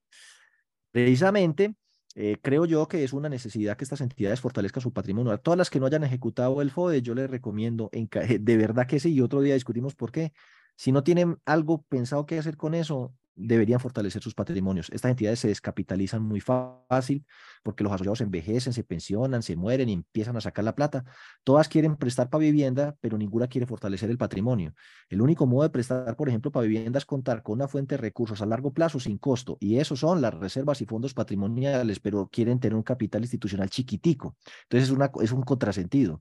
Precisamente, 0.91 1.77
eh, 2.15 2.37
creo 2.43 2.65
yo 2.67 2.89
que 2.89 3.05
es 3.05 3.13
una 3.13 3.29
necesidad 3.29 3.77
que 3.77 3.85
estas 3.85 4.01
entidades 4.01 4.41
fortalezcan 4.41 4.83
su 4.83 4.93
patrimonio. 4.93 5.33
A 5.33 5.39
todas 5.39 5.59
las 5.59 5.71
que 5.71 5.81
no 5.81 5.87
hayan 5.87 6.05
ejecutado 6.05 6.61
el 6.63 6.71
FODE, 6.71 7.03
yo 7.03 7.15
les 7.15 7.31
recomiendo, 7.31 7.91
de 8.41 8.57
verdad 8.57 8.87
que 8.87 9.01
sí, 9.01 9.13
y 9.15 9.21
otro 9.21 9.41
día 9.41 9.55
discutimos 9.55 9.95
por 9.95 10.13
qué. 10.13 10.33
Si 10.77 10.93
no 10.93 11.03
tienen 11.05 11.39
algo 11.45 11.83
pensado 11.83 12.27
que 12.27 12.39
hacer 12.39 12.57
con 12.57 12.75
eso, 12.75 13.15
deberían 13.35 13.80
fortalecer 13.80 14.22
sus 14.22 14.35
patrimonios. 14.35 14.91
Estas 14.91 15.11
entidades 15.11 15.41
se 15.41 15.49
descapitalizan 15.49 16.22
muy 16.22 16.41
fácil 16.41 17.24
porque 17.62 17.83
los 17.83 17.93
asociados 17.93 18.20
envejecen, 18.20 18.72
se 18.72 18.85
pensionan, 18.85 19.43
se 19.43 19.57
mueren 19.57 19.89
y 19.89 19.95
empiezan 19.95 20.37
a 20.37 20.41
sacar 20.41 20.64
la 20.64 20.74
plata. 20.74 21.05
Todas 21.45 21.68
quieren 21.68 21.97
prestar 21.97 22.30
para 22.30 22.43
vivienda, 22.43 22.97
pero 23.01 23.16
ninguna 23.18 23.47
quiere 23.49 23.66
fortalecer 23.66 24.11
el 24.11 24.18
patrimonio. 24.18 24.74
El 25.09 25.22
único 25.22 25.47
modo 25.47 25.62
de 25.62 25.70
prestar, 25.70 26.16
por 26.16 26.28
ejemplo, 26.28 26.51
para 26.51 26.66
vivienda 26.66 26.99
es 26.99 27.07
contar 27.07 27.43
con 27.43 27.55
una 27.55 27.68
fuente 27.68 27.97
de 27.97 28.03
recursos 28.03 28.43
a 28.43 28.47
largo 28.47 28.72
plazo 28.72 29.01
sin 29.01 29.18
costo. 29.18 29.57
Y 29.61 29.78
eso 29.78 29.97
son 29.97 30.20
las 30.20 30.35
reservas 30.35 30.80
y 30.80 30.87
fondos 30.87 31.14
patrimoniales, 31.14 32.01
pero 32.01 32.28
quieren 32.30 32.61
tener 32.61 32.76
un 32.76 32.83
capital 32.83 33.22
institucional 33.22 33.70
chiquitico. 33.70 34.37
Entonces 34.64 34.91
es, 34.91 35.11
es 35.22 35.33
un 35.33 35.43
contrasentido. 35.43 36.20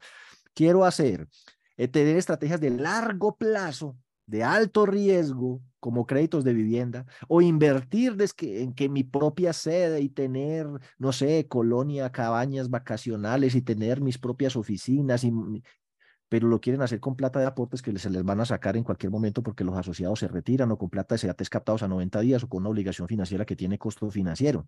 Quiero 0.54 0.86
hacer, 0.86 1.28
eh, 1.78 1.88
tener 1.88 2.18
estrategias 2.18 2.60
de 2.60 2.70
largo 2.70 3.36
plazo 3.38 3.98
de 4.26 4.44
alto 4.44 4.86
riesgo 4.86 5.62
como 5.82 6.06
créditos 6.06 6.46
de 6.46 6.54
vivienda 6.54 7.06
o 7.28 7.42
invertir 7.42 8.16
en 8.40 8.74
que 8.74 8.88
mi 8.88 9.04
propia 9.04 9.52
sede 9.52 10.00
y 10.00 10.08
tener, 10.10 10.68
no 10.98 11.12
sé, 11.12 11.48
colonia, 11.50 12.12
cabañas 12.12 12.70
vacacionales 12.70 13.56
y 13.56 13.62
tener 13.62 14.00
mis 14.00 14.18
propias 14.18 14.56
oficinas, 14.56 15.26
y, 15.26 15.34
pero 16.32 16.48
lo 16.48 16.62
quieren 16.62 16.82
hacer 16.82 17.02
con 17.02 17.18
plata 17.18 17.42
de 17.42 17.46
aportes 17.46 17.82
que 17.82 18.00
se 18.00 18.10
les 18.10 18.24
van 18.24 18.40
a 18.40 18.46
sacar 18.46 18.78
en 18.78 18.86
cualquier 18.86 19.12
momento 19.12 19.44
porque 19.44 19.66
los 19.66 19.76
asociados 19.76 20.18
se 20.18 20.30
retiran 20.30 20.72
o 20.72 20.78
con 20.78 20.90
plata 20.90 21.16
de 21.16 21.20
CEATES 21.20 21.50
captados 21.50 21.84
a 21.84 21.90
90 21.90 22.22
días 22.22 22.42
o 22.42 22.48
con 22.48 22.62
una 22.62 22.70
obligación 22.70 23.10
financiera 23.10 23.44
que 23.44 23.58
tiene 23.58 23.78
costo 23.78 24.10
financiero. 24.10 24.66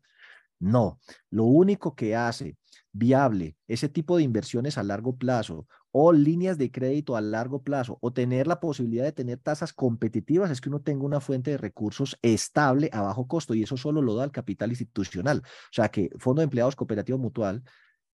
No, 0.59 0.99
lo 1.29 1.45
único 1.45 1.95
que 1.95 2.17
hace 2.17 2.57
viable 2.91 3.55
ese 3.65 3.87
tipo 3.87 4.17
de 4.17 4.23
inversiones 4.23 4.77
a 4.77 4.83
largo 4.83 5.15
plazo 5.15 5.65
o 5.93 6.11
líneas 6.11 6.57
de 6.57 6.69
crédito 6.69 7.15
a 7.15 7.21
largo 7.21 7.63
plazo 7.63 7.97
o 8.01 8.11
tener 8.11 8.45
la 8.45 8.59
posibilidad 8.59 9.05
de 9.05 9.13
tener 9.13 9.37
tasas 9.37 9.71
competitivas 9.71 10.51
es 10.51 10.59
que 10.59 10.67
uno 10.67 10.81
tenga 10.81 11.05
una 11.05 11.21
fuente 11.21 11.51
de 11.51 11.57
recursos 11.57 12.19
estable 12.23 12.89
a 12.91 12.99
bajo 13.03 13.25
costo 13.25 13.53
y 13.53 13.63
eso 13.63 13.77
solo 13.77 14.01
lo 14.01 14.15
da 14.15 14.25
el 14.25 14.31
capital 14.31 14.71
institucional. 14.71 15.43
O 15.45 15.73
sea 15.73 15.87
que 15.87 16.09
Fondo 16.17 16.41
de 16.41 16.43
Empleados 16.43 16.75
Cooperativo 16.75 17.17
Mutual 17.17 17.63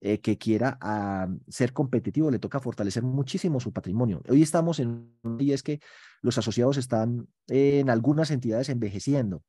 eh, 0.00 0.20
que 0.20 0.38
quiera 0.38 0.78
ah, 0.80 1.28
ser 1.48 1.72
competitivo 1.72 2.30
le 2.30 2.38
toca 2.38 2.60
fortalecer 2.60 3.02
muchísimo 3.02 3.60
su 3.60 3.72
patrimonio. 3.72 4.22
Hoy 4.28 4.42
estamos 4.42 4.80
en 4.80 5.14
y 5.38 5.52
es 5.52 5.62
que 5.62 5.80
los 6.22 6.38
asociados 6.38 6.76
están 6.76 7.28
en 7.48 7.90
algunas 7.90 8.30
entidades 8.30 8.68
envejeciendo, 8.68 9.42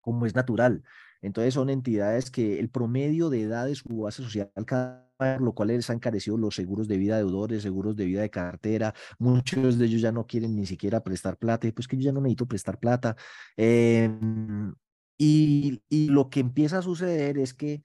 como 0.00 0.26
es 0.26 0.34
natural. 0.34 0.82
Entonces 1.22 1.54
son 1.54 1.70
entidades 1.70 2.30
que 2.30 2.58
el 2.58 2.70
promedio 2.70 3.30
de 3.30 3.42
edad 3.42 3.66
de 3.66 3.74
su 3.74 3.88
base 4.00 4.22
social 4.22 4.50
cada 4.66 5.08
lo 5.40 5.52
cual 5.52 5.68
les 5.68 5.90
ha 5.90 5.94
encarecido 5.94 6.36
los 6.36 6.54
seguros 6.54 6.86
de 6.88 6.96
vida 6.96 7.16
de 7.16 7.24
deudores, 7.24 7.62
seguros 7.62 7.96
de 7.96 8.06
vida 8.06 8.22
de 8.22 8.30
cartera. 8.30 8.94
Muchos 9.18 9.78
de 9.78 9.86
ellos 9.86 10.00
ya 10.00 10.12
no 10.12 10.26
quieren 10.26 10.54
ni 10.54 10.66
siquiera 10.66 11.02
prestar 11.02 11.36
plata, 11.36 11.66
y 11.66 11.72
pues 11.72 11.88
que 11.88 11.96
yo 11.96 12.02
ya 12.02 12.12
no 12.12 12.20
necesito 12.20 12.46
prestar 12.46 12.78
plata. 12.78 13.16
Em, 13.56 14.74
y, 15.18 15.82
y 15.88 16.08
lo 16.08 16.30
que 16.30 16.40
empieza 16.40 16.78
a 16.78 16.82
suceder 16.82 17.38
es 17.38 17.52
que 17.54 17.82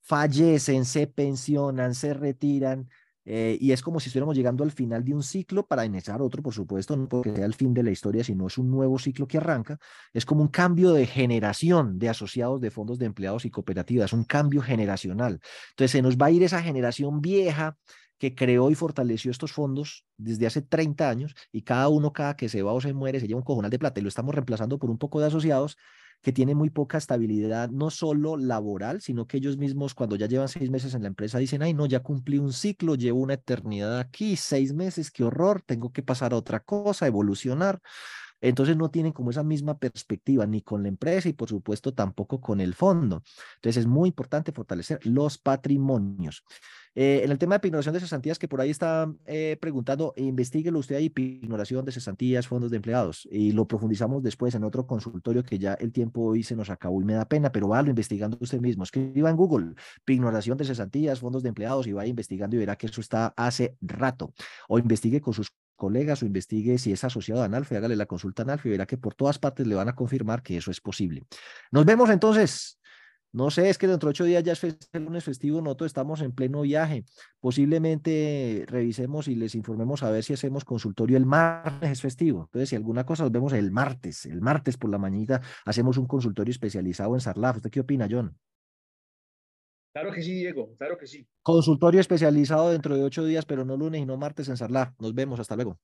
fallecen, 0.00 0.84
se 0.84 1.06
pensionan, 1.06 1.94
se 1.94 2.14
retiran 2.14 2.88
eh, 3.24 3.58
y 3.60 3.72
es 3.72 3.82
como 3.82 4.00
si 4.00 4.08
estuviéramos 4.08 4.34
llegando 4.34 4.64
al 4.64 4.72
final 4.72 5.04
de 5.04 5.14
un 5.14 5.22
ciclo 5.22 5.66
para 5.66 5.84
iniciar 5.84 6.22
otro, 6.22 6.42
por 6.42 6.54
supuesto, 6.54 6.96
no 6.96 7.08
porque 7.08 7.34
sea 7.34 7.44
el 7.44 7.54
fin 7.54 7.74
de 7.74 7.82
la 7.82 7.90
historia, 7.90 8.24
sino 8.24 8.46
es 8.46 8.56
un 8.58 8.70
nuevo 8.70 8.98
ciclo 8.98 9.28
que 9.28 9.38
arranca. 9.38 9.78
Es 10.12 10.24
como 10.24 10.42
un 10.42 10.48
cambio 10.48 10.92
de 10.92 11.06
generación 11.06 11.98
de 11.98 12.08
asociados 12.08 12.60
de 12.60 12.70
fondos 12.70 12.98
de 12.98 13.06
empleados 13.06 13.44
y 13.44 13.50
cooperativas, 13.50 14.12
un 14.12 14.24
cambio 14.24 14.62
generacional. 14.62 15.38
Entonces 15.70 15.92
se 15.92 16.02
nos 16.02 16.16
va 16.16 16.26
a 16.26 16.30
ir 16.30 16.42
esa 16.42 16.62
generación 16.62 17.20
vieja 17.20 17.76
que 18.18 18.34
creó 18.34 18.70
y 18.70 18.74
fortaleció 18.74 19.30
estos 19.30 19.52
fondos 19.52 20.04
desde 20.16 20.46
hace 20.46 20.62
30 20.62 21.08
años 21.08 21.34
y 21.52 21.62
cada 21.62 21.88
uno, 21.88 22.12
cada 22.12 22.36
que 22.36 22.48
se 22.48 22.62
va 22.62 22.72
o 22.72 22.80
se 22.80 22.92
muere, 22.92 23.20
se 23.20 23.28
lleva 23.28 23.38
un 23.38 23.44
cojonal 23.44 23.70
de 23.70 23.78
plata 23.78 24.00
y 24.00 24.02
lo 24.02 24.08
estamos 24.08 24.34
reemplazando 24.34 24.78
por 24.78 24.90
un 24.90 24.98
poco 24.98 25.20
de 25.20 25.26
asociados 25.26 25.76
que 26.22 26.32
tienen 26.32 26.56
muy 26.56 26.70
poca 26.70 26.98
estabilidad, 26.98 27.70
no 27.70 27.90
solo 27.90 28.36
laboral, 28.36 29.00
sino 29.00 29.26
que 29.26 29.38
ellos 29.38 29.56
mismos 29.56 29.94
cuando 29.94 30.16
ya 30.16 30.26
llevan 30.26 30.48
seis 30.48 30.70
meses 30.70 30.94
en 30.94 31.02
la 31.02 31.08
empresa 31.08 31.38
dicen, 31.38 31.62
ay, 31.62 31.74
no, 31.74 31.86
ya 31.86 32.00
cumplí 32.00 32.38
un 32.38 32.52
ciclo, 32.52 32.94
llevo 32.94 33.20
una 33.20 33.34
eternidad 33.34 33.98
aquí, 33.98 34.36
seis 34.36 34.72
meses, 34.72 35.10
qué 35.10 35.24
horror, 35.24 35.62
tengo 35.62 35.92
que 35.92 36.02
pasar 36.02 36.32
a 36.32 36.36
otra 36.36 36.60
cosa, 36.60 37.06
evolucionar. 37.06 37.80
Entonces 38.40 38.76
no 38.76 38.90
tienen 38.90 39.12
como 39.12 39.30
esa 39.30 39.42
misma 39.42 39.78
perspectiva 39.78 40.46
ni 40.46 40.62
con 40.62 40.82
la 40.82 40.88
empresa 40.88 41.28
y 41.28 41.32
por 41.32 41.48
supuesto 41.48 41.92
tampoco 41.94 42.40
con 42.40 42.60
el 42.60 42.74
fondo. 42.74 43.22
Entonces 43.56 43.78
es 43.82 43.86
muy 43.86 44.08
importante 44.08 44.52
fortalecer 44.52 45.04
los 45.04 45.38
patrimonios. 45.38 46.44
Eh, 46.94 47.20
en 47.22 47.30
el 47.30 47.38
tema 47.38 47.54
de 47.54 47.60
pignoración 47.60 47.94
de 47.94 48.00
cesantías, 48.00 48.38
que 48.38 48.48
por 48.48 48.60
ahí 48.60 48.70
está 48.70 49.12
eh, 49.26 49.56
preguntando, 49.60 50.12
investiguelo 50.16 50.80
usted 50.80 50.96
ahí, 50.96 51.08
pignoración 51.08 51.84
de 51.84 51.92
cesantías, 51.92 52.48
fondos 52.48 52.70
de 52.70 52.76
empleados, 52.76 53.28
y 53.30 53.52
lo 53.52 53.68
profundizamos 53.68 54.22
después 54.24 54.54
en 54.56 54.64
otro 54.64 54.86
consultorio 54.86 55.44
que 55.44 55.58
ya 55.58 55.74
el 55.74 55.92
tiempo 55.92 56.22
hoy 56.22 56.42
se 56.42 56.56
nos 56.56 56.68
acabó 56.68 57.00
y 57.00 57.04
me 57.04 57.14
da 57.14 57.26
pena, 57.28 57.52
pero 57.52 57.68
válo 57.68 57.90
investigando 57.90 58.36
usted 58.40 58.60
mismo. 58.60 58.82
Escriba 58.82 59.30
en 59.30 59.36
Google, 59.36 59.74
pignoración 60.04 60.58
de 60.58 60.64
cesantías, 60.64 61.20
fondos 61.20 61.44
de 61.44 61.50
empleados, 61.50 61.86
y 61.86 61.92
vaya 61.92 62.10
investigando 62.10 62.56
y 62.56 62.58
verá 62.58 62.76
que 62.76 62.86
eso 62.86 63.00
está 63.00 63.32
hace 63.36 63.76
rato. 63.80 64.34
O 64.68 64.78
investigue 64.78 65.20
con 65.20 65.32
sus 65.32 65.52
colegas 65.80 66.22
o 66.22 66.26
investigue 66.26 66.76
si 66.78 66.92
es 66.92 67.02
asociado 67.02 67.40
a 67.42 67.46
Analfe, 67.46 67.76
hágale 67.76 67.96
la 67.96 68.06
consulta 68.06 68.42
a 68.42 68.44
Analfe 68.44 68.68
y 68.68 68.72
verá 68.72 68.86
que 68.86 68.98
por 68.98 69.14
todas 69.14 69.38
partes 69.38 69.66
le 69.66 69.74
van 69.74 69.88
a 69.88 69.94
confirmar 69.94 70.42
que 70.42 70.58
eso 70.58 70.70
es 70.70 70.80
posible. 70.80 71.24
Nos 71.72 71.86
vemos 71.86 72.10
entonces 72.10 72.78
no 73.32 73.50
sé, 73.50 73.70
es 73.70 73.78
que 73.78 73.86
dentro 73.86 74.08
de 74.08 74.10
ocho 74.10 74.24
días 74.24 74.42
ya 74.42 74.52
es 74.54 74.64
el 74.64 75.04
lunes 75.04 75.22
festivo, 75.22 75.62
nosotros 75.62 75.86
estamos 75.86 76.20
en 76.20 76.32
pleno 76.32 76.62
viaje. 76.62 77.04
Posiblemente 77.38 78.64
revisemos 78.66 79.28
y 79.28 79.36
les 79.36 79.54
informemos 79.54 80.02
a 80.02 80.10
ver 80.10 80.24
si 80.24 80.32
hacemos 80.32 80.64
consultorio 80.64 81.16
el 81.16 81.26
martes 81.26 81.90
es 81.90 82.00
festivo. 82.00 82.42
Entonces, 82.42 82.70
si 82.70 82.76
alguna 82.76 83.06
cosa 83.06 83.22
nos 83.22 83.32
vemos 83.32 83.52
el 83.52 83.70
martes, 83.70 84.26
el 84.26 84.40
martes 84.40 84.76
por 84.76 84.90
la 84.90 84.98
mañana 84.98 85.40
hacemos 85.64 85.96
un 85.96 86.06
consultorio 86.06 86.50
especializado 86.50 87.14
en 87.14 87.20
Sarlaf. 87.20 87.56
¿Usted 87.56 87.70
qué 87.70 87.80
opina, 87.80 88.08
John? 88.10 88.36
Claro 89.92 90.12
que 90.12 90.22
sí, 90.22 90.34
Diego, 90.34 90.74
claro 90.76 90.96
que 90.96 91.06
sí. 91.06 91.26
Consultorio 91.42 92.00
especializado 92.00 92.70
dentro 92.70 92.96
de 92.96 93.02
ocho 93.02 93.24
días, 93.24 93.44
pero 93.44 93.64
no 93.64 93.76
lunes 93.76 94.00
y 94.00 94.06
no 94.06 94.16
martes 94.16 94.48
en 94.48 94.56
Sarlaf. 94.56 94.92
Nos 95.00 95.14
vemos, 95.14 95.40
hasta 95.40 95.56
luego. 95.56 95.78